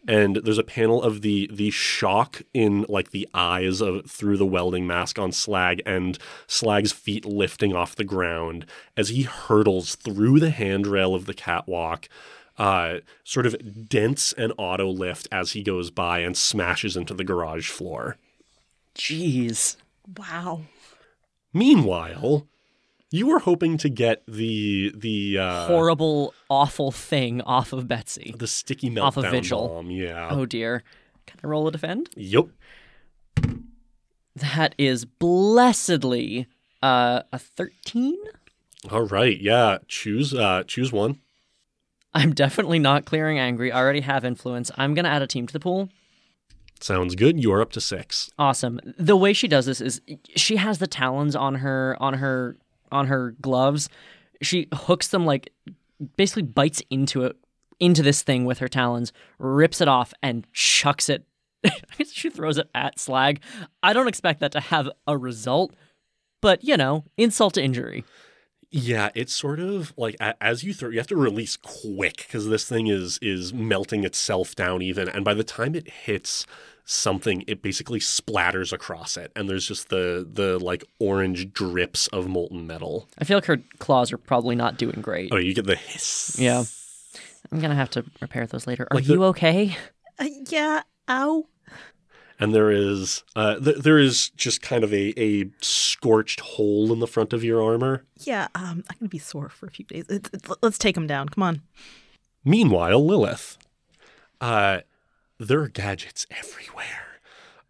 and 0.08 0.38
there's 0.38 0.58
a 0.58 0.64
panel 0.64 1.02
of 1.02 1.22
the 1.22 1.50
the 1.52 1.72
shock 1.72 2.42
in 2.54 2.86
like 2.88 3.12
the 3.12 3.28
eyes 3.34 3.82
of 3.82 4.10
through 4.10 4.38
the 4.38 4.46
welding 4.46 4.86
mask 4.86 5.18
on 5.18 5.32
Slag 5.32 5.82
and 5.86 6.18
Slag's 6.48 6.92
feet 6.92 7.26
lifting 7.26 7.76
off 7.76 7.96
the 7.96 8.04
ground 8.04 8.66
as 8.96 9.10
he 9.10 9.24
hurdles 9.24 9.96
through 9.96 10.40
the 10.40 10.52
handrail 10.52 11.16
of 11.16 11.26
the 11.26 11.34
catwalk. 11.34 12.08
Uh, 12.58 13.00
sort 13.26 13.46
of 13.46 13.90
dents 13.90 14.32
an 14.34 14.54
auto 14.58 14.88
lift 14.90 15.28
as 15.30 15.52
he 15.52 15.62
goes 15.62 15.92
by 15.92 16.20
and 16.20 16.38
smashes 16.38 16.96
into 16.96 17.14
the 17.14 17.26
garage 17.26 17.70
floor. 17.70 18.16
Jeez. 18.96 19.76
Wow. 20.18 20.62
Meanwhile, 21.52 22.48
you 23.16 23.28
were 23.28 23.40
hoping 23.40 23.78
to 23.78 23.90
get 23.90 24.24
the 24.28 24.92
the 24.96 25.38
uh, 25.40 25.68
Horrible, 25.68 26.34
awful 26.50 26.92
thing 26.92 27.42
off 27.42 27.72
of 27.74 27.88
Betsy. 27.88 28.34
the 28.38 28.48
sticky 28.48 28.90
meltdown 28.90 29.04
Off 29.04 29.18
of 29.18 29.32
Vigil. 29.32 29.68
bomb. 29.70 29.90
Yeah. 29.92 30.28
Oh 30.32 30.46
dear. 30.46 30.84
Can 31.28 31.40
I 31.44 31.48
roll 31.48 31.68
a 31.68 31.72
defend? 31.72 32.10
Yep. 32.16 32.48
That 34.36 34.76
is 34.78 35.06
blessedly 35.06 36.48
uh, 36.84 37.22
a 37.32 37.40
13. 37.40 38.16
All 38.92 39.04
right. 39.08 39.40
Yeah. 39.40 39.78
Choose. 39.88 40.34
Uh, 40.34 40.64
choose 40.68 40.92
one. 40.92 41.20
I'm 42.14 42.34
definitely 42.34 42.80
not 42.80 43.06
clearing 43.06 43.40
angry. 43.40 43.72
I 43.72 43.80
already 43.80 44.02
have 44.02 44.24
influence. 44.26 44.72
I'm 44.78 44.94
going 44.94 45.06
to 45.06 45.12
add 45.12 45.22
a 45.22 45.28
team 45.28 45.48
to 45.48 45.54
the 45.54 45.60
pool. 45.60 45.90
Sounds 46.80 47.16
good. 47.16 47.42
You 47.42 47.52
are 47.54 47.62
up 47.62 47.72
to 47.72 47.82
six. 47.82 48.30
Awesome. 48.38 48.80
The 48.98 49.16
way 49.16 49.34
she 49.34 49.48
does 49.48 49.66
this 49.66 49.80
is 49.82 50.02
she 50.36 50.58
has 50.58 50.80
the 50.80 50.88
talons 50.88 51.36
on 51.36 51.56
her 51.56 51.96
on 52.00 52.16
her 52.16 52.58
on 52.92 53.08
her 53.08 53.36
gloves. 53.42 53.90
She 54.42 54.68
hooks 54.74 55.08
them 55.08 55.26
like 55.26 55.52
basically 56.18 56.44
bites 56.44 56.82
into 56.90 57.24
it 57.24 57.36
into 57.80 58.02
this 58.02 58.24
thing 58.24 58.46
with 58.46 58.60
her 58.60 58.68
talons, 58.68 59.12
rips 59.38 59.82
it 59.82 59.88
off 59.88 60.14
and 60.22 60.46
chucks 60.54 61.10
it. 61.10 61.26
She 62.12 62.30
throws 62.30 62.58
it 62.58 62.70
at 62.76 63.00
Slag. 63.00 63.42
I 63.82 63.92
don't 63.94 64.08
expect 64.08 64.40
that 64.40 64.52
to 64.54 64.60
have 64.60 64.90
a 65.08 65.18
result, 65.18 65.74
but 66.42 66.64
you 66.64 66.78
know, 66.78 67.06
insult 67.18 67.56
to 67.56 67.64
injury. 67.64 68.06
Yeah, 68.78 69.10
it's 69.16 69.34
sort 69.34 69.62
of 69.62 69.94
like 69.96 70.18
as 70.42 70.66
you 70.66 70.74
throw, 70.74 70.90
you 70.90 70.98
have 70.98 71.08
to 71.08 71.16
release 71.16 71.56
quick 71.56 72.18
because 72.18 72.50
this 72.50 72.68
thing 72.68 72.88
is 72.88 73.18
is 73.22 73.54
melting 73.54 74.04
itself 74.04 74.54
down 74.54 74.82
even, 74.82 75.08
and 75.08 75.24
by 75.24 75.34
the 75.34 75.46
time 75.46 75.76
it 75.76 75.90
hits 75.90 76.46
something, 76.84 77.46
it 77.48 77.62
basically 77.62 78.00
splatters 78.00 78.74
across 78.74 79.16
it, 79.16 79.32
and 79.34 79.50
there's 79.50 79.66
just 79.66 79.88
the 79.88 80.28
the 80.30 80.60
like 80.60 80.84
orange 81.00 81.54
drips 81.54 82.08
of 82.08 82.28
molten 82.28 82.68
metal. 82.68 83.08
I 83.18 83.24
feel 83.24 83.38
like 83.38 83.46
her 83.46 83.62
claws 83.80 84.12
are 84.12 84.18
probably 84.18 84.56
not 84.56 84.78
doing 84.78 85.00
great. 85.00 85.32
Oh, 85.32 85.38
you 85.38 85.54
get 85.54 85.66
the 85.68 85.78
hiss. 85.78 86.36
Yeah. 86.38 86.66
I'm 87.54 87.62
gonna 87.62 87.76
have 87.76 87.92
to 87.92 88.04
repair 88.20 88.46
those 88.46 88.68
later. 88.68 88.88
Are 88.92 88.96
Like 88.96 89.06
the- 89.06 89.14
you 89.14 89.24
okay? 89.26 89.78
Uh, 90.20 90.28
yeah. 90.50 90.82
Ow. 91.10 91.46
And 92.40 92.54
there 92.54 92.72
is 92.72 93.24
uh, 93.36 93.60
th- 93.60 93.78
there 93.78 93.98
is 93.98 94.30
just 94.30 94.62
kind 94.62 94.84
of 94.84 94.94
a, 94.94 95.20
a 95.20 95.50
scorched 95.62 96.42
hole 96.42 96.92
in 96.92 97.00
the 97.00 97.08
front 97.08 97.34
of 97.34 97.44
your 97.44 97.64
armor. 97.64 98.04
Yeah. 98.20 98.48
Um, 98.56 98.84
I'm 98.90 98.98
gonna 99.00 99.10
be 99.10 99.20
sore 99.20 99.50
for 99.50 99.68
a 99.68 99.72
few 99.72 99.86
days. 99.86 100.06
It's, 100.10 100.30
it's, 100.34 100.50
let's 100.62 100.78
take 100.78 100.98
him 100.98 101.08
down. 101.08 101.30
Come 101.30 101.44
on. 101.44 101.62
Meanwhile, 102.44 103.06
Lilith, 103.06 103.58
uh, 104.42 104.82
there 105.40 105.62
are 105.62 105.70
gadgets 105.70 106.28
everywhere. 106.30 107.20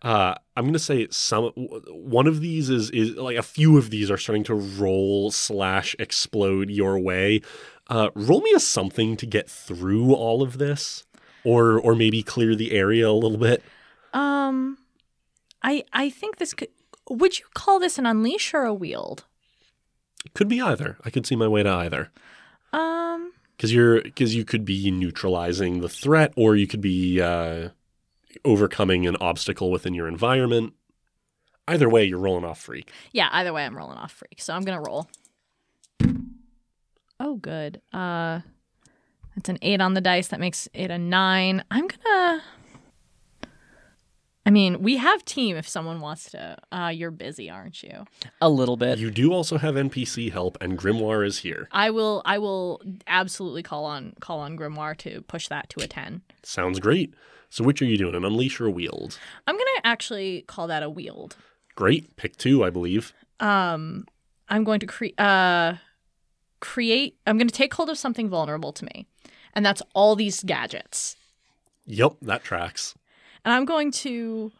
Uh, 0.02 0.36
I'm 0.56 0.66
gonna 0.66 0.80
say 0.80 1.08
some 1.10 1.46
one 1.56 2.28
of 2.28 2.42
these 2.42 2.70
is 2.70 2.92
is 2.92 3.16
like 3.16 3.38
a 3.38 3.44
few 3.44 3.78
of 3.78 3.90
these 3.90 4.12
are 4.12 4.18
starting 4.18 4.44
to 4.46 4.54
roll 4.54 5.32
slash 5.32 5.96
explode 6.00 6.70
your 6.70 7.00
way. 7.00 7.42
Uh, 7.88 8.10
roll 8.16 8.42
me 8.42 8.52
a 8.56 8.60
something 8.60 9.16
to 9.18 9.26
get 9.26 9.50
through 9.50 10.14
all 10.14 10.42
of 10.44 10.58
this, 10.58 11.06
or 11.44 11.80
or 11.80 11.96
maybe 11.96 12.22
clear 12.22 12.56
the 12.56 12.72
area 12.72 13.10
a 13.10 13.12
little 13.12 13.38
bit. 13.38 13.64
Um, 14.16 14.78
I 15.62 15.84
I 15.94 16.10
think 16.10 16.38
this 16.38 16.54
could. 16.54 16.70
Would 17.10 17.38
you 17.38 17.46
call 17.54 17.80
this 17.80 18.00
an 18.00 18.06
unleash 18.08 18.54
or 18.54 18.64
a 18.64 18.74
wield? 18.74 19.26
Could 20.34 20.48
be 20.48 20.60
either. 20.60 20.98
I 21.06 21.12
could 21.12 21.28
see 21.28 21.36
my 21.36 21.48
way 21.48 21.62
to 21.62 21.70
either. 21.70 22.12
Um, 22.74 23.34
because 23.56 23.72
you're 23.74 24.02
because 24.02 24.34
you 24.34 24.44
could 24.44 24.66
be 24.66 24.90
neutralizing 24.90 25.82
the 25.82 25.90
threat 25.90 26.34
or 26.36 26.56
you 26.56 26.66
could 26.66 26.82
be 26.82 27.22
uh, 27.22 27.70
overcoming 28.44 29.06
an 29.06 29.16
obstacle 29.22 29.70
within 29.70 29.94
your 29.94 30.08
environment 30.08 30.74
either 31.68 31.90
way 31.90 32.04
you're 32.04 32.20
rolling 32.20 32.44
off 32.46 32.60
freak 32.60 32.92
yeah. 33.12 33.30
Either 33.32 33.54
way, 33.54 33.66
I'm 33.66 33.76
rolling 33.78 33.98
off 33.98 34.12
freak, 34.12 34.42
so 34.42 34.54
I'm 34.54 34.64
gonna 34.64 34.82
roll. 34.82 35.08
Oh, 37.20 37.36
good. 37.36 37.82
Uh, 37.94 38.42
it's 39.38 39.48
an 39.50 39.58
eight 39.62 39.80
on 39.80 39.94
the 39.94 40.02
dice. 40.02 40.28
That 40.28 40.40
makes 40.40 40.68
it 40.74 40.92
a 40.92 40.98
nine. 40.98 41.64
I'm 41.72 41.88
gonna. 41.88 42.42
I 44.48 44.52
mean, 44.52 44.82
we 44.84 44.98
have 44.98 45.26
team 45.26 45.56
if 45.58 45.68
someone 45.68 46.02
wants 46.02 46.30
to. 46.32 46.58
Uh, 46.72 46.92
you're 46.94 47.10
busy, 47.12 47.50
aren't 47.50 47.82
you? 47.82 48.06
A 48.42 48.50
little 48.50 48.78
bit. 48.78 49.00
you 49.00 49.10
do 49.10 49.34
also 49.34 49.58
have 49.58 49.76
npc 49.76 50.32
help 50.32 50.58
and 50.62 50.78
grimoire 50.78 51.26
is 51.26 51.40
here 51.40 51.68
I 51.72 51.90
will. 51.90 52.22
I 52.26 52.38
will 52.38 52.82
absolutely 53.08 53.64
call 53.64 53.86
on 53.86 54.14
call 54.22 54.40
on 54.40 54.56
Grimoire 54.58 54.96
to 54.98 55.22
push 55.24 55.48
that 55.48 55.70
to 55.72 55.84
a 55.84 55.88
ten. 55.88 56.22
sounds 56.44 56.80
great 56.80 57.14
so 57.50 57.64
which 57.64 57.82
are 57.82 57.86
you 57.86 57.98
doing 57.98 58.14
an 58.16 58.24
unleash 58.26 58.60
or 58.62 58.68
a 58.68 58.72
wield 58.72 59.18
I'm 59.48 59.56
gonna 59.56 59.82
actually 59.84 60.44
call 60.48 60.68
that 60.68 60.84
a 60.84 60.90
wield. 60.90 61.36
great 61.76 62.16
pick 62.16 62.38
two 62.38 62.64
i 62.64 62.70
believe 62.70 63.14
Um, 63.40 64.06
I'm 64.48 64.64
going 64.64 64.80
to 64.82 64.86
create. 64.86 65.20
Uh, 65.20 65.74
create. 66.60 67.18
I'm 67.26 67.38
going 67.38 67.48
to 67.48 67.54
take 67.54 67.74
hold 67.74 67.90
of 67.90 67.98
something 67.98 68.30
vulnerable 68.30 68.72
to 68.74 68.86
me, 68.86 69.08
and 69.54 69.66
that's 69.66 69.82
all 69.96 70.16
these 70.16 70.44
gadgets. 70.44 71.16
yep 71.88 72.14
that 72.22 72.44
tracks 72.44 72.94
And 73.46 73.54
I'm 73.54 73.64
going 73.66 73.92
to 73.92 74.52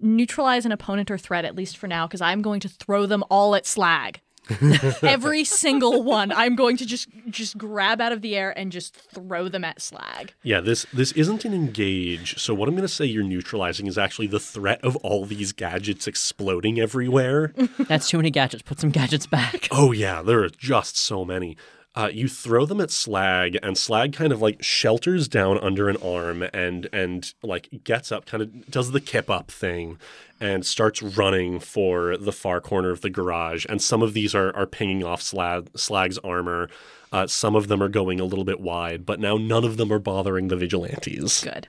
neutralize 0.00 0.64
an 0.64 0.72
opponent 0.72 1.10
or 1.10 1.18
threat 1.18 1.44
at 1.44 1.56
least 1.56 1.76
for 1.76 1.88
now 1.88 2.06
because 2.06 2.20
I'm 2.20 2.42
going 2.42 2.60
to 2.60 2.68
throw 2.68 3.06
them 3.06 3.24
all 3.30 3.54
at 3.54 3.66
Slag. 3.66 4.20
Every 5.02 5.44
single 5.44 6.02
one, 6.02 6.32
I'm 6.32 6.56
going 6.56 6.78
to 6.78 6.86
just 6.86 7.08
just 7.28 7.58
grab 7.58 8.00
out 8.00 8.12
of 8.12 8.22
the 8.22 8.34
air 8.34 8.56
and 8.56 8.72
just 8.72 8.94
throw 8.94 9.48
them 9.48 9.62
at 9.62 9.82
Slag. 9.82 10.32
yeah 10.42 10.60
this 10.60 10.86
this 10.92 11.12
isn't 11.12 11.44
an 11.44 11.52
engage 11.52 12.38
so 12.40 12.54
what 12.54 12.66
i'm 12.66 12.74
going 12.74 12.80
to 12.86 12.88
say 12.88 13.04
you're 13.04 13.22
neutralizing 13.22 13.86
is 13.86 13.98
actually 13.98 14.26
the 14.26 14.40
threat 14.40 14.82
of 14.82 14.96
all 14.96 15.26
these 15.26 15.52
gadgets 15.52 16.06
exploding 16.06 16.80
everywhere 16.80 17.52
That's 17.78 18.08
too 18.08 18.16
many 18.16 18.30
gadgets. 18.30 18.62
Put 18.62 18.80
some 18.80 18.90
gadgets 18.90 19.26
back. 19.26 19.68
Oh 19.70 19.92
yeah, 19.92 20.22
there 20.22 20.42
are 20.42 20.48
just 20.48 20.96
so 20.96 21.24
many. 21.26 21.56
Uh, 21.98 22.08
you 22.12 22.28
throw 22.28 22.64
them 22.64 22.80
at 22.80 22.92
Slag, 22.92 23.58
and 23.60 23.76
Slag 23.76 24.12
kind 24.12 24.32
of 24.32 24.40
like 24.40 24.62
shelters 24.62 25.26
down 25.26 25.58
under 25.58 25.88
an 25.88 25.96
arm 25.96 26.44
and 26.54 26.88
and 26.92 27.34
like 27.42 27.68
gets 27.82 28.12
up, 28.12 28.24
kind 28.24 28.40
of 28.40 28.70
does 28.70 28.92
the 28.92 29.00
kip 29.00 29.28
up 29.28 29.50
thing, 29.50 29.98
and 30.40 30.64
starts 30.64 31.02
running 31.02 31.58
for 31.58 32.16
the 32.16 32.30
far 32.30 32.60
corner 32.60 32.90
of 32.90 33.00
the 33.00 33.10
garage. 33.10 33.66
And 33.68 33.82
some 33.82 34.00
of 34.00 34.14
these 34.14 34.32
are 34.32 34.54
are 34.54 34.64
pinging 34.64 35.02
off 35.02 35.20
Slag, 35.20 35.70
Slag's 35.76 36.18
armor. 36.18 36.68
Uh, 37.10 37.26
some 37.26 37.56
of 37.56 37.66
them 37.66 37.82
are 37.82 37.88
going 37.88 38.20
a 38.20 38.24
little 38.24 38.44
bit 38.44 38.60
wide, 38.60 39.04
but 39.04 39.18
now 39.18 39.36
none 39.36 39.64
of 39.64 39.76
them 39.76 39.92
are 39.92 39.98
bothering 39.98 40.46
the 40.48 40.56
vigilantes. 40.56 41.42
Good. 41.42 41.66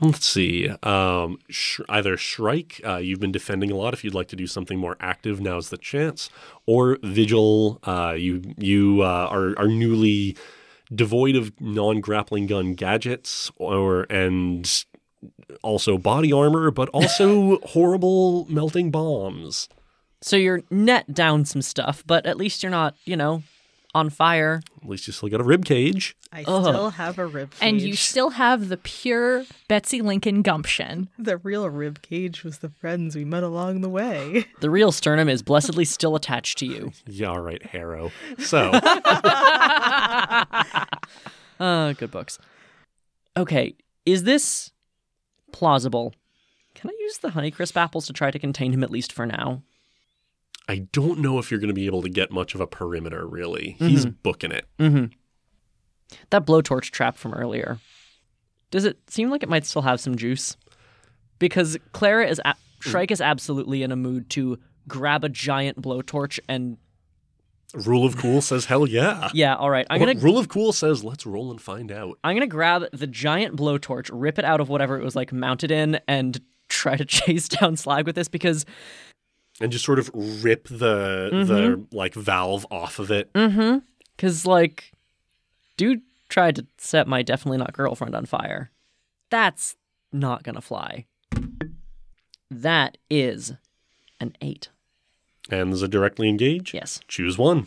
Let's 0.00 0.26
see. 0.26 0.68
Um, 0.82 1.38
sh- 1.50 1.80
either 1.88 2.16
Shrike, 2.16 2.80
uh, 2.86 2.96
you've 2.96 3.20
been 3.20 3.32
defending 3.32 3.70
a 3.70 3.76
lot. 3.76 3.92
If 3.92 4.02
you'd 4.02 4.14
like 4.14 4.28
to 4.28 4.36
do 4.36 4.46
something 4.46 4.78
more 4.78 4.96
active, 4.98 5.40
now's 5.40 5.68
the 5.68 5.76
chance. 5.76 6.30
Or 6.66 6.98
Vigil, 7.02 7.80
uh, 7.84 8.14
you 8.16 8.42
you 8.56 9.02
uh, 9.02 9.28
are 9.30 9.58
are 9.58 9.68
newly 9.68 10.36
devoid 10.92 11.36
of 11.36 11.52
non-grappling 11.60 12.46
gun 12.46 12.74
gadgets, 12.74 13.50
or 13.56 14.06
and 14.08 14.84
also 15.62 15.98
body 15.98 16.32
armor, 16.32 16.70
but 16.70 16.88
also 16.94 17.58
horrible 17.60 18.46
melting 18.48 18.90
bombs. 18.90 19.68
So 20.22 20.36
you're 20.36 20.62
net 20.70 21.12
down 21.12 21.44
some 21.44 21.62
stuff, 21.62 22.02
but 22.06 22.26
at 22.26 22.36
least 22.36 22.62
you're 22.62 22.70
not, 22.70 22.94
you 23.04 23.16
know, 23.16 23.42
on 23.94 24.08
fire. 24.10 24.62
At 24.82 24.88
least 24.88 25.06
you 25.06 25.12
still 25.12 25.28
got 25.28 25.40
a 25.40 25.44
rib 25.44 25.64
cage. 25.64 26.16
I 26.32 26.44
Ugh. 26.46 26.62
still 26.64 26.90
have 26.90 27.18
a 27.18 27.26
rib 27.26 27.50
cage. 27.50 27.58
And 27.60 27.80
you 27.80 27.96
still 27.96 28.30
have 28.30 28.68
the 28.68 28.76
pure 28.76 29.44
Betsy 29.68 30.00
Lincoln 30.00 30.42
gumption. 30.42 31.08
the 31.18 31.36
real 31.38 31.68
rib 31.68 32.00
cage 32.02 32.44
was 32.44 32.58
the 32.58 32.68
friends 32.68 33.16
we 33.16 33.24
met 33.24 33.42
along 33.42 33.80
the 33.80 33.88
way. 33.88 34.46
The 34.60 34.70
real 34.70 34.92
sternum 34.92 35.28
is 35.28 35.42
blessedly 35.42 35.84
still 35.84 36.14
attached 36.14 36.58
to 36.58 36.66
you. 36.66 36.92
Yeah, 37.06 37.28
all 37.30 37.40
right, 37.40 37.62
Harrow. 37.66 38.12
So, 38.38 38.70
Uh, 41.58 41.92
good 41.98 42.10
books. 42.10 42.38
Okay, 43.36 43.74
is 44.06 44.22
this 44.24 44.70
plausible? 45.52 46.14
Can 46.74 46.90
I 46.90 46.96
use 47.00 47.18
the 47.18 47.28
Honeycrisp 47.30 47.76
apples 47.76 48.06
to 48.06 48.12
try 48.12 48.30
to 48.30 48.38
contain 48.38 48.72
him 48.72 48.82
at 48.84 48.90
least 48.90 49.12
for 49.12 49.26
now? 49.26 49.62
I 50.70 50.86
don't 50.92 51.18
know 51.18 51.40
if 51.40 51.50
you're 51.50 51.58
going 51.58 51.66
to 51.66 51.74
be 51.74 51.86
able 51.86 52.02
to 52.02 52.08
get 52.08 52.30
much 52.30 52.54
of 52.54 52.60
a 52.60 52.66
perimeter, 52.66 53.26
really. 53.26 53.74
He's 53.80 54.06
booking 54.06 54.52
it. 54.52 54.66
Mm-hmm. 54.78 55.06
That 56.30 56.46
blowtorch 56.46 56.90
trap 56.92 57.16
from 57.16 57.34
earlier. 57.34 57.80
Does 58.70 58.84
it 58.84 58.98
seem 59.10 59.30
like 59.30 59.42
it 59.42 59.48
might 59.48 59.66
still 59.66 59.82
have 59.82 60.00
some 60.00 60.14
juice? 60.14 60.56
Because 61.40 61.76
Clara 61.90 62.28
is 62.28 62.40
a- 62.44 62.54
Shrike 62.78 63.10
is 63.10 63.20
absolutely 63.20 63.82
in 63.82 63.90
a 63.90 63.96
mood 63.96 64.30
to 64.30 64.60
grab 64.86 65.24
a 65.24 65.28
giant 65.28 65.82
blowtorch 65.82 66.38
and 66.48 66.76
Rule 67.74 68.06
of 68.06 68.16
Cool 68.16 68.40
says, 68.40 68.66
hell 68.66 68.86
yeah. 68.86 69.28
yeah, 69.34 69.56
all 69.56 69.70
right. 69.70 69.88
I'm 69.90 69.98
gonna 69.98 70.18
Rule 70.20 70.38
of 70.38 70.48
Cool 70.48 70.72
says, 70.72 71.02
let's 71.02 71.26
roll 71.26 71.50
and 71.50 71.60
find 71.60 71.90
out. 71.90 72.16
I'm 72.22 72.36
gonna 72.36 72.46
grab 72.46 72.84
the 72.92 73.08
giant 73.08 73.56
blowtorch, 73.56 74.08
rip 74.12 74.38
it 74.38 74.44
out 74.44 74.60
of 74.60 74.68
whatever 74.68 74.96
it 75.00 75.04
was 75.04 75.16
like 75.16 75.32
mounted 75.32 75.72
in, 75.72 75.98
and 76.06 76.40
try 76.68 76.96
to 76.96 77.04
chase 77.16 77.48
down 77.48 77.76
Slag 77.76 78.06
with 78.06 78.14
this 78.14 78.28
because 78.28 78.64
And 79.60 79.70
just 79.70 79.84
sort 79.84 79.98
of 79.98 80.10
rip 80.14 80.68
the 80.68 81.28
the 81.46 81.84
like 81.92 82.14
valve 82.14 82.66
off 82.70 82.98
of 82.98 83.10
it. 83.10 83.32
mm-hmm. 83.34 83.78
Cause 84.16 84.46
like 84.46 84.92
dude 85.76 86.02
tried 86.28 86.56
to 86.56 86.66
set 86.78 87.06
my 87.06 87.22
definitely 87.22 87.58
not 87.58 87.72
girlfriend 87.72 88.14
on 88.14 88.24
fire. 88.26 88.70
That's 89.30 89.76
not 90.12 90.42
gonna 90.42 90.60
fly. 90.60 91.06
That 92.50 92.98
is 93.08 93.52
an 94.18 94.34
eight. 94.40 94.68
And 95.50 95.70
there's 95.70 95.82
a 95.82 95.88
directly 95.88 96.28
engage. 96.28 96.74
Yes. 96.74 97.00
Choose 97.08 97.36
one. 97.38 97.66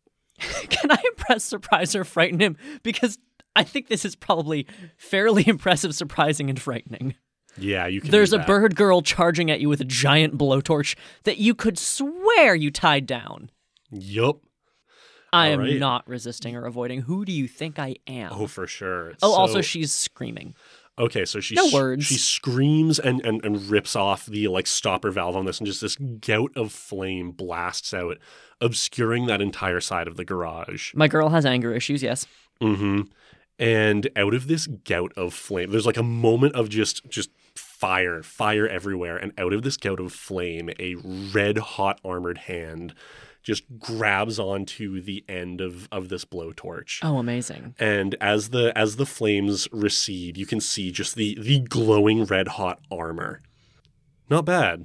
Can 0.38 0.90
I 0.90 1.02
impress, 1.06 1.44
surprise, 1.44 1.94
or 1.94 2.04
frighten 2.04 2.40
him? 2.40 2.56
Because 2.82 3.18
I 3.56 3.64
think 3.64 3.88
this 3.88 4.04
is 4.04 4.14
probably 4.14 4.66
fairly 4.96 5.44
impressive, 5.48 5.94
surprising, 5.94 6.48
and 6.48 6.60
frightening. 6.60 7.14
Yeah, 7.60 7.86
you 7.86 8.00
can. 8.00 8.10
There's 8.10 8.32
a 8.32 8.38
that. 8.38 8.46
bird 8.46 8.76
girl 8.76 9.02
charging 9.02 9.50
at 9.50 9.60
you 9.60 9.68
with 9.68 9.80
a 9.80 9.84
giant 9.84 10.36
blowtorch 10.38 10.96
that 11.24 11.38
you 11.38 11.54
could 11.54 11.78
swear 11.78 12.54
you 12.54 12.70
tied 12.70 13.06
down. 13.06 13.50
Yup. 13.90 14.40
I 15.32 15.48
All 15.48 15.52
am 15.54 15.60
right. 15.60 15.78
not 15.78 16.08
resisting 16.08 16.56
or 16.56 16.64
avoiding. 16.64 17.02
Who 17.02 17.24
do 17.24 17.32
you 17.32 17.46
think 17.48 17.78
I 17.78 17.96
am? 18.06 18.30
Oh, 18.32 18.46
for 18.46 18.66
sure. 18.66 19.12
Oh, 19.22 19.34
also 19.34 19.60
she's 19.60 19.92
screaming. 19.92 20.54
Okay, 20.98 21.24
so 21.26 21.38
she 21.38 21.54
No 21.54 21.68
words. 21.72 22.06
she 22.06 22.16
screams 22.16 22.98
and, 22.98 23.24
and 23.24 23.44
and 23.44 23.68
rips 23.70 23.94
off 23.94 24.26
the 24.26 24.48
like 24.48 24.66
stopper 24.66 25.10
valve 25.10 25.36
on 25.36 25.44
this, 25.44 25.58
and 25.58 25.66
just 25.66 25.80
this 25.80 25.96
gout 25.96 26.50
of 26.56 26.72
flame 26.72 27.30
blasts 27.30 27.94
out, 27.94 28.18
obscuring 28.60 29.26
that 29.26 29.40
entire 29.40 29.80
side 29.80 30.08
of 30.08 30.16
the 30.16 30.24
garage. 30.24 30.92
My 30.94 31.06
girl 31.06 31.28
has 31.28 31.46
anger 31.46 31.72
issues. 31.72 32.02
Yes. 32.02 32.26
Mm-hmm. 32.60 33.02
And 33.60 34.08
out 34.16 34.34
of 34.34 34.48
this 34.48 34.66
gout 34.66 35.12
of 35.16 35.34
flame, 35.34 35.70
there's 35.70 35.86
like 35.86 35.96
a 35.96 36.02
moment 36.02 36.54
of 36.56 36.68
just 36.68 37.08
just 37.08 37.30
fire, 37.58 38.22
fire 38.22 38.66
everywhere, 38.66 39.16
and 39.16 39.32
out 39.38 39.52
of 39.52 39.62
this 39.62 39.76
gout 39.76 40.00
of 40.00 40.12
flame, 40.12 40.70
a 40.78 40.94
red 40.94 41.58
hot 41.58 42.00
armored 42.04 42.38
hand 42.38 42.94
just 43.42 43.64
grabs 43.78 44.38
onto 44.38 45.00
the 45.00 45.24
end 45.28 45.60
of 45.60 45.88
of 45.90 46.08
this 46.08 46.24
blowtorch. 46.24 46.98
Oh, 47.02 47.18
amazing. 47.18 47.74
And 47.78 48.14
as 48.20 48.50
the 48.50 48.76
as 48.76 48.96
the 48.96 49.06
flames 49.06 49.68
recede, 49.72 50.36
you 50.36 50.46
can 50.46 50.60
see 50.60 50.90
just 50.90 51.14
the 51.14 51.38
the 51.40 51.60
glowing 51.60 52.24
red 52.24 52.48
hot 52.48 52.80
armor. 52.90 53.40
Not 54.28 54.44
bad. 54.44 54.84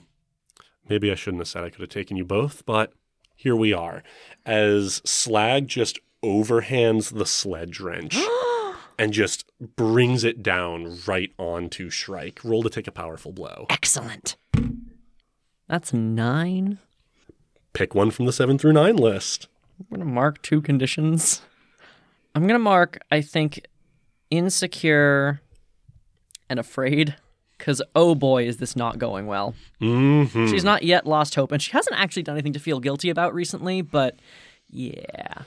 Maybe 0.88 1.12
I 1.12 1.16
shouldn't 1.16 1.42
have 1.42 1.48
said 1.48 1.64
I 1.64 1.70
could 1.70 1.82
have 1.82 1.90
taken 1.90 2.18
you 2.18 2.26
both, 2.26 2.66
but 2.66 2.94
here 3.36 3.56
we 3.56 3.74
are. 3.74 4.04
As 4.46 5.02
Slag 5.04 5.68
just 5.68 6.00
overhands 6.24 7.14
the 7.14 7.26
sledge 7.26 7.80
wrench 7.82 8.16
and 8.98 9.14
just 9.14 9.52
brings 9.76 10.24
it 10.24 10.44
down 10.44 10.98
right 11.08 11.32
onto 11.38 11.90
Shrike. 11.90 12.44
Roll 12.44 12.64
to 12.64 12.70
take 12.70 12.88
a 12.88 12.92
powerful 12.92 13.32
blow. 13.32 13.66
Excellent. 13.70 14.36
That's 15.68 15.94
nine. 15.94 16.80
Pick 17.74 17.96
one 17.96 18.12
from 18.12 18.26
the 18.26 18.34
seven 18.34 18.58
through 18.58 18.74
nine 18.74 18.96
list. 18.96 19.48
I'm 19.80 19.88
gonna 19.90 20.10
mark 20.10 20.42
two 20.42 20.62
conditions. 20.62 21.42
I'm 22.36 22.46
gonna 22.48 22.60
mark, 22.60 23.00
I 23.12 23.22
think, 23.22 23.66
insecure 24.30 25.42
and 26.50 26.60
afraid. 26.60 27.16
Cause 27.60 27.82
oh 27.96 28.14
boy, 28.14 28.46
is 28.46 28.58
this 28.58 28.76
not 28.76 29.00
going 29.00 29.26
well. 29.26 29.56
Mm-hmm. 29.82 30.48
She's 30.48 30.64
not 30.64 30.84
yet 30.84 31.08
lost 31.08 31.36
hope, 31.36 31.52
and 31.52 31.62
she 31.62 31.72
hasn't 31.72 31.98
actually 31.98 32.24
done 32.24 32.36
anything 32.36 32.54
to 32.54 32.60
feel 32.60 32.80
guilty 32.80 33.10
about 33.10 33.34
recently, 33.34 33.82
but 33.82 34.18
yeah. 34.70 35.44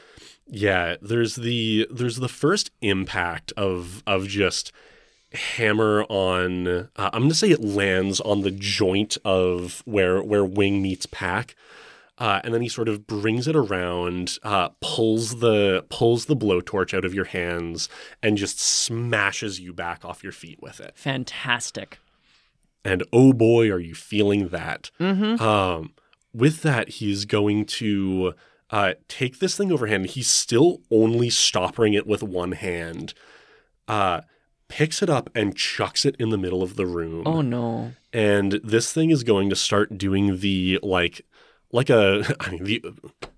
Yeah, 0.48 0.96
there's 1.02 1.36
the 1.36 1.88
there's 1.90 2.16
the 2.16 2.28
first 2.28 2.70
impact 2.80 3.52
of 3.56 4.02
of 4.06 4.28
just 4.28 4.72
hammer 5.32 6.04
on. 6.08 6.68
Uh, 6.68 6.86
I'm 6.96 7.22
gonna 7.22 7.34
say 7.34 7.50
it 7.50 7.62
lands 7.62 8.20
on 8.20 8.42
the 8.42 8.50
joint 8.50 9.18
of 9.24 9.82
where 9.84 10.22
where 10.22 10.44
wing 10.44 10.80
meets 10.82 11.06
pack, 11.06 11.56
uh, 12.18 12.40
and 12.44 12.54
then 12.54 12.62
he 12.62 12.68
sort 12.68 12.88
of 12.88 13.06
brings 13.06 13.46
it 13.46 13.56
around, 13.56 14.38
uh, 14.42 14.70
pulls 14.80 15.40
the 15.40 15.84
pulls 15.90 16.26
the 16.26 16.36
blowtorch 16.36 16.96
out 16.96 17.04
of 17.04 17.12
your 17.12 17.26
hands, 17.26 17.88
and 18.22 18.38
just 18.38 18.60
smashes 18.60 19.60
you 19.60 19.72
back 19.72 20.04
off 20.04 20.22
your 20.22 20.32
feet 20.32 20.62
with 20.62 20.80
it. 20.80 20.92
Fantastic. 20.96 21.98
And 22.84 23.02
oh 23.12 23.32
boy, 23.32 23.70
are 23.70 23.80
you 23.80 23.94
feeling 23.94 24.48
that? 24.48 24.92
Mm-hmm. 25.00 25.42
Um, 25.42 25.92
with 26.32 26.62
that, 26.62 26.88
he's 26.88 27.24
going 27.24 27.64
to 27.64 28.34
uh, 28.70 28.94
take 29.08 29.38
this 29.38 29.56
thing 29.56 29.72
overhand. 29.72 30.06
He's 30.06 30.28
still 30.30 30.80
only 30.90 31.28
stoppering 31.28 31.94
it 31.94 32.06
with 32.06 32.22
one 32.22 32.52
hand. 32.52 33.14
Uh, 33.86 34.22
picks 34.68 35.02
it 35.02 35.08
up 35.08 35.30
and 35.34 35.56
chucks 35.56 36.04
it 36.04 36.16
in 36.18 36.30
the 36.30 36.38
middle 36.38 36.62
of 36.62 36.76
the 36.76 36.86
room. 36.86 37.26
Oh 37.26 37.40
no. 37.40 37.92
And 38.12 38.52
this 38.64 38.92
thing 38.92 39.10
is 39.10 39.22
going 39.22 39.50
to 39.50 39.56
start 39.56 39.96
doing 39.96 40.38
the 40.38 40.80
like, 40.82 41.22
like 41.72 41.90
a, 41.90 42.24
I 42.40 42.50
mean, 42.50 42.64
the 42.64 42.82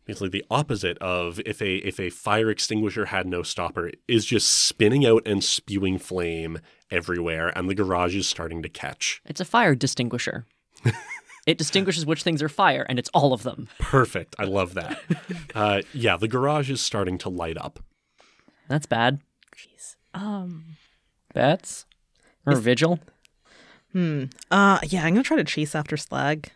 basically 0.04 0.30
the 0.30 0.44
opposite 0.50 0.98
of 0.98 1.40
if 1.44 1.60
a 1.60 1.76
if 1.76 2.00
a 2.00 2.10
fire 2.10 2.50
extinguisher 2.50 3.06
had 3.06 3.26
no 3.26 3.42
stopper 3.42 3.90
is 4.06 4.24
just 4.24 4.48
spinning 4.48 5.04
out 5.06 5.22
and 5.26 5.44
spewing 5.44 5.98
flame 5.98 6.58
everywhere, 6.90 7.52
and 7.56 7.68
the 7.68 7.74
garage 7.74 8.16
is 8.16 8.26
starting 8.26 8.62
to 8.62 8.68
catch. 8.68 9.20
It's 9.26 9.40
a 9.40 9.44
fire 9.44 9.74
distinguisher. 9.74 10.46
it 11.49 11.57
distinguishes 11.59 12.05
which 12.05 12.22
things 12.22 12.42
are 12.42 12.49
fire, 12.49 12.84
and 12.88 12.99
it's 12.99 13.09
all 13.14 13.32
of 13.32 13.42
them. 13.42 13.68
Perfect. 13.78 14.36
I 14.38 14.44
love 14.44 14.74
that. 14.74 15.01
uh, 15.55 15.82
yeah, 15.94 16.16
the 16.16 16.28
garage 16.28 16.70
is 16.70 16.80
starting 16.80 17.16
to 17.18 17.28
light 17.28 17.57
up. 17.57 17.80
That's 18.68 18.86
bad. 18.86 19.20
Um, 20.14 20.76
Bets? 21.34 21.86
Or 22.46 22.57
vigil? 22.57 22.99
Hmm. 23.92 24.24
Uh 24.51 24.78
yeah, 24.84 25.05
I'm 25.05 25.14
gonna 25.14 25.22
try 25.22 25.36
to 25.36 25.44
chase 25.44 25.74
after 25.74 25.96
Slag. 25.96 26.51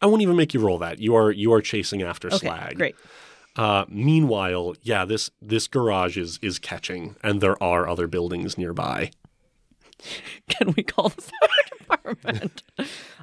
I 0.00 0.06
won't 0.06 0.22
even 0.22 0.36
make 0.36 0.54
you 0.54 0.60
roll 0.60 0.78
that. 0.78 0.98
You 0.98 1.14
are 1.16 1.30
you 1.30 1.52
are 1.52 1.60
chasing 1.60 2.02
after 2.02 2.28
Okay, 2.28 2.38
slag. 2.38 2.76
great. 2.76 2.96
Uh, 3.56 3.84
meanwhile, 3.88 4.74
yeah, 4.82 5.04
this 5.04 5.30
this 5.42 5.66
garage 5.66 6.16
is 6.16 6.38
is 6.40 6.58
catching, 6.58 7.16
and 7.22 7.40
there 7.40 7.60
are 7.62 7.88
other 7.88 8.06
buildings 8.06 8.56
nearby. 8.56 9.10
Can 10.48 10.74
we 10.76 10.82
call 10.82 11.08
the 11.10 11.22
fire 11.22 11.48
department? 11.78 12.62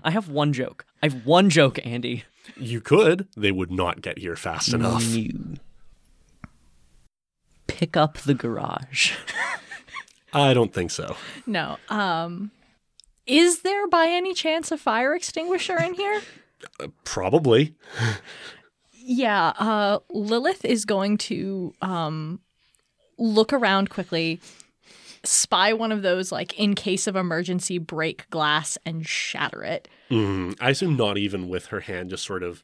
I 0.03 0.11
have 0.11 0.30
one 0.30 0.53
joke. 0.53 0.86
I 1.01 1.07
have 1.07 1.26
one 1.26 1.49
joke, 1.49 1.80
Andy. 1.86 2.23
You 2.57 2.82
could. 2.82 3.28
They 3.36 3.51
would 3.51 3.71
not 3.71 4.01
get 4.01 4.19
here 4.19 4.36
fast 4.36 4.73
enough. 4.73 5.03
You 5.03 5.55
pick 7.67 7.97
up 7.97 8.17
the 8.19 8.34
garage. 8.34 9.13
I 10.34 10.53
don't 10.53 10.73
think 10.73 10.91
so. 10.91 11.15
no. 11.45 11.78
Um, 11.89 12.51
is 13.26 13.61
there 13.61 13.88
by 13.88 14.07
any 14.07 14.34
chance 14.34 14.71
a 14.71 14.78
fire 14.78 15.15
extinguisher 15.15 15.78
in 15.82 15.93
here? 15.95 16.21
Probably. 17.03 17.73
Yeah, 18.93 19.53
uh, 19.57 19.99
Lilith 20.09 20.63
is 20.65 20.86
going 20.86 21.17
to 21.19 21.73
um, 21.82 22.39
look 23.17 23.51
around 23.53 23.89
quickly, 23.89 24.39
spy 25.26 25.73
one 25.73 25.91
of 25.91 26.01
those, 26.01 26.32
like, 26.32 26.57
in 26.59 26.76
case 26.76 27.07
of 27.07 27.15
emergency, 27.15 27.78
break 27.78 28.30
glass 28.30 28.78
and 28.86 29.05
shatter 29.07 29.63
it. 29.63 29.88
Mm, 30.11 30.55
I 30.61 30.69
assume 30.71 30.95
not 30.95 31.17
even 31.17 31.49
with 31.49 31.67
her 31.67 31.82
hand, 31.82 32.09
just 32.11 32.23
sort 32.26 32.43
of, 32.43 32.63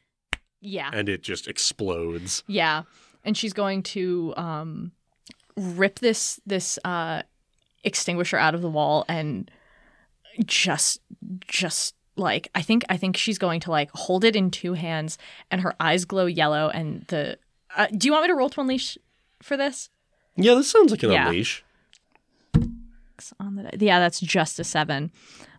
Yeah. 0.60 0.90
and 0.92 1.08
it 1.08 1.22
just 1.22 1.48
explodes. 1.48 2.42
Yeah. 2.46 2.82
And 3.24 3.36
she's 3.36 3.52
going 3.52 3.82
to 3.84 4.32
um, 4.36 4.92
rip 5.56 5.98
this 6.00 6.40
this 6.46 6.78
uh, 6.84 7.22
extinguisher 7.84 8.36
out 8.36 8.54
of 8.54 8.62
the 8.62 8.70
wall 8.70 9.04
and 9.08 9.50
just 10.44 11.00
just 11.46 11.94
like 12.16 12.48
I 12.54 12.62
think 12.62 12.84
I 12.88 12.96
think 12.96 13.16
she's 13.16 13.38
going 13.38 13.60
to 13.60 13.70
like 13.70 13.90
hold 13.92 14.24
it 14.24 14.34
in 14.34 14.50
two 14.50 14.72
hands 14.74 15.18
and 15.50 15.60
her 15.60 15.74
eyes 15.78 16.04
glow 16.04 16.26
yellow 16.26 16.68
and 16.70 17.02
the 17.08 17.38
Uh, 17.76 17.86
do 17.96 18.06
you 18.08 18.12
want 18.12 18.24
me 18.24 18.28
to 18.28 18.34
roll 18.34 18.50
to 18.50 18.60
unleash 18.60 18.98
for 19.42 19.56
this? 19.56 19.88
Yeah, 20.36 20.54
this 20.54 20.70
sounds 20.70 20.90
like 20.90 21.02
an 21.02 21.10
Yeah. 21.12 21.26
unleash. 21.28 21.64
On 23.38 23.56
the 23.56 23.70
yeah, 23.78 23.98
that's 23.98 24.20
just 24.20 24.58
a 24.58 24.64
seven. 24.64 25.10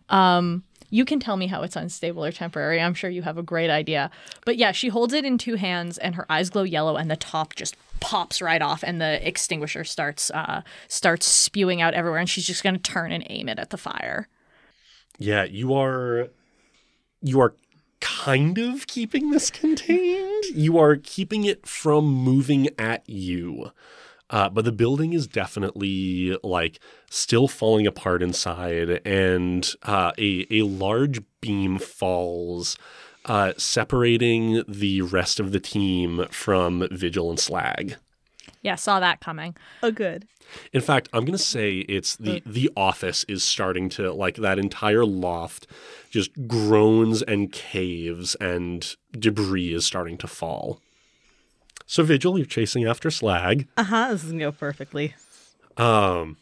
Um, 0.08 0.64
you 0.90 1.04
can 1.04 1.18
tell 1.18 1.36
me 1.36 1.46
how 1.46 1.62
it's 1.62 1.76
unstable 1.76 2.24
or 2.24 2.30
temporary. 2.32 2.80
I'm 2.80 2.94
sure 2.94 3.10
you 3.10 3.22
have 3.22 3.38
a 3.38 3.42
great 3.42 3.70
idea. 3.70 4.10
But 4.44 4.56
yeah, 4.56 4.72
she 4.72 4.88
holds 4.88 5.12
it 5.12 5.24
in 5.24 5.38
two 5.38 5.56
hands, 5.56 5.98
and 5.98 6.14
her 6.14 6.30
eyes 6.30 6.50
glow 6.50 6.62
yellow, 6.62 6.96
and 6.96 7.10
the 7.10 7.16
top 7.16 7.54
just 7.54 7.74
pops 8.00 8.42
right 8.42 8.62
off, 8.62 8.84
and 8.84 9.00
the 9.00 9.26
extinguisher 9.26 9.84
starts 9.84 10.30
uh 10.30 10.62
starts 10.88 11.26
spewing 11.26 11.80
out 11.80 11.94
everywhere, 11.94 12.20
and 12.20 12.28
she's 12.28 12.46
just 12.46 12.62
gonna 12.62 12.78
turn 12.78 13.12
and 13.12 13.26
aim 13.30 13.48
it 13.48 13.58
at 13.58 13.70
the 13.70 13.78
fire. 13.78 14.28
Yeah, 15.18 15.44
you 15.44 15.74
are 15.74 16.28
you 17.22 17.40
are 17.40 17.54
kind 18.00 18.58
of 18.58 18.86
keeping 18.86 19.30
this 19.30 19.50
contained. 19.50 20.44
You 20.52 20.78
are 20.78 20.96
keeping 20.96 21.44
it 21.44 21.66
from 21.66 22.04
moving 22.04 22.68
at 22.78 23.08
you. 23.08 23.72
Uh, 24.34 24.48
but 24.48 24.64
the 24.64 24.72
building 24.72 25.12
is 25.12 25.28
definitely 25.28 26.36
like 26.42 26.80
still 27.08 27.46
falling 27.46 27.86
apart 27.86 28.20
inside, 28.20 29.00
and 29.06 29.74
uh, 29.84 30.10
a 30.18 30.44
a 30.50 30.62
large 30.62 31.22
beam 31.40 31.78
falls, 31.78 32.76
uh, 33.26 33.52
separating 33.56 34.64
the 34.66 35.02
rest 35.02 35.38
of 35.38 35.52
the 35.52 35.60
team 35.60 36.26
from 36.32 36.88
Vigil 36.90 37.30
and 37.30 37.38
Slag. 37.38 37.94
Yeah, 38.60 38.74
saw 38.74 38.98
that 38.98 39.20
coming. 39.20 39.56
Oh, 39.84 39.92
good. 39.92 40.26
In 40.72 40.80
fact, 40.80 41.08
I'm 41.12 41.24
gonna 41.24 41.38
say 41.38 41.78
it's 41.88 42.16
the 42.16 42.42
the 42.44 42.70
office 42.76 43.24
is 43.28 43.44
starting 43.44 43.88
to 43.90 44.12
like 44.12 44.34
that 44.38 44.58
entire 44.58 45.04
loft 45.04 45.68
just 46.10 46.48
groans 46.48 47.22
and 47.22 47.52
caves 47.52 48.34
and 48.36 48.96
debris 49.16 49.74
is 49.74 49.86
starting 49.86 50.18
to 50.18 50.26
fall. 50.26 50.80
So 51.86 52.02
Vigil, 52.02 52.38
you're 52.38 52.46
chasing 52.46 52.84
after 52.86 53.10
Slag. 53.10 53.68
Uh 53.76 53.84
huh. 53.84 54.12
This 54.12 54.24
is 54.24 54.32
gonna 54.32 54.44
go 54.44 54.52
perfectly. 54.52 55.14
Um, 55.76 56.36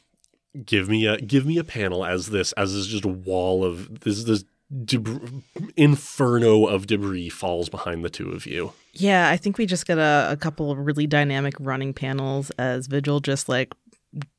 give 0.64 0.88
me 0.88 1.06
a 1.06 1.18
give 1.18 1.46
me 1.46 1.58
a 1.58 1.64
panel 1.64 2.04
as 2.04 2.28
this 2.28 2.52
as 2.52 2.74
this 2.74 2.86
just 2.86 3.04
a 3.04 3.08
wall 3.08 3.64
of 3.64 4.00
this 4.00 4.24
this 4.24 4.44
debr- 4.72 5.42
inferno 5.76 6.66
of 6.66 6.86
debris 6.86 7.28
falls 7.28 7.68
behind 7.68 8.04
the 8.04 8.10
two 8.10 8.30
of 8.30 8.46
you. 8.46 8.72
Yeah, 8.92 9.28
I 9.30 9.36
think 9.36 9.58
we 9.58 9.66
just 9.66 9.86
get 9.86 9.98
a, 9.98 10.28
a 10.30 10.36
couple 10.36 10.70
of 10.70 10.78
really 10.78 11.06
dynamic 11.06 11.54
running 11.58 11.92
panels 11.94 12.50
as 12.52 12.86
Vigil 12.86 13.20
just 13.20 13.48
like 13.48 13.72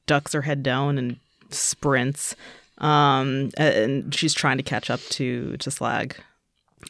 ducks 0.05 0.33
her 0.33 0.43
head 0.43 0.63
down 0.63 0.97
and 0.97 1.17
sprints. 1.49 2.35
Um, 2.79 3.51
and 3.57 4.13
she's 4.13 4.33
trying 4.33 4.57
to 4.57 4.63
catch 4.63 4.89
up 4.89 4.99
to 5.11 5.57
to 5.57 5.71
Slag. 5.71 6.15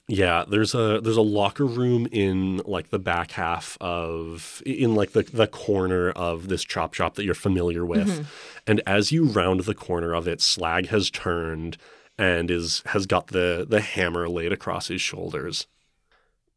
Yeah, 0.08 0.46
there's 0.48 0.74
a 0.76 1.00
there's 1.02 1.18
a 1.18 1.22
locker 1.22 1.66
room 1.66 2.08
in 2.12 2.58
like 2.66 2.89
the 2.89 3.00
back 3.00 3.32
half 3.32 3.78
of 3.82 4.62
in 4.66 4.96
like 4.96 5.12
the 5.12 5.24
the 5.24 5.48
corner 5.48 6.12
of 6.12 6.48
this 6.48 6.64
chop 6.64 6.94
shop 6.94 7.16
that 7.16 7.26
you're 7.26 7.34
familiar 7.34 7.86
with. 7.86 8.08
Mm-hmm. 8.08 8.24
And 8.68 8.82
as 8.86 9.12
you 9.12 9.26
round 9.26 9.62
the 9.62 9.76
corner 9.76 10.14
of 10.14 10.28
it, 10.28 10.41
Slag 10.41 10.88
has 10.88 11.10
turned 11.10 11.78
and 12.18 12.52
is 12.52 12.84
has 12.88 13.06
got 13.06 13.28
the 13.28 13.66
the 13.68 13.82
hammer 13.82 14.28
laid 14.30 14.52
across 14.52 14.88
his 14.88 15.02
shoulders. 15.02 15.68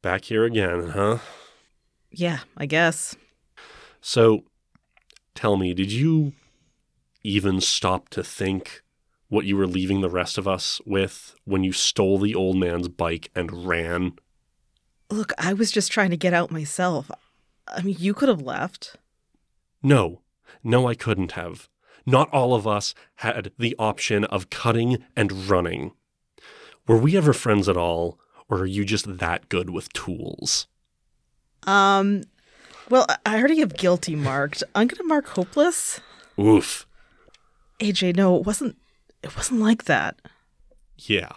Back 0.02 0.24
here 0.24 0.44
again, 0.44 0.88
huh? 0.88 1.18
Yeah, 2.10 2.40
I 2.56 2.66
guess. 2.66 3.16
So 4.00 4.44
tell 5.34 5.56
me, 5.56 5.74
did 5.74 5.90
you 5.92 6.32
even 7.22 7.60
stop 7.60 8.08
to 8.10 8.22
think 8.22 8.82
what 9.28 9.44
you 9.44 9.56
were 9.56 9.66
leaving 9.66 10.00
the 10.00 10.10
rest 10.10 10.38
of 10.38 10.46
us 10.46 10.80
with 10.86 11.34
when 11.44 11.64
you 11.64 11.72
stole 11.72 12.18
the 12.18 12.34
old 12.34 12.56
man's 12.56 12.88
bike 12.88 13.30
and 13.34 13.66
ran? 13.66 14.12
Look, 15.10 15.32
I 15.38 15.52
was 15.52 15.70
just 15.70 15.90
trying 15.92 16.10
to 16.10 16.16
get 16.16 16.34
out 16.34 16.50
myself. 16.50 17.10
I 17.68 17.82
mean, 17.82 17.96
you 17.98 18.14
could 18.14 18.28
have 18.28 18.40
left. 18.42 18.96
No, 19.82 20.22
no, 20.62 20.86
I 20.88 20.94
couldn't 20.94 21.32
have. 21.32 21.68
Not 22.04 22.32
all 22.32 22.54
of 22.54 22.66
us 22.66 22.94
had 23.16 23.50
the 23.58 23.74
option 23.78 24.24
of 24.24 24.50
cutting 24.50 24.98
and 25.16 25.48
running. 25.50 25.92
Were 26.86 26.98
we 26.98 27.16
ever 27.16 27.32
friends 27.32 27.68
at 27.68 27.76
all, 27.76 28.18
or 28.48 28.58
are 28.60 28.66
you 28.66 28.84
just 28.84 29.18
that 29.18 29.48
good 29.48 29.70
with 29.70 29.92
tools? 29.92 30.68
Um, 31.66 32.22
well, 32.88 33.06
I- 33.24 33.38
already 33.38 33.58
have 33.58 33.76
guilty 33.76 34.14
marked. 34.14 34.62
I'm 34.74 34.86
gonna 34.86 35.02
mark 35.08 35.26
hopeless. 35.28 36.00
Oof. 36.38 36.86
AJ, 37.80 38.14
no, 38.14 38.36
it 38.36 38.44
wasn't. 38.44 38.76
It 39.22 39.36
wasn't 39.36 39.60
like 39.60 39.84
that. 39.84 40.20
Yeah. 40.96 41.32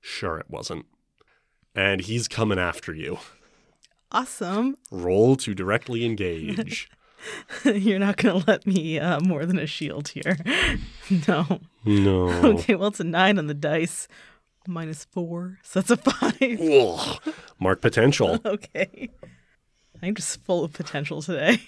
Sure, 0.00 0.38
it 0.38 0.48
wasn't. 0.48 0.86
And 1.74 2.00
he's 2.00 2.28
coming 2.28 2.58
after 2.58 2.94
you. 2.94 3.18
Awesome. 4.10 4.76
Roll 4.90 5.36
to 5.36 5.54
directly 5.54 6.04
engage. 6.04 6.88
You're 7.64 7.98
not 7.98 8.16
gonna 8.16 8.42
let 8.46 8.66
me 8.66 8.98
uh, 8.98 9.20
more 9.20 9.44
than 9.44 9.58
a 9.58 9.66
shield 9.66 10.08
here. 10.08 10.36
no. 11.28 11.60
no. 11.84 12.28
Okay, 12.28 12.74
well, 12.74 12.88
it's 12.88 13.00
a 13.00 13.04
nine 13.04 13.38
on 13.38 13.46
the 13.46 13.54
dice. 13.54 14.08
Minus 14.66 15.06
four, 15.06 15.58
so 15.62 15.80
that's 15.80 15.90
a 15.90 15.96
five. 15.96 16.60
Ugh. 16.60 17.34
Mark 17.58 17.80
potential. 17.80 18.38
okay. 18.44 19.08
I'm 20.02 20.14
just 20.14 20.44
full 20.44 20.62
of 20.62 20.74
potential 20.74 21.22
today. 21.22 21.60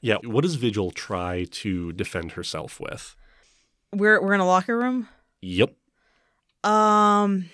Yeah. 0.00 0.16
What 0.22 0.42
does 0.42 0.54
Vigil 0.54 0.92
try 0.92 1.46
to 1.50 1.92
defend 1.92 2.32
herself 2.32 2.78
with? 2.78 3.16
We're 3.94 4.20
we're 4.22 4.34
in 4.34 4.40
a 4.40 4.46
locker 4.46 4.76
room. 4.76 5.08
Yep. 5.42 5.74
Um, 6.64 7.50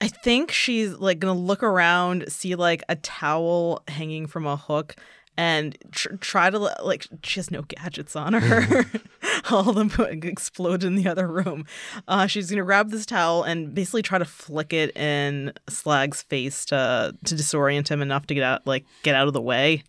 I 0.00 0.08
think 0.08 0.50
she's 0.50 0.94
like 0.94 1.18
gonna 1.18 1.38
look 1.38 1.62
around, 1.62 2.30
see 2.30 2.54
like 2.54 2.82
a 2.88 2.96
towel 2.96 3.82
hanging 3.88 4.26
from 4.26 4.46
a 4.46 4.56
hook, 4.56 4.96
and 5.36 5.76
tr- 5.90 6.16
try 6.16 6.50
to 6.50 6.58
like 6.58 7.06
she 7.22 7.40
has 7.40 7.50
no 7.50 7.62
gadgets 7.62 8.16
on 8.16 8.34
her. 8.34 8.84
All 9.50 9.68
of 9.68 9.74
them 9.74 9.90
explode 10.22 10.84
in 10.84 10.94
the 10.94 11.08
other 11.08 11.26
room. 11.26 11.66
Uh, 12.06 12.26
she's 12.26 12.50
gonna 12.50 12.64
grab 12.64 12.90
this 12.90 13.06
towel 13.06 13.42
and 13.42 13.74
basically 13.74 14.02
try 14.02 14.18
to 14.18 14.24
flick 14.24 14.72
it 14.72 14.96
in 14.96 15.52
Slag's 15.68 16.22
face 16.22 16.64
to 16.66 17.16
to 17.24 17.34
disorient 17.34 17.88
him 17.88 18.02
enough 18.02 18.26
to 18.26 18.34
get 18.34 18.44
out 18.44 18.66
like 18.66 18.84
get 19.02 19.14
out 19.14 19.26
of 19.26 19.34
the 19.34 19.40
way. 19.40 19.82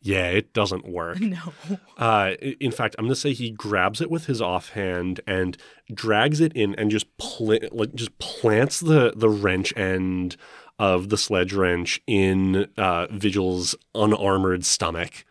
Yeah, 0.00 0.28
it 0.28 0.52
doesn't 0.52 0.88
work. 0.88 1.20
No. 1.20 1.52
Uh, 1.98 2.34
in 2.60 2.70
fact, 2.70 2.94
I'm 2.96 3.06
going 3.06 3.14
to 3.14 3.20
say 3.20 3.32
he 3.32 3.50
grabs 3.50 4.00
it 4.00 4.08
with 4.08 4.26
his 4.26 4.40
offhand 4.40 5.20
and 5.26 5.56
drags 5.92 6.40
it 6.40 6.52
in 6.52 6.76
and 6.76 6.92
just 6.92 7.06
pl- 7.18 7.58
like 7.72 7.92
just 7.96 8.16
plants 8.20 8.78
the 8.78 9.12
the 9.16 9.28
wrench 9.28 9.76
end 9.76 10.36
of 10.78 11.08
the 11.08 11.16
sledge 11.18 11.52
wrench 11.52 12.00
in 12.06 12.68
uh, 12.76 13.08
Vigil's 13.10 13.74
unarmored 13.96 14.64
stomach. 14.64 15.24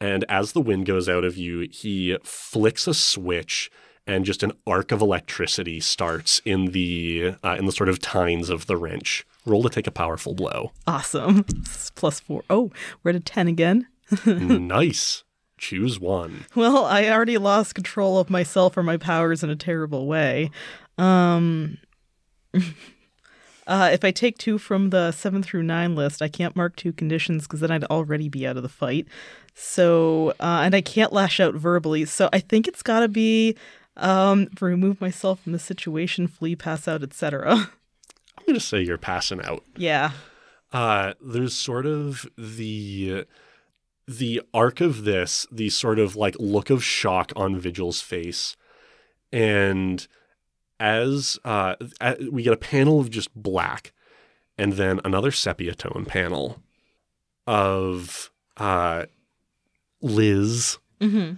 And 0.00 0.24
as 0.28 0.52
the 0.52 0.60
wind 0.60 0.86
goes 0.86 1.08
out 1.08 1.24
of 1.24 1.36
you, 1.36 1.68
he 1.72 2.16
flicks 2.22 2.86
a 2.86 2.94
switch, 2.94 3.68
and 4.06 4.24
just 4.24 4.44
an 4.44 4.52
arc 4.64 4.92
of 4.92 5.00
electricity 5.00 5.80
starts 5.80 6.40
in 6.44 6.66
the 6.66 7.34
uh, 7.42 7.56
in 7.58 7.66
the 7.66 7.72
sort 7.72 7.88
of 7.88 7.98
tines 7.98 8.48
of 8.48 8.66
the 8.66 8.76
wrench. 8.76 9.26
Roll 9.44 9.64
to 9.64 9.68
take 9.68 9.88
a 9.88 9.92
powerful 9.92 10.34
blow. 10.34 10.70
Awesome. 10.86 11.44
Plus 11.96 12.20
four. 12.20 12.44
Oh, 12.48 12.70
we're 13.02 13.10
at 13.10 13.16
a 13.16 13.20
ten 13.20 13.48
again. 13.48 13.88
nice. 14.26 15.24
Choose 15.58 16.00
one. 16.00 16.44
Well, 16.56 16.84
I 16.84 17.08
already 17.08 17.38
lost 17.38 17.76
control 17.76 18.18
of 18.18 18.28
myself 18.28 18.76
or 18.76 18.82
my 18.82 18.96
powers 18.96 19.44
in 19.44 19.50
a 19.50 19.56
terrible 19.56 20.06
way. 20.06 20.50
Um, 20.98 21.78
uh, 23.66 23.90
if 23.92 24.04
I 24.04 24.10
take 24.10 24.38
two 24.38 24.58
from 24.58 24.90
the 24.90 25.12
seven 25.12 25.42
through 25.42 25.62
nine 25.62 25.94
list, 25.94 26.20
I 26.20 26.28
can't 26.28 26.56
mark 26.56 26.74
two 26.74 26.92
conditions 26.92 27.44
because 27.44 27.60
then 27.60 27.70
I'd 27.70 27.84
already 27.84 28.28
be 28.28 28.46
out 28.46 28.56
of 28.56 28.64
the 28.64 28.68
fight. 28.68 29.06
So, 29.54 30.30
uh, 30.40 30.62
and 30.64 30.74
I 30.74 30.80
can't 30.80 31.12
lash 31.12 31.38
out 31.38 31.54
verbally. 31.54 32.06
So 32.06 32.28
I 32.32 32.40
think 32.40 32.66
it's 32.66 32.82
got 32.82 33.00
to 33.00 33.08
be 33.08 33.56
um, 33.96 34.48
remove 34.60 35.00
myself 35.00 35.40
from 35.42 35.52
the 35.52 35.58
situation, 35.58 36.26
flee, 36.26 36.56
pass 36.56 36.88
out, 36.88 37.02
etc. 37.02 37.52
I'm 38.38 38.46
going 38.46 38.54
to 38.54 38.60
say 38.60 38.82
you're 38.82 38.98
passing 38.98 39.40
out. 39.42 39.62
yeah. 39.76 40.10
uh, 40.72 41.12
there's 41.20 41.54
sort 41.54 41.86
of 41.86 42.26
the 42.36 43.26
the 44.06 44.42
arc 44.52 44.80
of 44.80 45.04
this, 45.04 45.46
the 45.50 45.68
sort 45.70 45.98
of 45.98 46.16
like 46.16 46.36
look 46.38 46.70
of 46.70 46.82
shock 46.84 47.32
on 47.36 47.58
Vigil's 47.58 48.00
face, 48.00 48.56
and 49.32 50.06
as 50.80 51.38
uh, 51.44 51.76
we 52.30 52.42
get 52.42 52.52
a 52.52 52.56
panel 52.56 53.00
of 53.00 53.10
just 53.10 53.34
black, 53.34 53.92
and 54.58 54.74
then 54.74 55.00
another 55.04 55.30
sepia 55.30 55.74
tone 55.74 56.04
panel 56.06 56.62
of 57.46 58.30
uh, 58.56 59.06
Liz 60.00 60.78
Mm-hmm. 61.00 61.34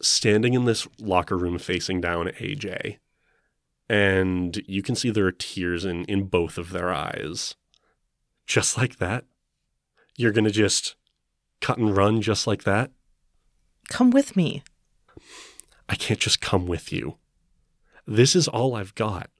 standing 0.00 0.54
in 0.54 0.64
this 0.64 0.86
locker 1.00 1.36
room 1.36 1.58
facing 1.58 2.00
down 2.00 2.28
AJ. 2.28 2.98
And 3.88 4.62
you 4.68 4.80
can 4.80 4.94
see 4.94 5.10
there 5.10 5.26
are 5.26 5.32
tears 5.32 5.84
in, 5.84 6.04
in 6.04 6.26
both 6.26 6.56
of 6.56 6.70
their 6.70 6.92
eyes. 6.92 7.56
Just 8.46 8.78
like 8.78 8.98
that. 8.98 9.24
You're 10.16 10.30
going 10.30 10.44
to 10.44 10.52
just 10.52 10.94
cut 11.62 11.78
and 11.78 11.96
run 11.96 12.20
just 12.20 12.46
like 12.46 12.64
that? 12.64 12.90
Come 13.88 14.10
with 14.10 14.36
me. 14.36 14.62
I 15.88 15.94
can't 15.94 16.20
just 16.20 16.40
come 16.40 16.66
with 16.66 16.92
you. 16.92 17.16
This 18.06 18.36
is 18.36 18.48
all 18.48 18.74
I've 18.74 18.94
got. 18.94 19.30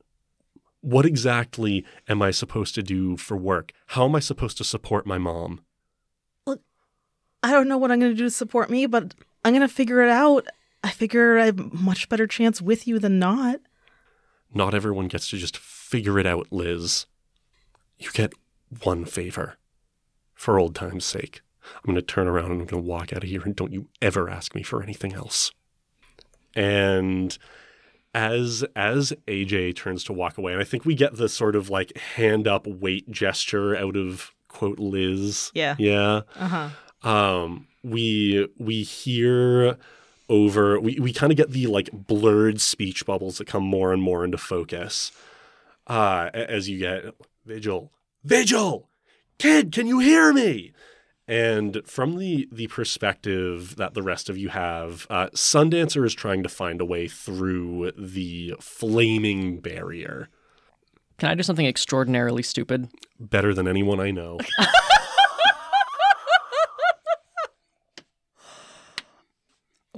What 0.80 1.04
exactly 1.04 1.84
am 2.08 2.22
I 2.22 2.30
supposed 2.30 2.74
to 2.76 2.82
do 2.82 3.16
for 3.16 3.36
work? 3.36 3.72
How 3.88 4.04
am 4.04 4.16
I 4.16 4.20
supposed 4.20 4.56
to 4.58 4.64
support 4.64 5.06
my 5.06 5.18
mom? 5.18 5.60
Look, 6.46 6.60
I 7.42 7.52
don't 7.52 7.68
know 7.68 7.78
what 7.78 7.92
I'm 7.92 8.00
going 8.00 8.12
to 8.12 8.16
do 8.16 8.24
to 8.24 8.30
support 8.30 8.70
me, 8.70 8.86
but 8.86 9.14
I'm 9.44 9.52
going 9.52 9.66
to 9.66 9.74
figure 9.74 10.02
it 10.02 10.10
out. 10.10 10.46
I 10.82 10.90
figure 10.90 11.38
I 11.38 11.46
have 11.46 11.60
a 11.60 11.74
much 11.74 12.08
better 12.08 12.26
chance 12.26 12.60
with 12.60 12.86
you 12.86 12.98
than 12.98 13.18
not. 13.18 13.60
Not 14.52 14.74
everyone 14.74 15.08
gets 15.08 15.28
to 15.30 15.38
just 15.38 15.56
figure 15.56 16.18
it 16.18 16.26
out, 16.26 16.48
Liz. 16.50 17.06
You 17.98 18.10
get 18.12 18.32
one 18.82 19.04
favor. 19.04 19.56
For 20.34 20.58
old 20.58 20.74
time's 20.74 21.04
sake. 21.04 21.42
I'm 21.76 21.82
going 21.84 21.96
to 21.96 22.02
turn 22.02 22.26
around 22.28 22.52
and 22.52 22.60
I'm 22.60 22.66
going 22.66 22.82
to 22.82 22.88
walk 22.88 23.12
out 23.12 23.22
of 23.22 23.28
here 23.28 23.42
and 23.42 23.54
don't 23.56 23.72
you 23.72 23.88
ever 24.00 24.28
ask 24.28 24.54
me 24.54 24.62
for 24.62 24.82
anything 24.82 25.12
else. 25.14 25.52
And 26.54 27.36
as 28.14 28.64
as 28.76 29.12
AJ 29.26 29.76
turns 29.76 30.04
to 30.04 30.12
walk 30.12 30.36
away, 30.38 30.52
and 30.52 30.60
I 30.60 30.64
think 30.64 30.84
we 30.84 30.94
get 30.94 31.16
the 31.16 31.28
sort 31.28 31.56
of 31.56 31.70
like 31.70 31.96
hand 31.96 32.46
up 32.46 32.66
wait 32.66 33.10
gesture 33.10 33.74
out 33.76 33.96
of 33.96 34.32
quote 34.48 34.78
Liz. 34.78 35.50
Yeah. 35.54 35.76
Yeah. 35.78 36.22
Uh 36.36 36.70
huh. 37.02 37.08
um, 37.08 37.68
we 37.82 38.48
we 38.58 38.82
hear 38.82 39.78
over 40.28 40.78
we, 40.78 40.98
we 41.00 41.12
kind 41.12 41.32
of 41.32 41.36
get 41.36 41.50
the 41.50 41.66
like 41.66 41.90
blurred 41.92 42.60
speech 42.60 43.04
bubbles 43.04 43.38
that 43.38 43.46
come 43.46 43.64
more 43.64 43.92
and 43.92 44.02
more 44.02 44.24
into 44.24 44.38
focus 44.38 45.10
uh 45.88 46.30
as 46.32 46.68
you 46.68 46.78
get 46.78 47.04
vigil 47.44 47.92
vigil 48.24 48.88
kid 49.38 49.72
can 49.72 49.86
you 49.86 49.98
hear 49.98 50.32
me 50.32 50.72
and 51.28 51.80
from 51.86 52.18
the 52.18 52.48
the 52.52 52.66
perspective 52.66 53.76
that 53.76 53.94
the 53.94 54.02
rest 54.02 54.28
of 54.28 54.36
you 54.36 54.48
have 54.48 55.06
uh, 55.10 55.28
sundancer 55.34 56.04
is 56.04 56.14
trying 56.14 56.42
to 56.42 56.48
find 56.48 56.80
a 56.80 56.84
way 56.84 57.06
through 57.08 57.92
the 57.96 58.54
flaming 58.60 59.60
barrier 59.60 60.28
Can 61.18 61.30
I 61.30 61.34
do 61.34 61.42
something 61.42 61.66
extraordinarily 61.66 62.42
stupid? 62.42 62.88
better 63.20 63.54
than 63.54 63.68
anyone 63.68 64.00
i 64.00 64.10
know 64.10 64.38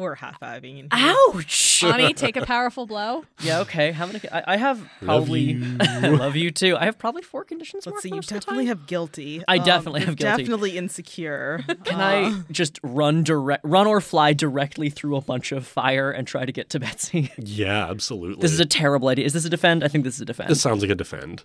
Or 0.04 0.14
high 0.16 0.34
fiving. 0.40 0.88
Ouch! 0.90 1.82
Ani, 1.82 2.12
take 2.14 2.36
a 2.36 2.44
powerful 2.46 2.86
blow. 2.86 3.24
yeah, 3.40 3.60
okay. 3.60 3.92
How 3.92 4.06
many? 4.06 4.20
I, 4.30 4.44
I 4.48 4.56
have 4.56 4.86
probably. 5.02 5.40
you. 5.40 5.76
I 5.80 6.08
love 6.08 6.36
you 6.36 6.50
too. 6.50 6.76
I 6.76 6.84
have 6.84 6.98
probably 6.98 7.22
four 7.22 7.44
conditions. 7.44 7.86
Let's 7.86 7.94
marked 7.94 8.02
see, 8.02 8.08
you 8.10 8.14
most 8.16 8.30
of 8.30 8.34
the 8.34 8.40
definitely 8.40 8.66
have 8.66 8.86
guilty. 8.86 9.38
Um, 9.38 9.44
I 9.48 9.58
definitely 9.58 10.00
you're 10.00 10.06
have 10.08 10.16
guilty. 10.16 10.42
Definitely 10.42 10.76
insecure. 10.78 11.64
Can 11.84 12.00
Uh, 12.00 12.04
I 12.04 12.42
just 12.52 12.78
run 12.82 13.22
direct, 13.24 13.64
run 13.64 13.86
or 13.86 14.00
fly 14.00 14.32
directly 14.34 14.90
through 14.90 15.16
a 15.16 15.20
bunch 15.22 15.52
of 15.52 15.66
fire 15.66 16.10
and 16.10 16.26
try 16.26 16.44
to 16.44 16.52
get 16.52 16.68
to 16.70 16.80
Betsy? 16.80 17.32
yeah 17.38 17.88
absolutely 17.90 18.42
this 18.42 18.52
is 18.52 18.60
a 18.60 18.66
terrible 18.66 19.08
idea. 19.08 19.24
Is 19.24 19.32
this 19.32 19.44
a 19.44 19.50
defend? 19.50 19.82
I 19.84 19.88
think 19.88 20.04
this 20.04 20.14
is 20.16 20.20
a 20.20 20.24
defend. 20.26 20.50
this 20.50 20.60
sounds 20.60 20.82
like 20.82 20.90
a 20.90 20.94
defend 20.94 21.44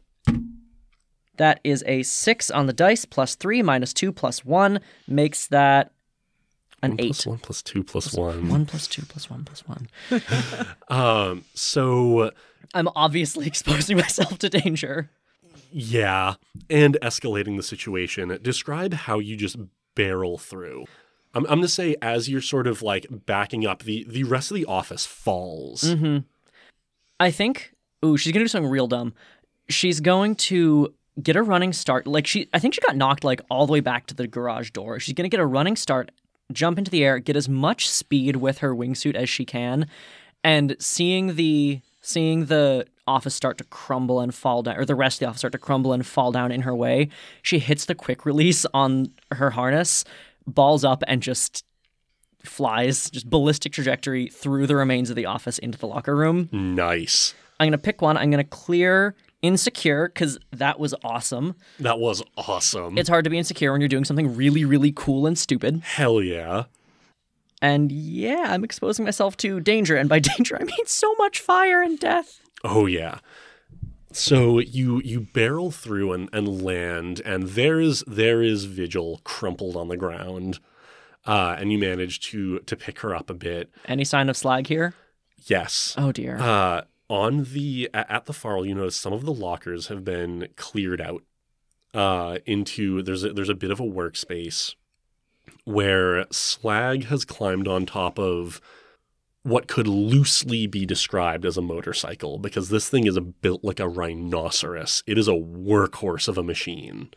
That 1.37 1.61
is 1.63 1.83
a 1.87 2.03
six 2.03 2.51
on 2.51 2.67
the 2.67 2.73
dice, 2.73 3.05
plus 3.05 3.35
three, 3.35 3.61
minus 3.61 3.93
two, 3.93 4.11
plus 4.11 4.43
one, 4.43 4.81
makes 5.07 5.47
that 5.47 5.93
an 6.81 6.91
One 6.91 6.99
eight. 7.01 7.07
plus 7.07 7.25
one 7.27 7.37
plus 7.39 7.61
two 7.61 7.83
plus 7.83 8.13
one. 8.13 8.49
One 8.49 8.65
plus 8.65 8.87
two 8.87 9.03
plus 9.03 9.29
one 9.29 9.43
plus 9.45 9.63
one. 9.67 9.87
Um, 10.87 11.43
so 11.53 12.31
I'm 12.73 12.89
obviously 12.95 13.47
exposing 13.53 13.97
myself 13.97 14.37
to 14.39 14.49
danger. 14.49 15.09
yeah, 15.71 16.35
and 16.69 16.97
escalating 17.01 17.57
the 17.57 17.63
situation. 17.63 18.37
Describe 18.41 18.93
how 18.93 19.19
you 19.19 19.35
just 19.35 19.57
barrel 19.95 20.37
through. 20.37 20.85
I'm, 21.33 21.43
I'm 21.45 21.57
gonna 21.59 21.67
say 21.67 21.95
as 22.01 22.27
you're 22.29 22.41
sort 22.41 22.65
of 22.67 22.81
like 22.81 23.05
backing 23.25 23.65
up, 23.65 23.83
the 23.83 24.03
the 24.07 24.23
rest 24.23 24.49
of 24.51 24.55
the 24.55 24.65
office 24.65 25.05
falls. 25.05 25.83
Mm-hmm. 25.83 26.19
I 27.19 27.31
think. 27.31 27.73
Ooh, 28.03 28.17
she's 28.17 28.31
gonna 28.31 28.45
do 28.45 28.49
something 28.49 28.71
real 28.71 28.87
dumb. 28.87 29.13
She's 29.67 29.99
going 29.99 30.35
to 30.35 30.93
get 31.21 31.35
a 31.35 31.43
running 31.43 31.73
start. 31.73 32.07
Like 32.07 32.25
she, 32.25 32.47
I 32.53 32.59
think 32.59 32.73
she 32.73 32.81
got 32.81 32.95
knocked 32.95 33.23
like 33.23 33.41
all 33.51 33.67
the 33.67 33.73
way 33.73 33.81
back 33.81 34.07
to 34.07 34.15
the 34.15 34.25
garage 34.25 34.71
door. 34.71 34.99
She's 34.99 35.13
gonna 35.13 35.29
get 35.29 35.39
a 35.39 35.45
running 35.45 35.75
start, 35.75 36.11
jump 36.51 36.77
into 36.77 36.91
the 36.91 37.03
air, 37.03 37.19
get 37.19 37.35
as 37.35 37.47
much 37.49 37.89
speed 37.89 38.37
with 38.37 38.59
her 38.59 38.75
wingsuit 38.75 39.15
as 39.15 39.29
she 39.29 39.45
can, 39.45 39.87
and 40.43 40.75
seeing 40.79 41.35
the 41.35 41.81
seeing 42.01 42.45
the 42.45 42.85
office 43.05 43.35
start 43.35 43.57
to 43.57 43.63
crumble 43.65 44.19
and 44.19 44.33
fall 44.33 44.63
down, 44.63 44.77
or 44.77 44.85
the 44.85 44.95
rest 44.95 45.17
of 45.17 45.19
the 45.19 45.25
office 45.27 45.39
start 45.39 45.51
to 45.51 45.57
crumble 45.57 45.93
and 45.93 46.05
fall 46.05 46.31
down 46.31 46.51
in 46.51 46.61
her 46.61 46.75
way, 46.75 47.09
she 47.41 47.59
hits 47.59 47.85
the 47.85 47.95
quick 47.95 48.25
release 48.25 48.65
on 48.73 49.11
her 49.31 49.51
harness, 49.51 50.05
balls 50.47 50.83
up, 50.83 51.03
and 51.07 51.21
just 51.21 51.65
flies, 52.43 53.09
just 53.09 53.29
ballistic 53.29 53.73
trajectory 53.73 54.27
through 54.27 54.65
the 54.65 54.75
remains 54.75 55.09
of 55.09 55.15
the 55.15 55.25
office 55.25 55.59
into 55.59 55.77
the 55.77 55.87
locker 55.87 56.15
room. 56.15 56.47
Nice. 56.51 57.33
I'm 57.59 57.67
gonna 57.67 57.77
pick 57.77 58.01
one. 58.01 58.15
I'm 58.15 58.31
gonna 58.31 58.43
clear 58.43 59.15
insecure 59.41 60.07
because 60.07 60.37
that 60.51 60.79
was 60.79 60.93
awesome. 61.03 61.55
That 61.79 61.99
was 61.99 62.23
awesome. 62.37 62.97
It's 62.97 63.09
hard 63.09 63.23
to 63.23 63.29
be 63.29 63.37
insecure 63.37 63.71
when 63.71 63.81
you're 63.81 63.87
doing 63.87 64.05
something 64.05 64.35
really, 64.35 64.65
really 64.65 64.91
cool 64.91 65.25
and 65.25 65.37
stupid. 65.37 65.81
Hell 65.83 66.21
yeah. 66.21 66.65
And 67.61 67.91
yeah, 67.91 68.47
I'm 68.49 68.63
exposing 68.63 69.03
myself 69.05 69.35
to 69.37 69.59
danger, 69.59 69.95
and 69.97 70.07
by 70.07 70.19
danger 70.37 70.57
I 70.59 70.63
mean 70.63 70.85
so 70.85 71.13
much 71.15 71.39
fire 71.39 71.81
and 71.81 71.99
death. 71.99 72.39
Oh 72.63 72.85
yeah. 72.85 73.19
So 74.11 74.59
you 74.59 75.01
you 75.03 75.21
barrel 75.21 75.69
through 75.69 76.13
and, 76.13 76.29
and 76.33 76.63
land, 76.63 77.21
and 77.23 77.49
there 77.49 77.79
is 77.79 78.03
there 78.07 78.41
is 78.41 78.65
Vigil 78.65 79.21
crumpled 79.23 79.75
on 79.75 79.87
the 79.87 79.97
ground, 79.97 80.59
uh, 81.27 81.55
and 81.59 81.71
you 81.71 81.77
manage 81.77 82.19
to 82.31 82.59
to 82.59 82.75
pick 82.75 82.99
her 83.01 83.13
up 83.15 83.29
a 83.29 83.35
bit. 83.35 83.69
Any 83.85 84.03
sign 84.03 84.29
of 84.29 84.37
slag 84.37 84.67
here? 84.67 84.93
Yes. 85.45 85.93
Oh 85.97 86.11
dear. 86.11 86.37
Uh, 86.37 86.81
on 87.09 87.45
the 87.51 87.89
at 87.93 88.25
the 88.25 88.33
farl, 88.33 88.65
you 88.65 88.75
notice 88.75 88.95
some 88.95 89.13
of 89.13 89.25
the 89.25 89.33
lockers 89.33 89.87
have 89.87 90.05
been 90.05 90.47
cleared 90.55 91.01
out 91.01 91.23
uh, 91.93 92.37
into 92.45 93.01
there's 93.01 93.23
a, 93.23 93.33
there's 93.33 93.49
a 93.49 93.55
bit 93.55 93.71
of 93.71 93.79
a 93.79 93.83
workspace 93.83 94.75
where 95.65 96.25
Slag 96.31 97.05
has 97.05 97.25
climbed 97.25 97.67
on 97.67 97.85
top 97.85 98.19
of 98.19 98.61
what 99.43 99.67
could 99.67 99.87
loosely 99.87 100.67
be 100.67 100.85
described 100.85 101.45
as 101.45 101.57
a 101.57 101.61
motorcycle 101.61 102.37
because 102.37 102.69
this 102.69 102.89
thing 102.89 103.07
is 103.07 103.17
a, 103.17 103.21
built 103.21 103.63
like 103.63 103.79
a 103.79 103.87
rhinoceros. 103.87 105.01
It 105.07 105.17
is 105.17 105.27
a 105.27 105.33
workhorse 105.33 106.27
of 106.27 106.37
a 106.37 106.43
machine. 106.43 107.09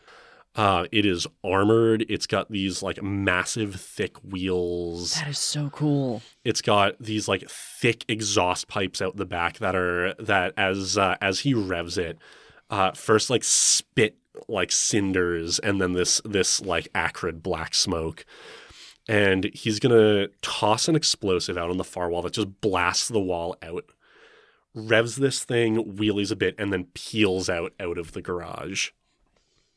Uh, 0.55 0.85
it 0.91 1.03
is 1.05 1.25
armored. 1.43 2.05
It's 2.09 2.27
got 2.27 2.51
these 2.51 2.83
like 2.83 3.01
massive 3.01 3.75
thick 3.81 4.17
wheels 4.23 5.15
that 5.15 5.27
is 5.27 5.39
so 5.39 5.69
cool. 5.71 6.21
it's 6.43 6.61
got 6.61 7.01
these 7.01 7.27
like 7.27 7.49
thick 7.49 8.05
exhaust 8.07 8.67
pipes 8.67 9.01
out 9.01 9.15
the 9.15 9.25
back 9.25 9.57
that 9.57 9.75
are 9.75 10.13
that 10.19 10.53
as 10.55 10.95
uh, 10.97 11.15
as 11.21 11.39
he 11.39 11.55
revs 11.55 11.97
it 11.97 12.19
uh 12.69 12.91
first 12.91 13.29
like 13.31 13.43
spit 13.43 14.15
like 14.47 14.71
cinders 14.71 15.57
and 15.59 15.81
then 15.81 15.93
this 15.93 16.21
this 16.23 16.61
like 16.61 16.87
acrid 16.93 17.41
black 17.41 17.73
smoke 17.73 18.23
and 19.07 19.49
he's 19.53 19.79
gonna 19.79 20.27
toss 20.43 20.87
an 20.87 20.95
explosive 20.95 21.57
out 21.57 21.69
on 21.71 21.77
the 21.77 21.83
far 21.83 22.09
wall 22.09 22.21
that 22.21 22.33
just 22.33 22.61
blasts 22.61 23.07
the 23.09 23.19
wall 23.19 23.55
out 23.63 23.85
revs 24.75 25.15
this 25.17 25.43
thing 25.43 25.95
wheelies 25.97 26.31
a 26.31 26.35
bit 26.35 26.55
and 26.59 26.71
then 26.71 26.85
peels 26.93 27.49
out 27.49 27.73
out 27.79 27.97
of 27.97 28.11
the 28.13 28.21
garage 28.21 28.89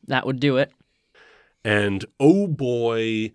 That 0.08 0.26
would 0.26 0.40
do 0.40 0.56
it. 0.58 0.72
and 1.64 2.04
oh 2.20 2.46
boy, 2.46 3.32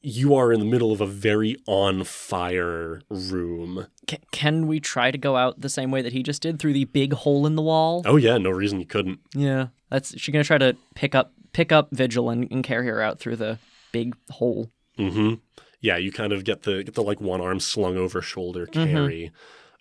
you 0.00 0.34
are 0.34 0.52
in 0.52 0.60
the 0.60 0.66
middle 0.66 0.92
of 0.92 1.00
a 1.00 1.06
very 1.06 1.56
on 1.66 2.04
fire 2.04 3.00
room. 3.08 3.86
C- 4.10 4.18
can 4.32 4.66
we 4.66 4.78
try 4.80 5.10
to 5.10 5.18
go 5.18 5.36
out 5.36 5.60
the 5.60 5.68
same 5.68 5.90
way 5.90 6.02
that 6.02 6.12
he 6.12 6.22
just 6.22 6.42
did 6.42 6.58
through 6.58 6.72
the 6.74 6.84
big 6.84 7.12
hole 7.12 7.46
in 7.46 7.56
the 7.56 7.62
wall? 7.62 8.02
Oh 8.04 8.16
yeah, 8.16 8.38
no 8.38 8.50
reason 8.50 8.78
you 8.80 8.86
couldn't. 8.86 9.20
Yeah, 9.34 9.68
that's 9.90 10.18
she's 10.18 10.32
gonna 10.32 10.44
try 10.44 10.58
to 10.58 10.76
pick 10.94 11.14
up 11.14 11.32
pick 11.52 11.72
up 11.72 11.88
Vigil 11.92 12.30
and, 12.30 12.46
and 12.50 12.62
carry 12.62 12.86
her 12.86 13.00
out 13.00 13.18
through 13.18 13.36
the 13.36 13.58
big 13.92 14.14
hole. 14.30 14.70
Mm-hmm. 14.98 15.34
Yeah, 15.80 15.96
you 15.98 16.10
kind 16.12 16.32
of 16.32 16.44
get 16.44 16.62
the 16.62 16.82
get 16.84 16.94
the 16.94 17.02
like 17.02 17.20
one 17.20 17.40
arm 17.40 17.60
slung 17.60 17.96
over 17.96 18.20
shoulder 18.22 18.66
carry. 18.66 19.30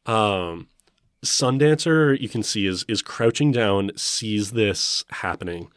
Um, 0.06 0.68
Sundancer, 1.24 2.20
you 2.20 2.30
can 2.30 2.44
see 2.44 2.66
is 2.68 2.86
is 2.88 3.02
crouching 3.02 3.52
down, 3.52 3.92
sees 3.96 4.52
this 4.52 5.04
happening. 5.10 5.70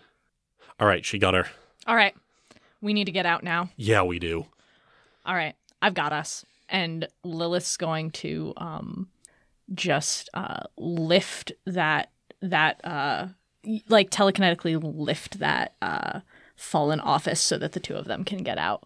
All 0.81 0.87
right, 0.87 1.05
she 1.05 1.19
got 1.19 1.35
her. 1.35 1.47
All 1.87 1.97
right. 1.97 2.15
We 2.81 2.93
need 2.93 3.07
to 3.07 3.13
get 3.13 3.27
out 3.27 3.43
now. 3.43 3.71
Yeah, 3.77 4.03
we 4.03 4.19
do. 4.19 4.47
All 5.27 5.35
right. 5.35 5.55
I've 5.83 5.95
got 5.95 6.13
us. 6.13 6.45
And 6.69 7.09
Lilith's 7.25 7.77
going 7.77 8.11
to 8.13 8.53
um 8.57 9.09
just 9.75 10.31
uh 10.35 10.65
lift 10.77 11.53
that 11.67 12.11
that 12.41 12.85
uh 12.85 13.29
like 13.89 14.11
telekinetically 14.11 14.79
lift 14.83 15.41
that 15.41 15.75
uh 15.83 16.21
fallen 16.57 17.01
office 17.01 17.41
so 17.41 17.59
that 17.59 17.73
the 17.73 17.81
two 17.81 17.95
of 17.97 18.07
them 18.07 18.25
can 18.25 18.43
get 18.43 18.59
out. 18.59 18.85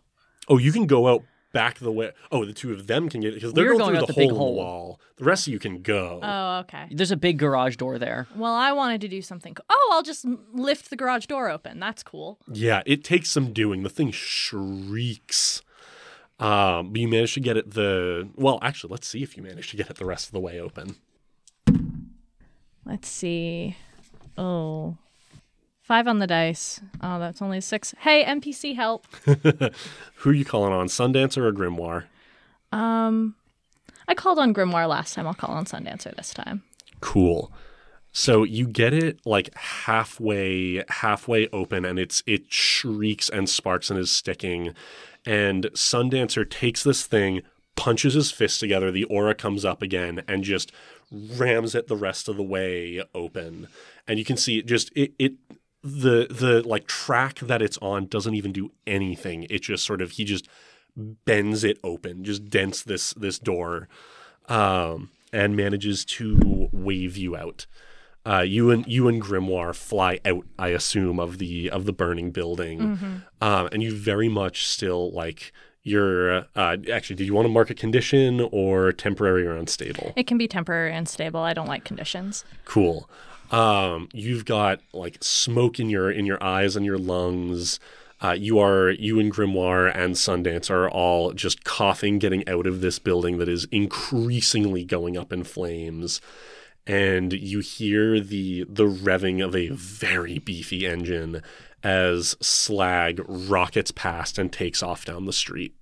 Oh, 0.48 0.58
you 0.58 0.72
can 0.72 0.86
go 0.86 1.08
out 1.08 1.22
back 1.52 1.78
the 1.78 1.92
way. 1.92 2.12
Oh, 2.30 2.44
the 2.44 2.52
two 2.52 2.72
of 2.72 2.86
them 2.86 3.08
can 3.08 3.20
get 3.20 3.28
it 3.32 3.34
because 3.34 3.52
they're 3.52 3.64
We're 3.64 3.78
going, 3.78 3.78
going 3.78 3.94
through 3.94 4.02
out 4.02 4.06
the, 4.08 4.12
the 4.14 4.18
big 4.20 4.30
hole 4.30 4.48
in 4.50 4.54
the 4.56 4.60
wall. 4.62 5.00
The 5.16 5.24
rest 5.24 5.46
of 5.46 5.52
you 5.52 5.58
can 5.58 5.82
go. 5.82 6.20
Oh, 6.22 6.58
okay. 6.60 6.88
There's 6.90 7.10
a 7.10 7.16
big 7.16 7.38
garage 7.38 7.76
door 7.76 7.98
there. 7.98 8.26
Well, 8.34 8.54
I 8.54 8.72
wanted 8.72 9.00
to 9.02 9.08
do 9.08 9.22
something. 9.22 9.54
co- 9.54 9.64
Oh, 9.70 9.90
I'll 9.92 10.02
just 10.02 10.24
lift 10.52 10.90
the 10.90 10.96
garage 10.96 11.26
door 11.26 11.48
open. 11.50 11.78
That's 11.78 12.02
cool. 12.02 12.38
Yeah, 12.50 12.82
it 12.86 13.04
takes 13.04 13.30
some 13.30 13.52
doing. 13.52 13.82
The 13.82 13.90
thing 13.90 14.10
shrieks. 14.10 15.62
Um, 16.38 16.90
but 16.92 17.00
you 17.00 17.06
manage 17.08 17.34
to 17.34 17.40
get 17.40 17.56
it 17.56 17.72
the 17.72 18.28
well. 18.34 18.58
Actually, 18.62 18.90
let's 18.92 19.06
see 19.06 19.22
if 19.22 19.36
you 19.36 19.42
manage 19.42 19.70
to 19.70 19.76
get 19.76 19.88
it 19.90 19.96
the 19.96 20.04
rest 20.06 20.26
of 20.26 20.32
the 20.32 20.40
way 20.40 20.58
open. 20.58 20.96
Let's 22.84 23.08
see. 23.08 23.76
Oh. 24.36 24.96
Five 25.82 26.06
on 26.06 26.20
the 26.20 26.28
dice. 26.28 26.80
Oh, 27.02 27.18
that's 27.18 27.42
only 27.42 27.60
six. 27.60 27.94
Hey, 27.98 28.24
NPC 28.24 28.76
help. 28.76 29.06
Who 29.24 30.30
are 30.30 30.32
you 30.32 30.44
calling 30.44 30.72
on, 30.72 30.86
Sundancer 30.86 31.38
or 31.38 31.52
Grimoire? 31.52 32.04
Um, 32.70 33.34
I 34.06 34.14
called 34.14 34.38
on 34.38 34.54
Grimoire 34.54 34.88
last 34.88 35.14
time. 35.14 35.26
I'll 35.26 35.34
call 35.34 35.54
on 35.54 35.64
Sundancer 35.64 36.14
this 36.14 36.32
time. 36.32 36.62
Cool. 37.00 37.52
So 38.12 38.44
you 38.44 38.66
get 38.66 38.92
it 38.92 39.20
like 39.24 39.54
halfway 39.56 40.84
halfway 40.88 41.48
open 41.48 41.84
and 41.84 41.98
it's 41.98 42.22
it 42.26 42.52
shrieks 42.52 43.28
and 43.28 43.48
sparks 43.48 43.90
and 43.90 43.98
is 43.98 44.10
sticking. 44.10 44.74
And 45.24 45.64
Sundancer 45.72 46.48
takes 46.48 46.84
this 46.84 47.06
thing, 47.06 47.42
punches 47.74 48.14
his 48.14 48.30
fist 48.30 48.60
together, 48.60 48.90
the 48.90 49.04
aura 49.04 49.34
comes 49.34 49.64
up 49.64 49.82
again 49.82 50.22
and 50.28 50.44
just 50.44 50.72
rams 51.10 51.74
it 51.74 51.88
the 51.88 51.96
rest 51.96 52.28
of 52.28 52.36
the 52.36 52.42
way 52.42 53.02
open. 53.14 53.68
And 54.06 54.18
you 54.18 54.24
can 54.24 54.36
see 54.36 54.58
it 54.58 54.66
just 54.66 54.92
it 54.94 55.14
it 55.18 55.32
the 55.82 56.26
the 56.30 56.62
like 56.66 56.86
track 56.86 57.40
that 57.40 57.60
it's 57.60 57.78
on 57.78 58.06
doesn't 58.06 58.34
even 58.34 58.52
do 58.52 58.70
anything. 58.86 59.46
It 59.50 59.62
just 59.62 59.84
sort 59.84 60.00
of 60.00 60.12
he 60.12 60.24
just 60.24 60.48
bends 60.96 61.64
it 61.64 61.78
open, 61.82 62.24
just 62.24 62.48
dents 62.48 62.82
this 62.82 63.12
this 63.14 63.38
door, 63.38 63.88
um, 64.48 65.10
and 65.32 65.56
manages 65.56 66.04
to 66.04 66.68
wave 66.72 67.16
you 67.16 67.36
out. 67.36 67.66
Uh, 68.24 68.40
you 68.40 68.70
and 68.70 68.86
you 68.86 69.08
and 69.08 69.20
Grimoire 69.20 69.74
fly 69.74 70.20
out, 70.24 70.46
I 70.58 70.68
assume, 70.68 71.18
of 71.18 71.38
the 71.38 71.68
of 71.68 71.86
the 71.86 71.92
burning 71.92 72.30
building, 72.30 73.22
um, 73.40 73.68
and 73.72 73.82
you 73.82 73.92
very 73.96 74.28
much 74.28 74.66
still 74.66 75.10
like 75.10 75.52
you're. 75.82 76.46
Uh, 76.54 76.76
actually, 76.92 77.16
did 77.16 77.26
you 77.26 77.34
want 77.34 77.46
to 77.46 77.52
mark 77.52 77.70
a 77.70 77.74
condition 77.74 78.48
or 78.52 78.92
temporary 78.92 79.44
or 79.44 79.56
unstable? 79.56 80.12
It 80.14 80.28
can 80.28 80.38
be 80.38 80.46
temporary 80.46 80.92
and 80.92 81.08
stable. 81.08 81.40
I 81.40 81.52
don't 81.52 81.66
like 81.66 81.84
conditions. 81.84 82.44
Cool. 82.64 83.10
Um, 83.52 84.08
you've 84.14 84.46
got 84.46 84.80
like 84.92 85.18
smoke 85.20 85.78
in 85.78 85.90
your 85.90 86.10
in 86.10 86.26
your 86.26 86.42
eyes 86.42 86.74
and 86.74 86.84
your 86.84 86.98
lungs. 86.98 87.78
Uh, 88.22 88.32
you 88.32 88.58
are 88.58 88.90
you 88.90 89.20
and 89.20 89.32
Grimoire 89.32 89.94
and 89.94 90.14
Sundance 90.14 90.70
are 90.70 90.88
all 90.88 91.32
just 91.32 91.64
coughing, 91.64 92.18
getting 92.18 92.48
out 92.48 92.66
of 92.66 92.80
this 92.80 92.98
building 92.98 93.38
that 93.38 93.48
is 93.48 93.66
increasingly 93.70 94.84
going 94.84 95.16
up 95.16 95.32
in 95.32 95.44
flames. 95.44 96.20
And 96.86 97.32
you 97.32 97.60
hear 97.60 98.20
the 98.20 98.64
the 98.68 98.86
revving 98.86 99.44
of 99.44 99.54
a 99.54 99.68
very 99.68 100.38
beefy 100.38 100.86
engine 100.86 101.42
as 101.82 102.36
Slag 102.40 103.20
rockets 103.28 103.90
past 103.90 104.38
and 104.38 104.52
takes 104.52 104.82
off 104.82 105.04
down 105.04 105.26
the 105.26 105.32
street. 105.32 105.74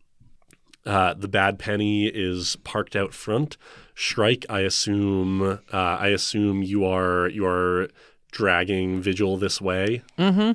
Uh, 0.87 1.15
the 1.15 1.29
bad 1.29 1.59
penny 1.59 2.07
is 2.07 2.57
parked 2.57 2.97
out 2.97 3.13
front. 3.13 3.59
Shrike, 4.01 4.47
I 4.49 4.61
assume. 4.61 5.43
Uh, 5.43 5.77
I 5.77 6.09
assume 6.09 6.63
you 6.63 6.87
are 6.87 7.29
you 7.29 7.45
are 7.45 7.91
dragging 8.33 9.03
Vigil 9.03 9.37
this 9.37 9.61
way. 9.61 10.03
Mm-hmm. 10.19 10.53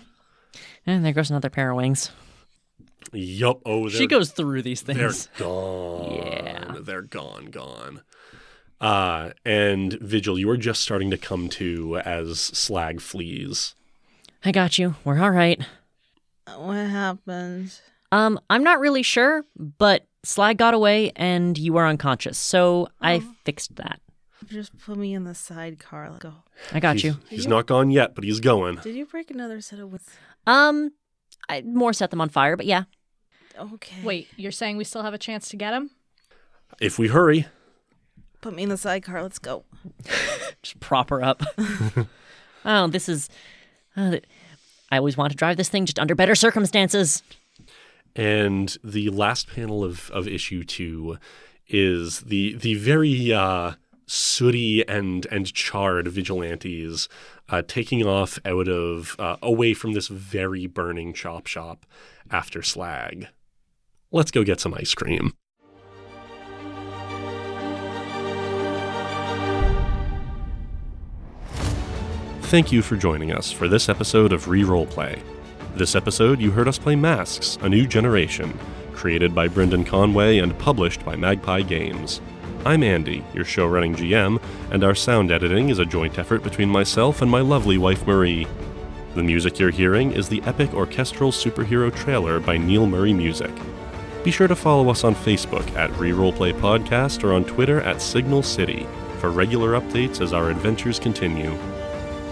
And 0.88 1.06
there 1.06 1.14
goes 1.14 1.30
another 1.30 1.52
pair 1.52 1.70
of 1.70 1.78
wings. 1.78 2.10
Yup. 3.14 3.62
Oh, 3.64 3.88
She 3.88 4.08
goes 4.08 4.32
through 4.32 4.64
these 4.64 4.82
things. 4.82 4.98
they're 5.38 5.38
gone. 5.48 6.12
Yeah. 6.16 6.76
they're 6.82 7.04
gone, 7.04 7.46
gone. 7.52 8.02
Uh, 8.82 9.30
and 9.46 9.94
Vigil, 9.94 10.40
you 10.40 10.50
are 10.50 10.58
just 10.58 10.82
starting 10.82 11.12
to 11.12 11.18
come 11.18 11.48
to 11.50 11.98
as 12.00 12.40
Slag 12.40 13.00
flees. 13.00 13.76
I 14.44 14.52
got 14.52 14.80
you. 14.80 14.96
We're 15.04 15.20
all 15.22 15.30
right. 15.32 15.62
What 16.58 16.76
happened? 16.78 17.80
Um, 18.12 18.40
I'm 18.50 18.64
not 18.64 18.80
really 18.80 19.04
sure, 19.04 19.44
but 19.56 20.08
Slag 20.26 20.58
got 20.58 20.74
away 20.74 21.12
and 21.16 21.58
you 21.58 21.74
were 21.74 21.86
unconscious, 21.86 22.38
so 22.38 22.88
I 23.02 23.22
fixed 23.44 23.76
that. 23.76 24.00
Just 24.48 24.78
put 24.78 24.98
me 24.98 25.14
in 25.14 25.24
the 25.24 25.34
sidecar. 25.34 26.10
Let's 26.10 26.24
go. 26.24 26.34
I 26.72 26.80
got 26.80 26.96
he's, 26.96 27.04
you. 27.04 27.18
He's 27.30 27.48
not 27.48 27.66
gone 27.66 27.90
yet, 27.90 28.16
but 28.16 28.24
he's 28.24 28.40
going. 28.40 28.76
Did 28.78 28.96
you 28.96 29.06
break 29.06 29.32
another 29.32 29.62
set 29.62 29.80
of 29.80 29.90
wings? 29.90 30.10
Um, 30.46 30.92
I 31.50 31.62
more 31.62 31.94
set 31.94 32.12
them 32.12 32.22
on 32.22 32.30
fire, 32.30 32.56
but 32.56 32.66
yeah. 32.66 32.84
Okay. 33.58 34.04
Wait, 34.04 34.28
you're 34.36 34.52
saying 34.52 34.78
we 34.78 34.84
still 34.84 35.04
have 35.04 35.14
a 35.14 35.18
chance 35.18 35.50
to 35.50 35.58
get 35.58 35.74
him? 35.74 35.92
If 36.80 37.00
we 37.00 37.08
hurry. 37.08 37.48
Put 38.42 38.54
me 38.56 38.64
in 38.64 38.70
the 38.70 38.78
sidecar. 38.78 39.24
Let's 39.24 39.40
go. 39.40 39.64
Just 40.62 40.80
prop 40.80 41.10
her 41.10 41.24
up. 41.24 41.42
oh, 42.66 42.88
this 42.88 43.10
is. 43.10 43.30
Uh, 43.96 44.18
I 44.92 44.98
always 44.98 45.18
want 45.18 45.32
to 45.32 45.38
drive 45.38 45.58
this 45.58 45.70
thing 45.70 45.86
just 45.86 46.00
under 46.00 46.16
better 46.16 46.36
circumstances. 46.36 47.24
And 48.16 48.78
the 48.84 49.10
last 49.10 49.48
panel 49.48 49.84
of, 49.84 50.10
of 50.12 50.28
issue 50.28 50.64
two 50.64 51.18
is 51.68 52.22
the 52.22 52.56
the 52.56 52.76
very 52.76 53.34
uh, 53.34 53.74
sooty 54.08 54.88
and 54.88 55.26
and 55.32 55.52
charred 55.54 56.08
vigilantes 56.08 57.10
uh, 57.50 57.62
taking 57.68 58.06
off 58.06 58.40
out 58.46 58.68
of 58.68 59.16
uh, 59.20 59.38
away 59.42 59.74
from 59.74 59.94
this 59.94 60.08
very 60.08 60.68
burning 60.68 61.14
chop 61.14 61.48
shop 61.48 61.86
after 62.32 62.62
slag. 62.62 63.28
Let's 64.12 64.32
go 64.32 64.44
get 64.44 64.60
some 64.62 64.74
ice 64.74 64.94
cream. 64.94 65.34
Thank 72.44 72.72
you 72.72 72.82
for 72.84 72.96
joining 72.96 73.34
us 73.34 73.52
for 73.52 73.68
this 73.68 73.90
episode 73.90 74.32
of 74.32 74.46
Reroll 74.46 74.90
Play. 74.90 75.22
This 75.76 75.94
episode, 75.94 76.40
you 76.40 76.52
heard 76.52 76.70
us 76.70 76.80
play 76.80 76.96
Masks, 76.96 77.58
A 77.60 77.68
New 77.68 77.86
Generation, 77.86 78.58
created 78.94 79.36
by 79.36 79.50
Brendan 79.50 79.84
Conway 79.84 80.38
and 80.38 80.58
published 80.58 81.04
by 81.04 81.18
Magpie 81.18 81.64
Games. 81.64 82.22
I'm 82.66 82.82
Andy, 82.82 83.26
your 83.34 83.44
show 83.44 83.68
running 83.68 83.94
GM, 83.94 84.42
and 84.72 84.86
our 84.86 84.96
sound 84.96 85.32
editing 85.32 85.68
is 85.68 85.80
a 85.80 85.86
joint 85.86 86.18
effort 86.18 86.44
between 86.44 86.70
myself 86.70 87.22
and 87.22 87.30
my 87.30 87.42
lovely 87.42 87.78
wife 87.78 88.08
Marie. 88.08 88.48
The 89.16 89.24
music 89.24 89.60
you're 89.60 89.70
hearing 89.70 90.14
is 90.14 90.30
the 90.30 90.42
epic 90.44 90.74
orchestral 90.74 91.34
superhero 91.34 91.94
trailer 91.94 92.40
by 92.40 92.56
Neil 92.56 92.86
Murray 92.86 93.12
Music. 93.12 93.52
Be 94.24 94.32
sure 94.32 94.48
to 94.48 94.56
follow 94.56 94.90
us 94.90 95.04
on 95.04 95.14
Facebook 95.14 95.70
at 95.76 95.92
Rerollplay 95.92 96.54
Podcast 96.54 97.22
or 97.22 97.34
on 97.34 97.44
Twitter 97.44 97.82
at 97.82 98.02
Signal 98.02 98.44
City 98.44 98.88
for 99.20 99.30
regular 99.30 99.78
updates 99.78 100.22
as 100.22 100.32
our 100.32 100.50
adventures 100.50 101.00
continue. 101.00 101.52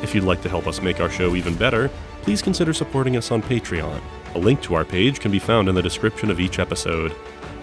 If 0.01 0.15
you'd 0.15 0.23
like 0.23 0.41
to 0.43 0.49
help 0.49 0.65
us 0.65 0.81
make 0.81 1.01
our 1.01 1.09
show 1.09 1.35
even 1.35 1.55
better, 1.55 1.89
please 2.23 2.41
consider 2.41 2.73
supporting 2.73 3.17
us 3.17 3.31
on 3.31 3.43
Patreon. 3.43 4.01
A 4.35 4.39
link 4.39 4.61
to 4.63 4.75
our 4.75 4.85
page 4.85 5.19
can 5.19 5.29
be 5.29 5.39
found 5.39 5.67
in 5.67 5.75
the 5.75 5.81
description 5.81 6.31
of 6.31 6.39
each 6.39 6.57
episode. 6.57 7.13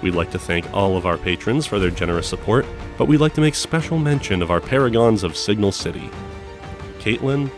We'd 0.02 0.14
like 0.14 0.30
to 0.32 0.38
thank 0.38 0.70
all 0.72 0.96
of 0.96 1.06
our 1.06 1.16
patrons 1.16 1.66
for 1.66 1.78
their 1.78 1.90
generous 1.90 2.28
support, 2.28 2.66
but 2.98 3.06
we'd 3.06 3.20
like 3.20 3.34
to 3.34 3.40
make 3.40 3.54
special 3.54 3.98
mention 3.98 4.42
of 4.42 4.50
our 4.50 4.60
paragons 4.60 5.24
of 5.24 5.36
Signal 5.36 5.72
City 5.72 6.10
Caitlin, 6.98 7.50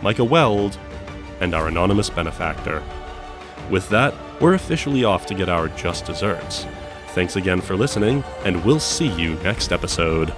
Micah 0.00 0.24
Weld, 0.24 0.78
and 1.40 1.54
our 1.54 1.66
anonymous 1.66 2.08
benefactor. 2.08 2.82
With 3.68 3.88
that, 3.88 4.14
we're 4.40 4.54
officially 4.54 5.02
off 5.02 5.26
to 5.26 5.34
get 5.34 5.48
our 5.48 5.68
just 5.68 6.06
desserts. 6.06 6.66
Thanks 7.08 7.34
again 7.34 7.60
for 7.60 7.76
listening, 7.76 8.22
and 8.44 8.64
we'll 8.64 8.78
see 8.78 9.08
you 9.08 9.34
next 9.42 9.72
episode. 9.72 10.32